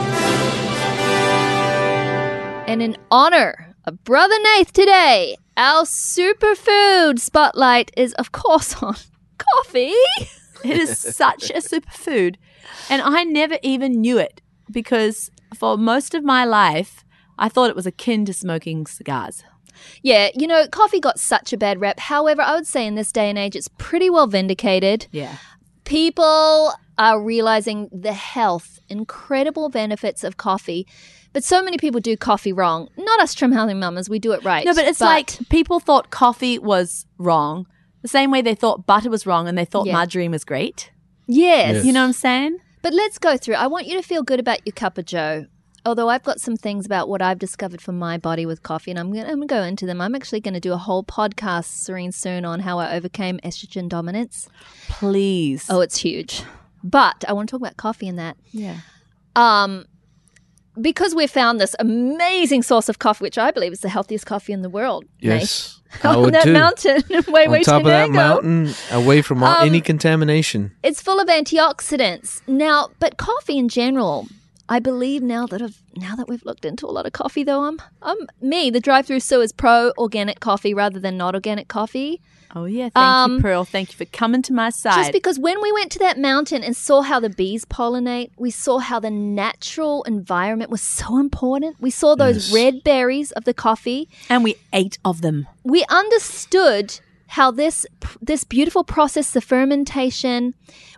And 2.72 2.80
in 2.80 2.96
honor 3.10 3.74
of 3.84 4.02
Brother 4.02 4.34
Nath 4.44 4.72
today, 4.72 5.36
our 5.58 5.82
superfood 5.82 7.20
spotlight 7.20 7.90
is, 7.98 8.14
of 8.14 8.32
course, 8.32 8.74
on 8.82 8.96
coffee. 9.36 9.92
It 10.64 10.78
is 10.78 10.98
such 10.98 11.50
a 11.50 11.56
superfood. 11.58 12.36
And 12.88 13.02
I 13.02 13.24
never 13.24 13.58
even 13.62 14.00
knew 14.00 14.16
it 14.16 14.40
because 14.70 15.30
for 15.54 15.76
most 15.76 16.14
of 16.14 16.24
my 16.24 16.46
life, 16.46 17.04
I 17.36 17.50
thought 17.50 17.68
it 17.68 17.76
was 17.76 17.84
akin 17.84 18.24
to 18.24 18.32
smoking 18.32 18.86
cigars. 18.86 19.44
Yeah, 20.00 20.30
you 20.34 20.46
know, 20.46 20.66
coffee 20.66 20.98
got 20.98 21.20
such 21.20 21.52
a 21.52 21.58
bad 21.58 21.78
rep. 21.78 22.00
However, 22.00 22.40
I 22.40 22.54
would 22.54 22.66
say 22.66 22.86
in 22.86 22.94
this 22.94 23.12
day 23.12 23.28
and 23.28 23.38
age, 23.38 23.54
it's 23.54 23.68
pretty 23.76 24.08
well 24.08 24.28
vindicated. 24.28 25.08
Yeah. 25.10 25.36
People 25.84 26.72
are 26.98 27.20
realizing 27.22 27.88
the 27.92 28.12
health, 28.12 28.78
incredible 28.88 29.68
benefits 29.68 30.24
of 30.24 30.36
coffee. 30.36 30.86
But 31.32 31.44
so 31.44 31.62
many 31.62 31.78
people 31.78 32.00
do 32.00 32.16
coffee 32.16 32.52
wrong. 32.52 32.88
Not 32.96 33.20
us 33.20 33.32
trim 33.34 33.52
healthy 33.52 33.74
mamas, 33.74 34.08
we 34.10 34.18
do 34.18 34.32
it 34.32 34.44
right. 34.44 34.64
No, 34.66 34.74
but 34.74 34.84
it's 34.86 35.00
like 35.00 35.38
people 35.48 35.80
thought 35.80 36.10
coffee 36.10 36.58
was 36.58 37.06
wrong, 37.18 37.66
the 38.02 38.08
same 38.08 38.30
way 38.30 38.42
they 38.42 38.54
thought 38.54 38.86
butter 38.86 39.08
was 39.08 39.26
wrong 39.26 39.48
and 39.48 39.56
they 39.56 39.64
thought 39.64 39.86
Yeah. 39.86 39.94
margarine 39.94 40.30
was 40.32 40.44
great. 40.44 40.90
yes. 41.26 41.76
Yes. 41.76 41.84
You 41.86 41.92
know 41.92 42.00
what 42.02 42.06
I'm 42.08 42.12
saying? 42.12 42.58
But 42.82 42.92
let's 42.92 43.16
go 43.18 43.36
through. 43.36 43.54
I 43.54 43.68
want 43.68 43.86
you 43.86 43.96
to 43.96 44.02
feel 44.06 44.22
good 44.22 44.40
about 44.40 44.60
your 44.66 44.72
cup 44.74 44.98
of 44.98 45.04
Joe. 45.06 45.46
Although 45.86 46.08
I've 46.08 46.22
got 46.22 46.40
some 46.40 46.56
things 46.56 46.84
about 46.86 47.08
what 47.08 47.22
I've 47.22 47.38
discovered 47.40 47.80
for 47.80 47.90
my 47.92 48.16
body 48.18 48.44
with 48.46 48.62
coffee, 48.62 48.90
and 48.92 49.00
I'm 49.00 49.12
going 49.12 49.40
to 49.40 49.46
go 49.46 49.62
into 49.62 49.84
them. 49.86 50.00
I'm 50.00 50.14
actually 50.14 50.40
going 50.40 50.54
to 50.54 50.60
do 50.60 50.72
a 50.72 50.76
whole 50.76 51.02
podcast, 51.02 51.64
Serene, 51.64 52.12
soon 52.12 52.44
on 52.44 52.60
how 52.60 52.78
I 52.78 52.94
overcame 52.94 53.38
estrogen 53.42 53.88
dominance. 53.88 54.48
Please. 54.88 55.66
Oh, 55.68 55.80
it's 55.80 55.98
huge. 55.98 56.42
But 56.84 57.24
I 57.28 57.32
want 57.32 57.48
to 57.48 57.52
talk 57.52 57.60
about 57.60 57.76
coffee 57.76 58.08
and 58.08 58.18
that. 58.18 58.36
yeah. 58.50 58.78
Um, 59.36 59.86
because 60.80 61.14
we 61.14 61.26
found 61.26 61.60
this 61.60 61.76
amazing 61.78 62.62
source 62.62 62.88
of 62.88 62.98
coffee, 62.98 63.22
which 63.24 63.36
I 63.36 63.50
believe 63.50 63.72
is 63.72 63.80
the 63.80 63.90
healthiest 63.90 64.24
coffee 64.24 64.52
in 64.54 64.62
the 64.62 64.70
world. 64.70 65.04
Yes, 65.20 65.80
Nate. 66.02 66.04
I 66.04 66.14
on 66.16 66.22
would 66.22 66.34
that 66.34 66.44
too. 66.44 66.52
mountain, 66.54 67.02
way, 67.32 67.44
On 67.44 67.52
way 67.52 67.62
top 67.62 67.80
of 67.82 67.86
that 67.88 68.06
Tenango. 68.06 68.12
mountain, 68.12 68.74
away 68.90 69.20
from 69.20 69.42
all, 69.42 69.56
Um, 69.56 69.66
any 69.66 69.82
contamination. 69.82 70.72
It's 70.82 71.02
full 71.02 71.20
of 71.20 71.28
antioxidants. 71.28 72.40
Now, 72.46 72.88
but 73.00 73.18
coffee 73.18 73.58
in 73.58 73.68
general, 73.68 74.28
I 74.68 74.78
believe 74.78 75.22
now 75.22 75.46
that 75.46 75.60
I've 75.60 75.82
now 75.96 76.16
that 76.16 76.26
we've 76.28 76.44
looked 76.46 76.64
into 76.64 76.86
a 76.86 76.92
lot 76.92 77.04
of 77.04 77.12
coffee 77.12 77.44
though, 77.44 77.64
I'm 77.64 77.78
I'm 78.00 78.16
me, 78.40 78.70
the 78.70 78.80
drive 78.80 79.06
through 79.06 79.20
so 79.20 79.42
is 79.42 79.52
pro 79.52 79.92
organic 79.98 80.40
coffee 80.40 80.72
rather 80.72 80.98
than 80.98 81.18
not 81.18 81.34
organic 81.34 81.68
coffee. 81.68 82.22
Oh, 82.54 82.66
yeah. 82.66 82.90
Thank 82.90 82.96
Um, 82.96 83.36
you, 83.36 83.40
Pearl. 83.40 83.64
Thank 83.64 83.92
you 83.92 83.96
for 83.96 84.04
coming 84.04 84.42
to 84.42 84.52
my 84.52 84.68
side. 84.70 84.94
Just 84.96 85.12
because 85.12 85.38
when 85.38 85.60
we 85.62 85.72
went 85.72 85.90
to 85.92 85.98
that 86.00 86.18
mountain 86.18 86.62
and 86.62 86.76
saw 86.76 87.00
how 87.00 87.18
the 87.18 87.30
bees 87.30 87.64
pollinate, 87.64 88.30
we 88.36 88.50
saw 88.50 88.78
how 88.78 89.00
the 89.00 89.10
natural 89.10 90.02
environment 90.04 90.70
was 90.70 90.82
so 90.82 91.18
important. 91.18 91.76
We 91.80 91.90
saw 91.90 92.14
those 92.14 92.48
Yes. 92.48 92.54
red 92.54 92.84
berries 92.84 93.32
of 93.32 93.44
the 93.44 93.54
coffee. 93.54 94.08
and 94.28 94.44
we 94.44 94.56
ate 94.72 94.98
of 95.04 95.22
them. 95.22 95.46
we 95.64 95.84
understood 95.88 97.00
how 97.28 97.50
this 97.50 97.86
this 98.20 98.44
beautiful 98.44 98.84
process 98.84 99.30
the 99.30 99.40
fermentation 99.40 100.52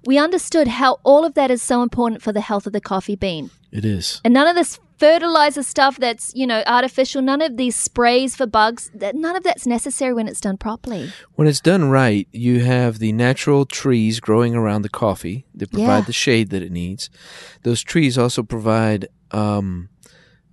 we 0.04 0.18
understood 0.18 0.66
how 0.66 0.98
all 1.04 1.24
of 1.24 1.34
that 1.34 1.50
is 1.50 1.62
so 1.62 1.80
important 1.82 2.20
for 2.22 2.32
the 2.32 2.40
health 2.40 2.66
of 2.66 2.72
the 2.72 2.80
coffee 2.80 3.14
bean 3.14 3.50
It 3.70 3.84
is. 3.84 4.20
and 4.24 4.34
none 4.34 4.48
of 4.48 4.56
this 4.56 4.80
fertilizer 4.98 5.62
stuff 5.62 5.96
that's 5.98 6.32
you 6.34 6.46
know 6.46 6.62
artificial 6.66 7.20
none 7.22 7.42
of 7.42 7.56
these 7.56 7.74
sprays 7.76 8.36
for 8.36 8.46
bugs 8.46 8.90
that 8.94 9.14
none 9.14 9.36
of 9.36 9.42
that's 9.42 9.66
necessary 9.66 10.12
when 10.14 10.28
it's 10.28 10.40
done 10.40 10.56
properly 10.56 11.12
When 11.34 11.48
it's 11.48 11.60
done 11.60 11.90
right, 11.90 12.28
you 12.32 12.60
have 12.64 12.98
the 12.98 13.12
natural 13.12 13.66
trees 13.66 14.20
growing 14.20 14.54
around 14.54 14.82
the 14.82 14.88
coffee 14.88 15.44
that 15.54 15.70
provide 15.72 15.98
Yeah. 16.04 16.04
the 16.06 16.12
shade 16.12 16.50
that 16.50 16.62
it 16.62 16.70
needs. 16.72 17.10
Those 17.62 17.82
trees 17.82 18.16
also 18.18 18.42
provide 18.42 19.08
um, 19.32 19.88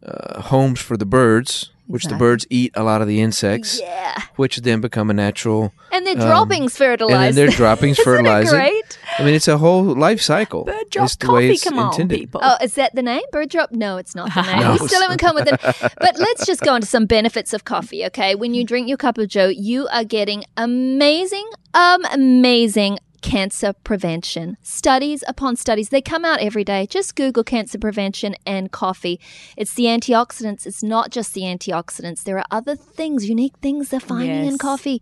uh, 0.04 0.42
homes 0.42 0.80
for 0.80 0.98
the 0.98 1.06
birds 1.06 1.72
which 1.92 2.06
the 2.06 2.16
birds 2.16 2.46
eat 2.50 2.72
a 2.76 2.84
lot 2.84 3.02
of 3.02 3.08
the 3.08 3.22
insects, 3.22 3.80
Yeah. 3.80 4.20
which 4.36 4.58
then 4.58 4.82
become 4.82 5.10
a 5.10 5.14
natural. 5.14 5.74
And 5.92 6.06
their 6.08 6.14
Um, 6.16 6.22
droppings 6.22 6.76
fertilize. 6.78 7.14
And 7.14 7.38
then 7.38 7.46
their 7.48 7.56
droppings 7.56 8.00
Isn't 8.00 8.06
fertilize 8.06 8.52
it 8.52 8.56
it. 8.56 8.60
great? 8.60 8.98
I 9.20 9.24
mean, 9.24 9.34
it's 9.36 9.48
a 9.48 9.58
whole 9.58 9.84
life 9.84 10.22
cycle. 10.22 10.64
Bird 10.64 10.90
drop 10.90 11.06
It's 11.06 11.16
the 11.18 11.32
way 11.32 11.50
it's 11.52 11.64
Come 11.64 11.78
on, 11.80 12.08
people. 12.08 12.42
Oh, 12.44 12.56
is 12.64 12.74
that 12.76 12.96
the 12.96 13.02
name? 13.04 13.22
Bird 13.32 13.50
drop? 13.50 13.72
No, 13.72 13.98
it's 13.98 14.16
not 14.16 14.34
the 14.34 14.42
name. 14.52 14.60
No. 14.62 14.72
We 14.80 14.88
still 14.88 15.02
haven't 15.02 15.20
come 15.20 15.36
with 15.36 15.48
it. 15.48 15.60
But 16.00 16.18
let's 16.18 16.46
just 16.46 16.62
go 16.62 16.76
into 16.76 16.88
some 16.88 17.06
benefits 17.06 17.54
of 17.54 17.66
coffee, 17.66 18.06
okay? 18.08 18.36
When 18.36 18.54
you 18.54 18.64
drink 18.64 18.88
your 18.88 18.98
cup 18.98 19.18
of 19.18 19.28
joe, 19.28 19.48
you 19.48 19.88
are 19.92 20.04
getting 20.04 20.44
amazing, 20.58 21.48
um, 21.74 22.04
amazing 22.12 22.98
cancer 23.22 23.74
prevention. 23.84 24.58
Studies 24.62 25.24
upon 25.28 25.56
studies. 25.56 25.90
They 25.90 26.02
come 26.02 26.26
out 26.26 26.40
every 26.42 26.64
day. 26.64 26.86
Just 26.88 27.16
Google 27.16 27.44
cancer 27.44 27.78
prevention 27.78 28.36
and 28.46 28.72
coffee. 28.72 29.20
It's 29.58 29.74
the 29.74 29.86
antioxidants. 29.86 30.66
It's 30.66 30.84
not 30.84 31.12
just 31.12 31.34
the 31.34 31.42
antioxidants. 31.42 32.24
There 32.24 32.38
are 32.38 32.46
other 32.52 32.76
things, 32.76 33.30
unique 33.30 33.58
things 33.62 33.90
they're 33.90 34.00
finding 34.00 34.46
in 34.46 34.58
coffee. 34.58 35.02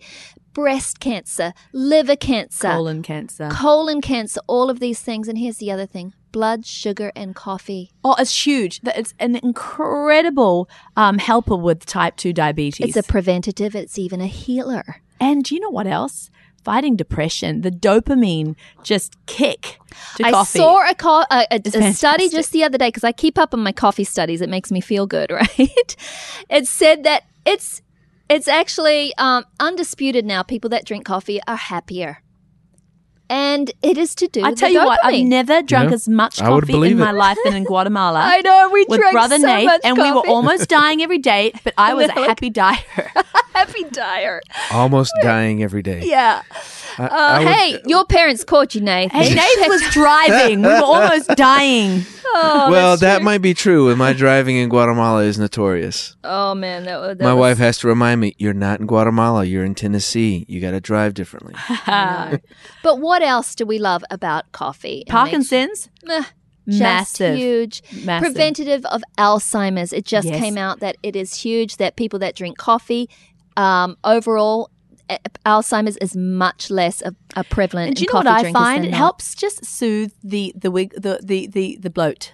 Breast 0.54 1.00
cancer, 1.00 1.54
liver 1.74 2.16
cancer, 2.16 2.68
Colon 2.70 3.02
cancer. 3.04 3.50
colon 3.52 4.02
cancer, 4.02 4.42
all 4.48 4.70
of 4.70 4.80
these 4.80 5.00
things. 5.00 5.28
And 5.28 5.38
here's 5.38 5.58
the 5.58 5.72
other 5.72 5.86
thing 5.86 6.14
blood, 6.32 6.66
sugar, 6.66 7.12
and 7.16 7.36
coffee. 7.36 7.92
Oh, 8.04 8.16
it's 8.20 8.46
huge. 8.46 8.82
It's 8.84 9.14
an 9.20 9.36
incredible 9.38 10.70
um, 10.98 11.18
helper 11.18 11.56
with 11.56 11.86
type 11.86 12.18
2 12.18 12.34
diabetes. 12.34 12.96
It's 12.96 13.08
a 13.08 13.10
preventative, 13.10 13.76
it's 13.76 13.98
even 13.98 14.22
a 14.22 14.28
healer. 14.28 15.02
and 15.20 15.44
do 15.44 15.56
you 15.56 15.62
know 15.62 15.70
what 15.70 15.88
else? 15.88 16.30
Fighting 16.64 16.96
depression. 16.96 17.62
The 17.62 17.72
dopamine 17.72 18.56
just 18.84 19.14
kick 19.26 19.80
to 20.18 20.26
I 20.26 20.32
coffee. 20.32 20.60
saw 20.60 20.90
a, 20.90 20.94
co- 20.94 21.24
a, 21.32 21.48
a, 21.52 21.62
a 21.66 21.94
study 21.94 22.30
just 22.30 22.52
the 22.52 22.64
other 22.64 22.78
day 22.78 22.90
because 22.90 23.04
I 23.04 23.12
keep 23.12 23.38
up 23.38 23.54
on 23.54 23.62
my 23.62 23.72
coffee 23.72 24.04
studies. 24.04 24.42
It 24.42 24.50
makes 24.50 24.72
me 24.72 24.82
feel 24.82 25.08
good, 25.08 25.32
right? 25.42 25.96
it 26.50 26.68
said 26.68 27.04
that 27.06 27.24
it's 27.46 27.82
it's 28.30 28.48
actually 28.48 29.14
um, 29.18 29.46
undisputed 29.60 30.26
now. 30.26 30.44
People 30.44 30.70
that 30.72 30.86
drink 30.86 31.06
coffee 31.06 31.40
are 31.48 31.56
happier, 31.56 32.22
and 33.30 33.72
it 33.82 33.98
is 33.98 34.14
to 34.16 34.28
do. 34.28 34.44
I 34.44 34.50
with 34.52 34.60
tell 34.60 34.70
the 34.70 34.74
you 34.80 34.86
what, 34.86 35.00
I've 35.04 35.26
never 35.26 35.62
drunk 35.62 35.90
Yeah. 35.90 35.96
as 35.96 36.08
much 36.10 36.38
coffee 36.40 36.74
in 36.92 36.98
my 36.98 37.10
it. 37.12 37.14
life 37.14 37.38
than 37.44 37.56
in 37.56 37.64
Guatemala. 37.72 38.20
I 38.24 38.42
know 38.42 38.70
we 38.72 38.86
with 38.90 39.00
drank 39.00 39.14
brother 39.14 39.38
so 39.40 39.46
Nate, 39.48 39.66
much 39.66 39.82
and 39.84 39.98
we 39.98 40.12
were 40.12 40.28
almost 40.28 40.70
dying 40.70 41.02
every 41.02 41.20
day, 41.20 41.54
but 41.64 41.74
I 41.78 41.94
was 42.00 42.06
a 42.06 42.08
Like- 42.16 42.28
happy 42.28 42.50
dyer. 42.50 42.78
Happy 43.84 43.90
dyer. 43.92 44.42
Almost 44.72 45.12
dying 45.22 45.64
every 45.64 45.82
day. 45.82 46.02
Yeah. 46.06 46.42
I- 46.98 47.04
Uh, 47.04 47.08
I 47.12 47.40
would- 47.40 47.48
hey, 47.48 47.82
your 47.86 48.06
parents 48.06 48.44
caught 48.44 48.76
you, 48.76 48.82
Nate. 48.82 49.12
hey, 49.12 49.34
Nate 49.34 49.68
was 49.70 49.82
driving. 49.92 50.62
We 50.62 50.68
were 50.68 50.76
almost 50.84 51.28
dying. 51.36 52.04
Oh, 52.32 52.70
well, 52.70 52.98
that 52.98 53.18
true. 53.18 53.26
might 53.26 53.40
be 53.42 53.54
true. 53.54 53.90
And 53.90 53.98
my 53.98 54.14
driving 54.14 54.58
in 54.58 54.70
Guatemala 54.70 55.24
is 55.24 55.40
notorious. 55.40 56.16
Oh 56.24 56.54
man, 56.54 56.84
that, 56.86 57.18
that 57.18 57.24
my 57.24 57.34
was- 57.34 57.40
wife 57.40 57.58
has 57.58 57.78
to 57.80 57.88
remind 57.88 58.22
me, 58.22 58.36
"You're 58.38 58.54
not 58.54 58.80
in 58.80 58.86
Guatemala. 58.86 59.46
You're 59.46 59.66
in 59.66 59.74
Tennessee. 59.76 60.46
You 60.48 60.62
got 60.62 60.72
to 60.72 60.80
drive 60.82 61.14
differently." 61.16 61.56
But 62.84 63.00
what 63.00 63.22
else 63.22 63.56
do 63.56 63.66
we 63.66 63.80
love 63.80 64.04
about 64.12 64.52
coffee? 64.52 65.04
Parkinson's, 65.10 65.90
Meh, 66.06 66.24
just 66.68 66.80
massive. 66.80 67.36
huge. 67.38 67.82
Massive. 68.06 68.34
Preventative 68.34 68.86
of 68.86 69.04
Alzheimer's. 69.18 69.92
It 69.92 70.06
just 70.06 70.28
Yes. 70.28 70.40
came 70.40 70.58
out 70.58 70.80
that 70.82 70.98
it 71.04 71.16
is 71.16 71.34
huge. 71.36 71.78
That 71.78 71.96
people 71.96 72.20
that 72.20 72.36
drink 72.36 72.58
coffee, 72.58 73.10
um, 73.60 73.98
overall, 74.04 74.70
Alzheimer's 75.46 75.98
is 75.98 76.16
much 76.16 76.70
less 76.70 77.02
a, 77.02 77.14
a 77.36 77.44
prevalent. 77.44 77.88
And 77.90 77.96
do 77.98 78.02
you 78.04 78.08
in 78.10 78.14
know 78.14 78.32
what 78.32 78.46
I 78.46 78.52
find? 78.54 78.86
It 78.86 78.92
not. 78.92 78.98
helps 78.98 79.36
just 79.36 79.66
soothe 79.66 80.14
the 80.24 80.54
the 80.56 80.72
wig 80.72 80.94
the 80.96 81.20
the 81.24 81.48
the, 81.48 81.78
the 81.82 81.90
bloat. 81.90 82.34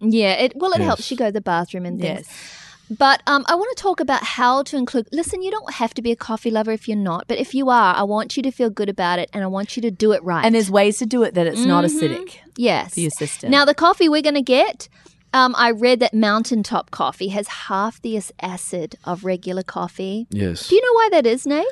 Yeah, 0.00 0.32
it 0.34 0.52
well, 0.56 0.72
it 0.72 0.78
Yes. 0.80 0.86
helps 0.86 1.10
you 1.10 1.16
go 1.16 1.26
to 1.26 1.32
the 1.32 1.40
bathroom 1.40 1.86
and 1.86 2.00
things. 2.00 2.26
Yes. 2.26 2.56
But 2.98 3.22
um, 3.28 3.44
I 3.46 3.54
want 3.54 3.68
to 3.76 3.80
talk 3.80 4.00
about 4.00 4.22
how 4.24 4.64
to 4.64 4.76
include. 4.76 5.06
Listen, 5.12 5.42
you 5.42 5.50
don't 5.52 5.74
have 5.74 5.94
to 5.94 6.02
be 6.02 6.10
a 6.10 6.16
coffee 6.16 6.50
lover 6.50 6.72
if 6.72 6.88
you're 6.88 6.96
not, 7.12 7.28
but 7.28 7.38
if 7.38 7.54
you 7.54 7.70
are, 7.70 7.94
I 7.94 8.02
want 8.02 8.36
you 8.36 8.42
to 8.42 8.50
feel 8.50 8.68
good 8.68 8.88
about 8.88 9.18
it, 9.20 9.30
and 9.32 9.44
I 9.44 9.46
want 9.46 9.76
you 9.76 9.82
to 9.82 9.92
do 9.92 10.10
it 10.12 10.20
right. 10.24 10.44
And 10.44 10.52
there's 10.54 10.70
ways 10.70 10.98
to 10.98 11.06
do 11.06 11.22
it 11.22 11.34
that 11.34 11.46
it's 11.46 11.64
not 11.64 11.84
Mhm. 11.84 11.88
acidic 11.90 12.38
yes, 12.56 12.94
for 12.94 13.00
your 13.00 13.10
system. 13.10 13.50
Now, 13.50 13.64
the 13.64 13.74
coffee 13.74 14.08
we're 14.08 14.22
going 14.30 14.34
to 14.34 14.42
get, 14.42 14.88
um, 15.32 15.54
I 15.56 15.70
read 15.70 16.00
that 16.00 16.12
mountaintop 16.14 16.90
coffee 16.90 17.28
has 17.28 17.46
half 17.48 18.00
the 18.02 18.20
acid 18.40 18.96
of 19.04 19.24
regular 19.24 19.62
coffee. 19.62 20.26
yes. 20.30 20.68
Do 20.68 20.74
you 20.76 20.82
know 20.82 20.92
why 20.94 21.08
that 21.12 21.26
is, 21.26 21.46
Nate? 21.46 21.66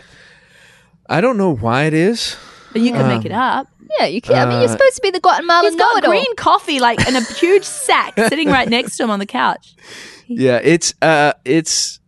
I 1.09 1.20
don't 1.20 1.36
know 1.36 1.54
why 1.54 1.84
it 1.84 1.94
is. 1.94 2.36
but 2.72 2.82
you 2.82 2.92
can 2.92 3.02
um, 3.02 3.09
make 3.09 3.24
it 3.24 3.32
up. 3.32 3.66
Yeah, 3.98 4.06
you 4.06 4.20
can. 4.20 4.36
I 4.36 4.44
mean, 4.44 4.61
you're 4.61 4.68
Uh, 4.68 4.72
supposed 4.72 4.96
to 4.96 5.02
be 5.02 5.11
the 5.11 5.20
Guatemalan 5.20 5.64
He's 5.72 5.76
got 5.76 5.92
know-it-all. 5.94 6.11
green 6.11 6.36
coffee 6.36 6.78
like 6.80 7.06
in 7.09 7.16
a 7.16 7.22
huge 7.34 7.64
sack 7.64 8.14
sitting 8.28 8.48
right 8.48 8.68
next 8.68 8.96
to 8.98 9.04
him 9.04 9.11
on 9.11 9.18
the 9.18 9.26
couch. 9.26 9.74
Yeah, 10.26 10.61
it's 10.62 10.92
uh, 11.00 11.32
it's. 11.46 11.98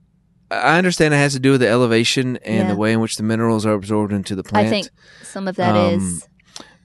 I 0.51 0.77
understand 0.79 1.15
it 1.15 1.17
has 1.17 1.33
to 1.35 1.39
do 1.41 1.53
with 1.53 1.61
the 1.61 1.69
elevation 1.69 2.37
and 2.39 2.69
Yeah. 2.69 2.75
the 2.75 2.77
way 2.77 2.93
in 2.93 3.01
which 3.01 3.17
the 3.17 3.23
minerals 3.23 3.65
are 3.65 3.73
absorbed 3.73 4.13
into 4.13 4.35
the 4.35 4.43
plant. 4.43 4.67
I 4.67 4.71
think 4.71 4.89
some 5.23 5.49
of 5.49 5.57
that 5.57 5.75
Um, 5.75 5.95
is. 5.95 6.29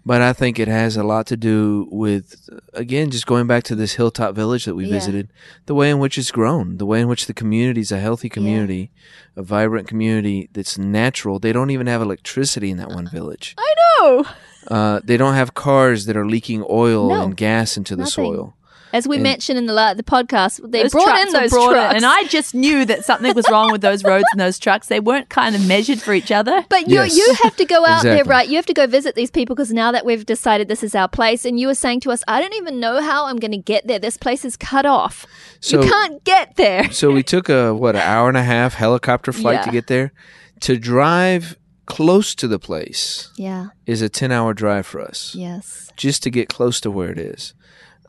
But 0.08 0.22
I 0.22 0.34
think 0.34 0.60
it 0.60 0.68
has 0.68 0.96
a 0.98 1.04
lot 1.04 1.26
to 1.28 1.38
do 1.38 1.88
with, 1.92 2.48
again, 2.74 3.10
just 3.10 3.26
going 3.26 3.48
back 3.48 3.64
to 3.64 3.76
this 3.76 3.94
hilltop 3.96 4.36
village 4.36 4.66
that 4.66 4.76
we 4.76 4.86
Yeah. 4.86 4.92
visited, 4.92 5.30
the 5.66 5.74
way 5.74 5.90
in 5.90 5.98
which 5.98 6.18
it's 6.20 6.30
grown, 6.32 6.78
the 6.78 6.86
way 6.86 7.02
in 7.02 7.08
which 7.08 7.26
the 7.26 7.34
community 7.34 7.82
is 7.82 7.92
a 7.92 8.00
healthy 8.00 8.30
community, 8.30 8.92
a 9.36 9.42
vibrant 9.42 9.88
community 9.88 10.48
that's 10.54 10.78
natural. 10.78 11.40
They 11.40 11.52
don't 11.54 11.72
even 11.72 11.88
have 11.88 12.02
electricity 12.04 12.70
in 12.70 12.78
that 12.78 12.90
one 12.90 13.08
village. 13.08 13.56
I 13.58 13.74
know. 14.00 14.26
Uh, 14.68 15.00
they 15.04 15.18
don't 15.18 15.34
have 15.36 15.54
cars 15.54 16.06
that 16.06 16.16
are 16.18 16.26
leaking 16.28 16.64
oil 16.70 17.10
No, 17.10 17.24
and 17.24 17.36
gas 17.38 17.78
into 17.78 17.96
the 17.96 18.02
nothing. 18.04 18.12
soil. 18.26 18.55
As 18.96 19.08
we 19.08 19.18
And- 19.18 19.24
mentioned 19.24 19.58
in 19.58 19.66
the 19.66 19.74
la- 19.74 19.94
the 19.94 20.04
podcast, 20.04 20.60
they 20.72 20.84
Those 20.84 20.92
brought 20.94 21.20
in 21.20 21.28
were 21.34 21.40
those 21.42 21.50
brought 21.52 21.70
in, 21.72 21.74
trucks. 21.80 21.96
and 21.96 22.06
I 22.06 22.24
just 22.26 22.56
knew 22.56 22.86
that 22.86 23.04
something 23.04 23.34
was 23.36 23.46
wrong 23.52 23.72
with 23.72 23.82
those 23.82 24.04
roads 24.04 24.26
and 24.32 24.40
those 24.40 24.58
trucks. 24.58 24.88
They 24.88 25.00
weren't 25.00 25.28
kind 25.30 25.54
of 25.56 25.68
measured 25.68 26.00
for 26.02 26.14
each 26.14 26.32
other. 26.32 26.64
But 26.70 26.88
you 26.88 26.96
Yes. 26.96 27.18
you 27.18 27.36
have 27.44 27.56
to 27.58 27.66
go 27.66 27.86
out 27.86 28.04
there, 28.04 28.24
right? 28.24 28.48
You 28.48 28.56
have 28.56 28.66
to 28.68 28.74
go 28.74 28.88
visit 28.88 29.16
these 29.16 29.30
people 29.32 29.56
because 29.56 29.72
now 29.74 29.92
that 29.92 30.06
we've 30.06 30.26
decided 30.26 30.68
this 30.70 30.82
is 30.84 30.96
our 30.96 31.08
place, 31.10 31.44
and 31.46 31.60
you 31.60 31.68
were 31.68 31.76
saying 31.76 32.00
to 32.02 32.12
us, 32.12 32.24
I 32.28 32.40
don't 32.42 32.54
even 32.56 32.80
know 32.80 33.02
how 33.02 33.26
I'm 33.26 33.38
going 33.38 33.52
to 33.52 33.58
get 33.74 33.86
there. 33.88 34.00
This 34.00 34.18
place 34.18 34.46
is 34.46 34.56
cut 34.56 34.86
off. 34.86 35.26
So- 35.60 35.82
you 35.84 35.90
can't 35.90 36.24
get 36.24 36.56
there. 36.56 36.90
So 36.92 37.12
we 37.12 37.24
took 37.24 37.50
a 37.50 37.74
what 37.76 37.96
an 37.96 38.02
hour 38.02 38.30
and 38.30 38.38
a 38.38 38.44
half 38.44 38.76
helicopter 38.76 39.34
flight 39.34 39.62
to 39.64 39.72
get 39.72 39.88
there. 39.88 40.14
To 40.62 40.78
drive 40.78 41.58
close 41.86 42.34
to 42.36 42.48
the 42.48 42.58
place 42.60 43.30
Yeah. 43.38 43.68
is 43.86 44.02
a 44.02 44.10
ten 44.10 44.32
hour 44.32 44.54
drive 44.54 44.86
for 44.88 45.02
us. 45.02 45.36
Yes. 45.36 45.92
just 45.98 46.24
to 46.24 46.30
get 46.30 46.50
close 46.50 46.80
to 46.82 46.92
where 46.92 47.10
it 47.12 47.18
is. 47.18 47.54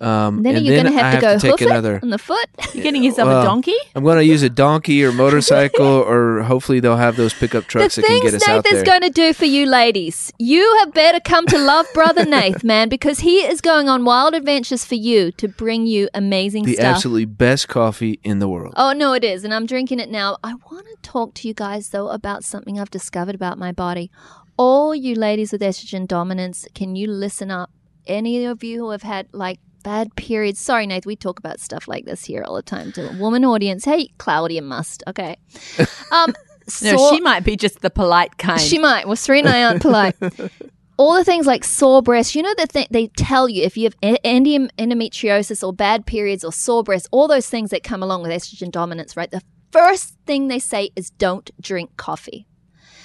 Um, 0.01 0.37
And 0.39 0.47
then 0.47 0.65
you're 0.65 0.77
then 0.77 0.85
going 0.85 0.97
to 0.97 1.03
have 1.03 1.15
to 1.15 1.21
go 1.21 1.39
take 1.39 1.53
hoof 1.53 1.63
it 1.63 1.69
another. 1.71 2.01
on 2.03 2.11
the 2.11 2.19
foot. 2.19 2.47
You're 2.75 2.83
getting 2.83 3.03
yourself 3.03 3.29
Well, 3.29 3.41
a 3.41 3.45
donkey. 3.45 3.77
I'm 3.95 4.05
going 4.05 4.19
to 4.19 4.25
use 4.25 4.43
a 4.43 4.51
donkey 4.51 5.03
or 5.05 5.13
motorcycle, 5.13 5.87
or 5.87 6.43
hopefully 6.43 6.81
they'll 6.81 6.99
have 6.99 7.17
those 7.17 7.33
pickup 7.33 7.65
the 7.65 7.69
trucks 7.71 7.97
that 7.97 8.03
can 8.05 8.21
things 8.21 8.33
get 8.33 8.43
us 8.43 8.49
out 8.49 8.65
Nath 8.65 8.73
is 8.75 8.83
going 8.83 9.01
to 9.01 9.11
do 9.11 9.33
for 9.33 9.47
you 9.47 9.65
ladies, 9.65 10.33
you 10.39 10.77
have 10.81 10.93
better 10.93 11.19
come 11.21 11.47
to 11.47 11.59
love 11.59 11.87
brother 11.95 12.25
Nath, 12.37 12.63
man, 12.63 12.89
because 12.91 13.21
he 13.21 13.39
is 13.39 13.61
going 13.63 13.89
on 13.89 14.05
wild 14.05 14.35
adventures 14.35 14.85
for 14.85 14.97
you 14.97 15.33
to 15.33 15.49
bring 15.49 15.87
you 15.87 16.09
amazing 16.13 16.65
the 16.65 16.75
stuff. 16.75 16.85
absolutely 16.97 17.25
best 17.25 17.69
coffee 17.69 18.21
in 18.23 18.39
the 18.39 18.49
world. 18.49 18.75
Oh, 18.77 18.93
no, 18.93 19.15
it 19.15 19.25
is. 19.25 19.45
And 19.45 19.55
I'm 19.55 19.65
drinking 19.65 20.01
it 20.01 20.11
now. 20.11 20.37
I 20.45 20.55
want 20.71 20.87
to 20.87 20.97
talk 21.03 21.33
to 21.35 21.49
you 21.49 21.55
guys, 21.55 21.89
though, 21.89 22.09
about 22.09 22.45
something 22.45 22.79
I've 22.79 22.91
discovered 22.91 23.35
about 23.35 23.59
my 23.59 23.73
body. 23.73 24.11
All 24.59 24.95
you 24.95 25.15
ladies 25.15 25.53
with 25.53 25.61
estrogen 25.63 26.07
dominance, 26.07 26.67
can 26.75 26.97
you 26.97 27.07
listen 27.07 27.51
up? 27.51 27.71
Any 28.07 28.45
of 28.45 28.63
you 28.63 28.79
who 28.79 28.91
have 28.91 29.03
had 29.03 29.27
like 29.33 29.59
bad 29.87 30.15
periods. 30.17 30.59
Sorry, 30.59 30.85
Nate, 30.85 31.07
we 31.07 31.15
talk 31.15 31.39
about 31.39 31.61
stuff 31.61 31.87
like 31.87 32.07
this 32.07 32.25
here 32.25 32.43
all 32.43 32.57
the 32.57 32.63
time 32.63 32.91
to 32.93 33.09
a 33.09 33.17
woman 33.19 33.45
audience. 33.45 33.85
Hey, 33.85 34.09
Claudia 34.19 34.61
must. 34.63 35.03
Okay. 35.07 35.37
Um, 36.13 36.35
No, 36.83 36.97
sore- 36.97 37.15
she 37.15 37.21
might 37.21 37.45
be 37.45 37.57
just 37.57 37.81
the 37.83 37.91
polite 37.91 38.37
kind. 38.39 38.61
she 38.61 38.79
might. 38.79 39.07
Well, 39.07 39.15
Serena 39.17 39.51
and 39.51 39.57
I 39.57 39.63
aren't 39.65 39.83
polite. 39.83 40.17
All 40.99 41.15
the 41.15 41.23
things 41.25 41.47
like 41.47 41.63
sore 41.63 42.03
breasts, 42.03 42.35
you 42.35 42.43
know 42.43 42.55
that 42.57 42.71
th- 42.71 42.89
they 42.91 43.07
tell 43.17 43.49
you 43.49 43.63
if 43.63 43.77
you 43.77 43.85
have 43.85 43.97
endometriosis 44.03 45.63
or 45.67 45.73
bad 45.73 46.07
periods 46.07 46.43
or 46.45 46.53
sore 46.53 46.83
breasts, 46.83 47.07
all 47.13 47.29
those 47.29 47.49
things 47.49 47.71
that 47.71 47.83
come 47.85 48.03
along 48.03 48.23
with 48.23 48.31
estrogen 48.33 48.71
dominance, 48.71 49.17
right? 49.17 49.31
The 49.31 49.43
first 49.73 50.15
thing 50.27 50.49
they 50.49 50.59
say 50.59 50.91
is 50.97 51.11
don't 51.11 51.51
drink 51.61 51.97
coffee. 51.97 52.47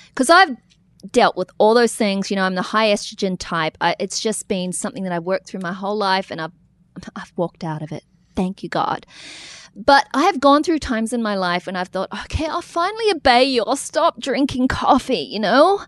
Because 0.07 0.29
I've 0.29 0.55
dealt 1.11 1.35
with 1.35 1.49
all 1.57 1.73
those 1.73 1.93
things. 1.95 2.29
You 2.31 2.37
know, 2.37 2.43
I'm 2.43 2.55
the 2.55 2.61
high 2.61 2.87
estrogen 2.93 3.35
type. 3.37 3.77
I, 3.81 3.95
it's 3.99 4.19
just 4.19 4.47
been 4.47 4.71
something 4.71 5.03
that 5.03 5.11
I've 5.11 5.23
worked 5.23 5.47
through 5.47 5.61
my 5.61 5.73
whole 5.73 5.97
life, 5.97 6.31
and 6.31 6.39
I've 6.41 6.51
I've 7.15 7.33
walked 7.35 7.63
out 7.63 7.81
of 7.81 7.91
it. 7.91 8.03
Thank 8.35 8.63
you, 8.63 8.69
God. 8.69 9.05
But 9.75 10.07
I 10.13 10.23
have 10.23 10.39
gone 10.39 10.63
through 10.63 10.79
times 10.79 11.13
in 11.13 11.21
my 11.23 11.35
life 11.35 11.65
when 11.65 11.75
I've 11.75 11.87
thought, 11.87 12.09
okay, 12.25 12.45
I'll 12.45 12.61
finally 12.61 13.11
obey 13.11 13.43
you. 13.43 13.63
I'll 13.65 13.75
stop 13.75 14.19
drinking 14.19 14.67
coffee, 14.67 15.27
you 15.31 15.39
know? 15.39 15.81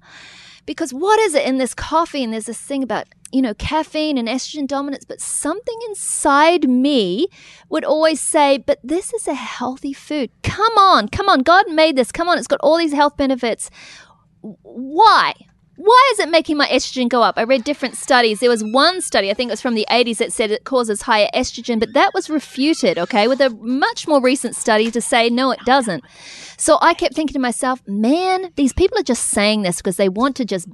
Because 0.66 0.93
what 0.93 1.20
is 1.20 1.36
it 1.36 1.45
in 1.45 1.57
this 1.57 1.74
coffee? 1.74 2.24
And 2.24 2.32
there's 2.32 2.45
this 2.45 2.59
thing 2.59 2.84
about, 2.84 3.07
you 3.34 3.41
know, 3.41 3.53
caffeine 3.53 4.18
and 4.18 4.30
estrogen 4.30 4.68
dominance, 4.68 5.03
but 5.03 5.20
something 5.20 5.78
inside 5.89 6.70
me 6.70 7.28
would 7.68 7.84
always 7.84 8.22
say, 8.22 8.57
but 8.57 8.80
this 8.82 9.14
is 9.14 9.28
a 9.28 9.34
healthy 9.34 9.91
food. 9.91 10.32
Come 10.43 10.78
on, 10.78 11.09
come 11.09 11.28
on. 11.28 11.39
God 11.39 11.70
made 11.70 11.97
this. 11.97 12.14
Come 12.14 12.30
on, 12.30 12.38
it's 12.38 12.47
got 12.47 12.61
all 12.61 12.78
these 12.78 12.93
health 12.93 13.18
benefits. 13.18 13.70
Why? 14.41 15.34
Why 15.76 16.09
is 16.13 16.19
it 16.19 16.30
making 16.30 16.57
my 16.57 16.67
estrogen 16.67 17.09
go 17.09 17.24
up? 17.24 17.38
I 17.38 17.43
read 17.43 17.63
different 17.63 17.97
studies. 17.97 18.39
There 18.39 18.49
was 18.49 18.63
one 18.63 19.01
study, 19.01 19.32
I 19.32 19.34
think 19.34 19.49
it 19.49 19.53
was 19.53 19.61
from 19.61 19.74
the 19.74 19.88
80s, 19.89 20.17
that 20.17 20.32
said 20.32 20.51
it 20.51 20.65
causes 20.65 21.01
higher 21.01 21.30
estrogen, 21.34 21.80
but 21.80 21.93
that 21.93 22.13
was 22.13 22.30
refuted, 22.30 22.99
okay, 22.99 23.28
with 23.28 23.41
a 23.41 23.49
much 23.49 24.07
more 24.07 24.21
recent 24.21 24.55
study 24.55 24.91
to 24.91 25.01
say, 25.01 25.30
no, 25.32 25.49
it 25.49 25.59
doesn't. 25.65 26.03
So 26.57 26.78
I 26.82 26.93
kept 26.93 27.15
thinking 27.15 27.34
to 27.34 27.39
myself, 27.39 27.82
man, 27.88 28.51
these 28.55 28.71
people 28.71 28.99
are 28.99 29.03
just 29.03 29.28
saying 29.28 29.63
this 29.63 29.78
because 29.78 29.97
they 29.97 30.09
want 30.09 30.36
to 30.36 30.45
just 30.45 30.67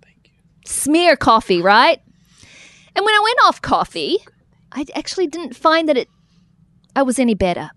smear 0.65 1.15
coffee, 1.15 1.61
right? 1.61 2.01
And 2.93 3.05
when 3.05 3.15
I 3.15 3.21
went 3.23 3.37
off 3.45 3.61
coffee, 3.61 4.17
I 4.73 4.85
actually 4.95 5.27
didn't 5.27 5.55
find 5.55 5.87
that 5.87 5.95
it 5.97 6.09
I 6.95 7.03
was 7.03 7.19
any 7.19 7.35
better. 7.35 7.71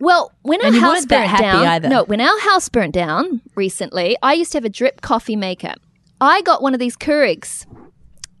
Well, 0.00 0.32
when 0.42 0.60
our 0.60 0.66
And 0.66 0.74
you 0.76 0.80
house 0.82 1.06
burnt 1.06 1.38
down, 1.38 1.66
either. 1.66 1.88
no, 1.88 2.04
when 2.04 2.20
our 2.20 2.38
house 2.40 2.68
burnt 2.68 2.92
down 2.92 3.40
recently, 3.54 4.16
I 4.22 4.34
used 4.34 4.52
to 4.52 4.58
have 4.58 4.64
a 4.64 4.68
drip 4.68 5.00
coffee 5.00 5.34
maker. 5.36 5.74
I 6.20 6.42
got 6.42 6.62
one 6.62 6.74
of 6.74 6.80
these 6.80 6.96
Keurigs 6.96 7.66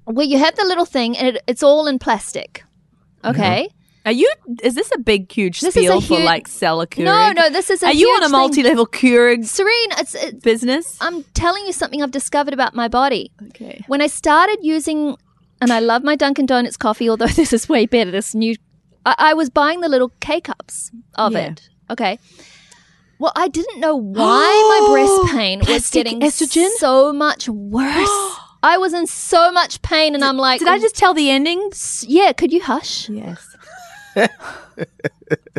where 0.04 0.26
you 0.26 0.38
have 0.38 0.56
the 0.56 0.64
little 0.64 0.84
thing 0.86 1.16
and 1.16 1.36
it, 1.36 1.42
it's 1.46 1.62
all 1.62 1.86
in 1.86 1.98
plastic. 1.98 2.64
Mm-hmm. 3.22 3.30
Okay. 3.40 3.68
Are 4.06 4.12
you? 4.12 4.30
Is 4.62 4.74
this 4.74 4.90
a 4.94 4.98
big, 4.98 5.30
huge 5.30 5.60
This 5.60 5.76
is 5.76 5.84
a 5.84 5.86
spiel 5.86 6.00
for 6.00 6.14
huge- 6.16 6.24
like 6.24 6.48
seller 6.48 6.86
Keurig? 6.86 7.04
No, 7.04 7.32
no, 7.32 7.50
this 7.50 7.68
is 7.68 7.82
a 7.82 7.86
Are 7.88 7.92
you 7.92 8.08
on 8.08 8.22
a 8.22 8.28
multi-level 8.30 8.86
Keurig 8.86 9.44
Serene, 9.44 9.90
it's, 9.98 10.14
it's 10.14 10.42
business? 10.42 10.96
I'm 11.00 11.24
telling 11.34 11.66
you 11.66 11.72
something 11.72 12.02
I've 12.02 12.10
discovered 12.10 12.54
about 12.54 12.74
my 12.74 12.88
body. 12.88 13.30
Okay. 13.48 13.84
When 13.86 14.00
I 14.00 14.06
started 14.06 14.58
using, 14.62 15.16
and 15.60 15.70
I 15.72 15.80
love 15.80 16.04
my 16.04 16.16
Dunkin' 16.16 16.46
Donuts 16.46 16.78
coffee, 16.78 17.10
although 17.10 17.26
this 17.42 17.52
is 17.52 17.68
way 17.68 17.84
better. 17.84 18.10
This 18.10 18.34
new, 18.34 18.54
I, 19.04 19.14
I 19.18 19.34
was 19.34 19.50
buying 19.50 19.80
the 19.82 19.88
little 19.90 20.10
K 20.20 20.40
cups 20.40 20.90
of 21.16 21.32
Yeah. 21.34 21.50
it. 21.50 21.68
Okay. 21.90 22.18
Well, 23.18 23.32
I 23.34 23.48
didn't 23.48 23.80
know 23.80 23.96
why 23.96 24.78
my 24.80 24.92
breast 24.92 25.32
pain 25.36 25.58
was 25.58 25.66
Plastic 25.66 26.04
getting 26.04 26.20
estrogen? 26.20 26.68
so 26.78 27.12
much 27.12 27.48
worse. 27.48 28.08
I 28.62 28.76
was 28.78 28.92
in 28.92 29.06
so 29.06 29.52
much 29.52 29.82
pain, 29.82 30.14
and 30.14 30.24
I'm 30.24 30.36
like, 30.36 30.58
Did 30.58 30.68
I 30.68 30.78
just 30.78 30.96
tell 30.96 31.14
the 31.14 31.30
ending? 31.30 31.70
Yeah, 32.02 32.32
could 32.32 32.52
you 32.52 32.60
hush? 32.62 33.08
Yes. 33.08 33.56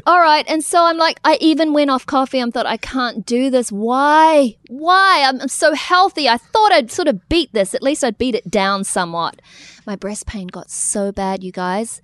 All 0.05 0.19
right. 0.19 0.45
And 0.49 0.63
so 0.63 0.83
I'm 0.83 0.97
like, 0.97 1.19
I 1.23 1.37
even 1.39 1.73
went 1.73 1.91
off 1.91 2.05
coffee. 2.05 2.39
I'm 2.39 2.51
thought, 2.51 2.65
I 2.65 2.77
can't 2.77 3.25
do 3.25 3.49
this. 3.49 3.71
Why? 3.71 4.57
Why? 4.67 5.23
I'm, 5.25 5.39
I'm 5.41 5.47
so 5.47 5.73
healthy. 5.73 6.27
I 6.27 6.37
thought 6.37 6.71
I'd 6.71 6.91
sort 6.91 7.07
of 7.07 7.27
beat 7.29 7.53
this. 7.53 7.73
At 7.73 7.83
least 7.83 8.03
I'd 8.03 8.17
beat 8.17 8.35
it 8.35 8.49
down 8.49 8.83
somewhat. 8.83 9.41
My 9.85 9.95
breast 9.95 10.25
pain 10.25 10.47
got 10.47 10.69
so 10.69 11.11
bad, 11.11 11.43
you 11.43 11.51
guys. 11.51 12.01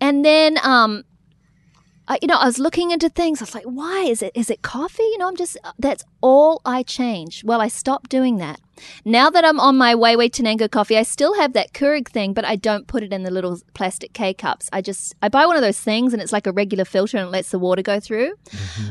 And 0.00 0.24
then, 0.24 0.58
um, 0.62 1.04
I, 2.12 2.18
you 2.20 2.28
know, 2.28 2.36
I 2.36 2.44
was 2.44 2.58
looking 2.58 2.90
into 2.90 3.08
things. 3.08 3.40
I 3.40 3.44
was 3.44 3.54
like, 3.54 3.64
why 3.64 4.02
is 4.02 4.20
it? 4.20 4.32
Is 4.34 4.50
it 4.50 4.60
coffee? 4.60 5.02
You 5.02 5.18
know, 5.18 5.28
I'm 5.28 5.36
just, 5.36 5.56
that's 5.78 6.04
all 6.20 6.60
I 6.64 6.82
changed. 6.82 7.46
Well, 7.46 7.62
I 7.62 7.68
stopped 7.68 8.10
doing 8.10 8.36
that. 8.36 8.60
Now 9.04 9.30
that 9.30 9.44
I'm 9.44 9.58
on 9.58 9.78
my 9.78 9.94
Huehuetenango 9.94 10.70
coffee, 10.70 10.98
I 10.98 11.04
still 11.04 11.34
have 11.34 11.54
that 11.54 11.72
Keurig 11.72 12.08
thing, 12.08 12.34
but 12.34 12.44
I 12.44 12.56
don't 12.56 12.86
put 12.86 13.02
it 13.02 13.12
in 13.12 13.22
the 13.22 13.30
little 13.30 13.58
plastic 13.72 14.12
K 14.12 14.34
cups. 14.34 14.68
I 14.72 14.82
just, 14.82 15.14
I 15.22 15.28
buy 15.28 15.46
one 15.46 15.56
of 15.56 15.62
those 15.62 15.80
things 15.80 16.12
and 16.12 16.20
it's 16.20 16.32
like 16.32 16.46
a 16.46 16.52
regular 16.52 16.84
filter 16.84 17.16
and 17.16 17.28
it 17.28 17.30
lets 17.30 17.50
the 17.50 17.58
water 17.58 17.82
go 17.82 17.98
through. 17.98 18.34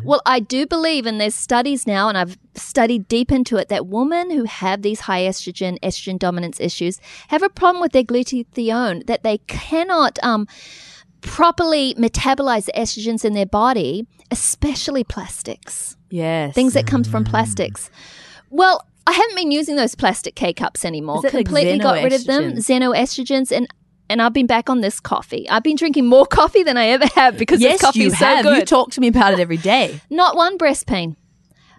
Well, 0.03 0.22
I 0.26 0.39
do 0.39 0.65
believe, 0.65 1.05
and 1.05 1.22
there's 1.22 1.36
studies 1.36 1.86
now, 1.86 2.09
and 2.09 2.17
I've 2.17 2.38
studied 2.55 3.07
deep 3.07 3.32
into 3.32 3.57
it, 3.57 3.69
that 3.69 3.86
women 3.86 4.32
who 4.32 4.45
have 4.45 4.82
these 4.82 5.01
high 5.01 5.22
estrogen, 5.22 5.80
estrogen 5.82 6.17
dominance 6.17 6.59
issues 6.59 6.99
have 7.28 7.43
a 7.43 7.49
problem 7.49 7.82
with 7.82 7.91
their 7.91 8.03
glutathione, 8.03 9.05
that 9.05 9.24
they 9.24 9.39
cannot, 9.39 10.17
um, 10.24 10.47
properly 11.22 11.95
metabolize 11.95 12.65
the 12.65 12.74
estrogens 12.74 13.24
in 13.24 13.34
their 13.34 13.45
body, 13.45 14.07
especially 14.32 15.03
plastics, 15.03 15.95
Yes. 16.09 16.53
things 16.53 16.74
that 16.74 16.88
come 16.88 17.03
from 17.03 17.24
mm. 17.24 17.30
plastics. 17.30 17.89
Well, 18.49 18.86
I 19.07 19.13
haven't 19.13 19.36
been 19.36 19.51
using 19.51 19.76
those 19.76 19.95
plastic 19.95 20.36
K 20.36 20.53
cups 20.53 20.86
anymore. 20.86 21.17
Is 21.17 21.26
it 21.26 21.34
like 21.34 21.45
Completely 21.45 21.80
got 21.80 22.03
rid 22.03 22.13
of 22.13 22.26
them. 22.26 22.53
Xenoestrogens 22.53 23.51
and 23.51 23.67
and 24.09 24.22
I've 24.22 24.34
been 24.34 24.45
back 24.45 24.69
on 24.69 24.82
this 24.82 24.99
coffee. 24.99 25.49
I've 25.49 25.63
been 25.63 25.78
drinking 25.78 26.05
more 26.05 26.26
coffee 26.39 26.63
than 26.63 26.76
I 26.76 26.88
ever 26.88 27.07
have 27.15 27.38
because 27.38 27.61
yes, 27.61 27.76
this 27.76 27.82
coffee 27.82 27.99
you 28.01 28.07
is 28.07 28.19
so 28.19 28.26
have. 28.26 28.43
good. 28.43 28.57
You 28.57 28.65
talk 28.65 28.91
to 28.91 29.01
me 29.01 29.07
about 29.07 29.34
it 29.34 29.39
every 29.39 29.57
day. 29.57 30.01
Not 30.09 30.36
one 30.36 30.57
breast 30.57 30.86
pain. 30.86 31.15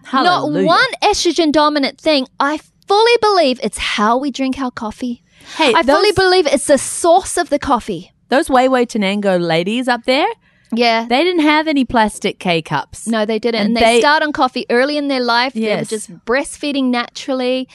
Hallelujah. 0.05 0.63
Not 0.63 0.67
one 0.67 0.91
estrogen 1.03 1.51
dominant 1.51 2.01
thing. 2.01 2.27
I 2.39 2.59
fully 2.87 3.17
believe 3.21 3.59
it's 3.63 3.77
how 3.77 4.17
we 4.17 4.31
drink 4.31 4.59
our 4.59 4.71
coffee. 4.71 5.23
Hey, 5.57 5.73
I 5.75 5.83
fully 5.83 6.11
believe 6.13 6.47
it's 6.47 6.67
the 6.67 6.77
source 6.77 7.37
of 7.37 7.49
the 7.49 7.59
coffee. 7.59 8.12
Those 8.33 8.47
Huehuetenango 8.47 9.39
ladies 9.39 9.87
up 9.87 10.05
there, 10.05 10.27
Yeah. 10.71 11.05
they 11.07 11.23
didn't 11.23 11.43
have 11.43 11.67
any 11.67 11.85
plastic 11.85 12.39
K 12.39 12.63
cups. 12.63 13.05
No, 13.07 13.25
they 13.25 13.37
didn't. 13.37 13.61
And 13.63 13.77
they, 13.77 13.81
they- 13.81 13.99
start 13.99 14.23
on 14.23 14.31
coffee 14.33 14.65
early 14.71 14.97
in 14.97 15.07
their 15.07 15.19
life. 15.35 15.53
They 15.53 15.61
were 15.61 15.67
Yes. 15.67 15.89
just 15.89 16.09
breastfeeding 16.25 16.85
naturally. 16.85 17.67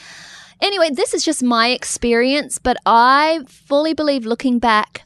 Anyway, 0.61 0.90
this 0.90 1.14
is 1.14 1.22
just 1.24 1.44
my 1.44 1.68
experience, 1.68 2.59
but 2.59 2.76
I 2.84 3.40
fully 3.46 3.94
believe 3.94 4.26
looking 4.26 4.59
back, 4.59 5.02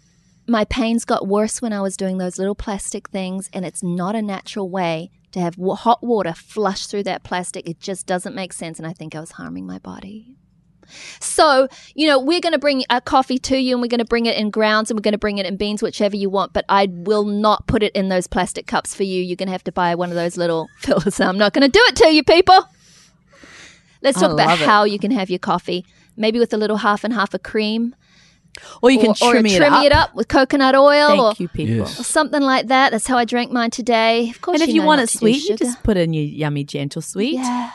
my 0.48 0.64
pains 0.64 1.04
got 1.04 1.28
worse 1.28 1.60
when 1.60 1.74
I 1.74 1.82
was 1.82 1.98
doing 1.98 2.16
those 2.16 2.38
little 2.38 2.54
plastic 2.54 3.10
things, 3.10 3.50
and 3.52 3.66
it's 3.66 3.82
not 3.82 4.14
a 4.16 4.22
natural 4.22 4.70
way 4.70 5.10
to 5.32 5.40
have 5.40 5.56
hot 5.56 6.02
water 6.02 6.32
flush 6.32 6.86
through 6.86 7.02
that 7.02 7.24
plastic. 7.24 7.68
It 7.68 7.78
just 7.78 8.06
doesn't 8.06 8.34
make 8.34 8.54
sense, 8.54 8.78
and 8.78 8.86
I 8.86 8.94
think 8.94 9.14
I 9.14 9.20
was 9.20 9.32
harming 9.32 9.66
my 9.66 9.78
body. 9.78 10.36
So, 11.20 11.68
you 11.94 12.06
know, 12.06 12.18
we're 12.18 12.40
going 12.40 12.52
to 12.52 12.58
bring 12.58 12.84
a 12.90 13.00
coffee 13.00 13.38
to 13.38 13.56
you 13.56 13.74
and 13.74 13.82
we're 13.82 13.88
going 13.88 13.98
to 13.98 14.04
bring 14.04 14.26
it 14.26 14.36
in 14.36 14.50
grounds 14.50 14.90
and 14.90 14.98
we're 14.98 15.02
going 15.02 15.12
to 15.12 15.18
bring 15.18 15.38
it 15.38 15.46
in 15.46 15.56
beans, 15.56 15.82
whichever 15.82 16.16
you 16.16 16.30
want, 16.30 16.52
but 16.52 16.64
I 16.68 16.88
will 16.90 17.24
not 17.24 17.66
put 17.66 17.82
it 17.82 17.92
in 17.94 18.08
those 18.08 18.26
plastic 18.26 18.66
cups 18.66 18.94
for 18.94 19.02
you. 19.04 19.22
You're 19.22 19.36
going 19.36 19.48
to 19.48 19.52
have 19.52 19.64
to 19.64 19.72
buy 19.72 19.94
one 19.94 20.10
of 20.10 20.14
those 20.14 20.36
little 20.36 20.68
fillers. 20.78 21.20
I'm 21.20 21.38
not 21.38 21.52
going 21.52 21.62
to 21.62 21.68
do 21.68 21.82
it 21.88 21.96
to 21.96 22.12
you, 22.12 22.22
people. 22.22 22.68
Let's 24.02 24.18
talk 24.20 24.32
about 24.32 24.60
it. 24.60 24.66
how 24.66 24.84
you 24.84 24.98
can 24.98 25.12
have 25.12 25.30
your 25.30 25.38
coffee. 25.38 25.86
Maybe 26.16 26.38
with 26.38 26.52
a 26.52 26.56
little 26.56 26.78
half 26.78 27.04
and 27.04 27.14
half 27.14 27.34
of 27.34 27.42
cream. 27.42 27.94
Or 28.82 28.90
you 28.90 28.98
can 28.98 29.10
or, 29.22 29.28
or 29.28 29.32
trim, 29.32 29.46
it, 29.46 29.92
up. 29.92 30.14
with 30.14 30.28
coconut 30.28 30.74
oil 30.74 31.08
Thank 31.08 31.20
or, 31.20 31.34
you, 31.38 31.48
people. 31.48 31.76
Yes. 31.76 31.98
or 32.00 32.04
something 32.04 32.42
like 32.42 32.66
that. 32.66 32.90
That's 32.92 33.06
how 33.06 33.16
I 33.16 33.24
drank 33.24 33.50
mine 33.50 33.70
today. 33.70 34.28
Of 34.28 34.42
course, 34.42 34.60
And 34.60 34.62
if 34.62 34.68
you, 34.68 34.76
you 34.76 34.80
know 34.82 34.88
want 34.88 35.00
it 35.00 35.08
sweet, 35.08 35.48
you 35.48 35.56
just 35.56 35.82
put 35.82 35.96
in 35.96 36.12
your 36.12 36.24
yummy 36.24 36.64
gentle 36.64 37.00
sweet. 37.00 37.36
yeah. 37.36 37.70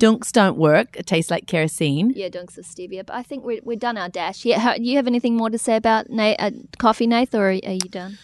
Doonks 0.00 0.32
don't 0.32 0.56
work. 0.56 0.96
It 0.96 1.06
tastes 1.06 1.30
like 1.30 1.46
kerosene. 1.46 2.12
Yeah, 2.16 2.28
doonks 2.28 2.56
of 2.58 2.64
stevia. 2.64 3.04
But 3.06 3.14
I 3.16 3.22
think 3.22 3.44
we're, 3.44 3.60
we're 3.62 3.76
done 3.76 3.96
our 3.98 4.08
dash. 4.08 4.44
Yeah, 4.44 4.58
how, 4.58 4.74
you 4.74 4.96
have 4.96 5.06
anything 5.06 5.36
more 5.36 5.50
to 5.50 5.58
say 5.58 5.76
about 5.76 6.08
Na- 6.10 6.34
uh, 6.38 6.50
coffee, 6.78 7.06
Nath, 7.06 7.34
or 7.34 7.50
are, 7.50 7.52
are 7.52 7.72
you 7.72 7.88
done? 7.90 8.18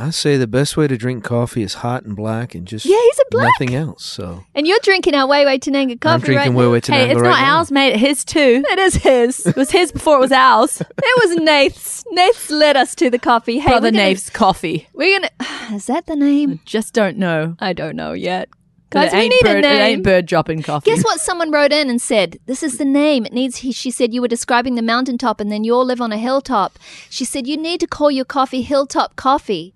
I 0.00 0.10
say 0.10 0.36
the 0.36 0.46
best 0.46 0.76
way 0.76 0.86
to 0.86 0.96
drink 0.96 1.24
coffee 1.24 1.62
is 1.62 1.74
hot 1.74 2.04
and 2.04 2.14
black 2.14 2.54
and 2.54 2.68
just 2.68 2.86
Yeah, 2.86 3.00
he's 3.02 3.18
a 3.18 3.24
black. 3.32 3.50
nothing 3.58 3.74
else. 3.74 4.04
So 4.04 4.44
And 4.54 4.64
you're 4.64 4.78
drinking 4.80 5.16
our 5.16 5.26
Huehuetenango 5.26 6.00
coffee 6.00 6.14
I'm 6.14 6.20
drinking 6.20 6.52
right 6.54 6.56
Way 6.56 6.68
Way 6.68 6.80
now. 6.88 6.94
Hey, 6.94 7.08
Tanango 7.08 7.10
it's 7.10 7.20
right 7.20 7.28
not 7.30 7.40
now. 7.40 7.56
ours, 7.58 7.72
mate. 7.72 7.96
His 7.96 8.24
too. 8.24 8.62
It 8.70 8.78
is 8.78 8.94
his. 8.94 9.44
It 9.44 9.56
was 9.56 9.72
his 9.72 9.90
before 9.90 10.18
it 10.18 10.20
was 10.20 10.30
ours. 10.30 10.80
it 10.98 11.28
was 11.28 11.36
Nath's. 11.42 12.04
Nath's 12.12 12.48
led 12.48 12.76
us 12.76 12.94
to 12.94 13.10
the 13.10 13.18
coffee. 13.18 13.58
Hey, 13.58 13.70
Brother 13.70 13.86
we're 13.88 13.90
gonna- 13.90 14.04
Nave's 14.04 14.30
coffee. 14.30 14.88
We're 14.92 15.18
gonna. 15.18 15.30
Is 15.74 15.86
that 15.86 16.06
the 16.06 16.14
name? 16.14 16.60
Just 16.64 16.94
don't 16.94 17.16
know. 17.18 17.56
I 17.58 17.72
don't 17.72 17.96
know 17.96 18.12
yet. 18.12 18.48
But 18.90 19.10
Guys, 19.10 19.12
we 19.12 19.28
need 19.28 19.40
bird, 19.42 19.64
a 19.64 19.68
It 19.68 19.80
ain't 19.80 20.02
bird 20.02 20.24
dropping 20.26 20.62
coffee. 20.62 20.90
Guess 20.90 21.04
what? 21.04 21.20
Someone 21.20 21.50
wrote 21.50 21.72
in 21.72 21.90
and 21.90 22.00
said, 22.00 22.38
"This 22.46 22.62
is 22.62 22.78
the 22.78 22.86
name. 22.86 23.26
It 23.26 23.32
needs." 23.34 23.56
He, 23.58 23.70
she 23.72 23.90
said 23.90 24.14
you 24.14 24.22
were 24.22 24.28
describing 24.28 24.76
the 24.76 24.82
mountaintop, 24.82 25.40
and 25.40 25.52
then 25.52 25.62
you 25.62 25.74
all 25.74 25.84
live 25.84 26.00
on 26.00 26.10
a 26.10 26.16
hilltop. 26.16 26.78
She 27.10 27.24
said 27.26 27.46
you 27.46 27.56
need 27.58 27.80
to 27.80 27.86
call 27.86 28.10
your 28.10 28.24
coffee 28.24 28.62
Hilltop 28.62 29.14
Coffee. 29.16 29.74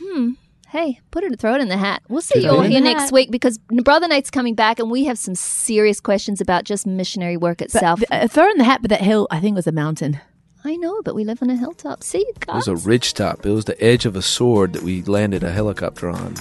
Hmm. 0.00 0.32
Hey, 0.68 1.00
put 1.10 1.24
it, 1.24 1.36
throw 1.40 1.56
it 1.56 1.60
in 1.60 1.68
the 1.68 1.76
hat. 1.76 2.02
We'll 2.08 2.20
see 2.20 2.44
you 2.44 2.50
all 2.50 2.60
here 2.62 2.80
next 2.80 3.04
hat. 3.06 3.12
week 3.12 3.32
because 3.32 3.58
Brother 3.58 4.06
Nate's 4.06 4.30
coming 4.30 4.54
back, 4.54 4.78
and 4.78 4.88
we 4.88 5.04
have 5.06 5.18
some 5.18 5.34
serious 5.34 6.00
questions 6.00 6.40
about 6.40 6.62
just 6.62 6.86
missionary 6.86 7.36
work 7.36 7.58
But, 7.58 7.64
itself. 7.74 8.00
uh, 8.08 8.28
throw 8.28 8.48
in 8.48 8.56
the 8.58 8.62
hat, 8.62 8.80
but 8.80 8.88
that 8.90 9.00
hill, 9.00 9.26
I 9.32 9.40
think, 9.40 9.56
was 9.56 9.66
a 9.66 9.72
mountain. 9.72 10.20
I 10.62 10.76
know, 10.76 11.00
but 11.02 11.14
we 11.14 11.24
live 11.24 11.42
on 11.42 11.48
a 11.48 11.56
hilltop. 11.56 12.02
See, 12.02 12.24
guys? 12.40 12.66
It 12.66 12.70
was 12.72 12.84
a 12.84 12.88
ridge 12.88 13.14
top. 13.14 13.46
It 13.46 13.50
was 13.50 13.64
the 13.64 13.82
edge 13.82 14.04
of 14.04 14.14
a 14.14 14.22
sword 14.22 14.74
that 14.74 14.82
we 14.82 15.02
landed 15.02 15.42
a 15.42 15.50
helicopter 15.50 16.10
on. 16.10 16.34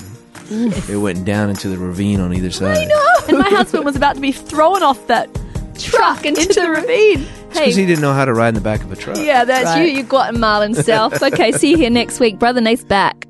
Mm. 0.50 0.90
it 0.90 0.98
went 0.98 1.26
down 1.26 1.50
into 1.50 1.70
the 1.70 1.78
ravine 1.78 2.20
on 2.20 2.34
either 2.34 2.50
side. 2.50 2.78
I 2.78 2.86
know. 2.86 3.16
And 3.28 3.38
my 3.38 3.50
husband 3.50 3.86
was 3.86 3.96
about 3.96 4.16
to 4.16 4.22
be 4.22 4.32
thrown 4.32 4.82
off 4.82 5.08
that 5.08 5.30
truck 5.78 6.26
into, 6.26 6.42
into 6.42 6.56
the 6.56 6.70
ravine. 6.70 7.28
Because 7.50 7.76
hey. 7.76 7.82
he 7.82 7.86
didn't 7.86 8.02
know 8.02 8.14
how 8.14 8.26
to 8.26 8.34
ride 8.34 8.50
in 8.50 8.56
the 8.56 8.62
back 8.62 8.82
of 8.82 8.92
a 8.92 8.96
truck. 8.96 9.18
Yeah, 9.18 9.46
that's 9.46 9.66
right. 9.66 9.88
you. 9.88 9.98
You 9.98 10.04
got 10.04 10.34
him, 10.34 10.42
Marlon 10.42 10.76
Self. 10.76 11.22
okay, 11.24 11.52
see 11.52 11.72
you 11.72 11.78
here 11.78 11.90
next 11.90 12.20
week. 12.20 12.40
Brother 12.40 12.62
Nate's 12.62 12.84
back. 12.84 13.26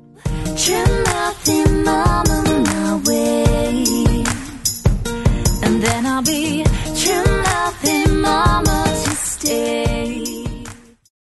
and 5.62 5.82
then 5.82 6.06
I'll 6.06 6.22
be 6.22 6.64
mama. 8.08 8.69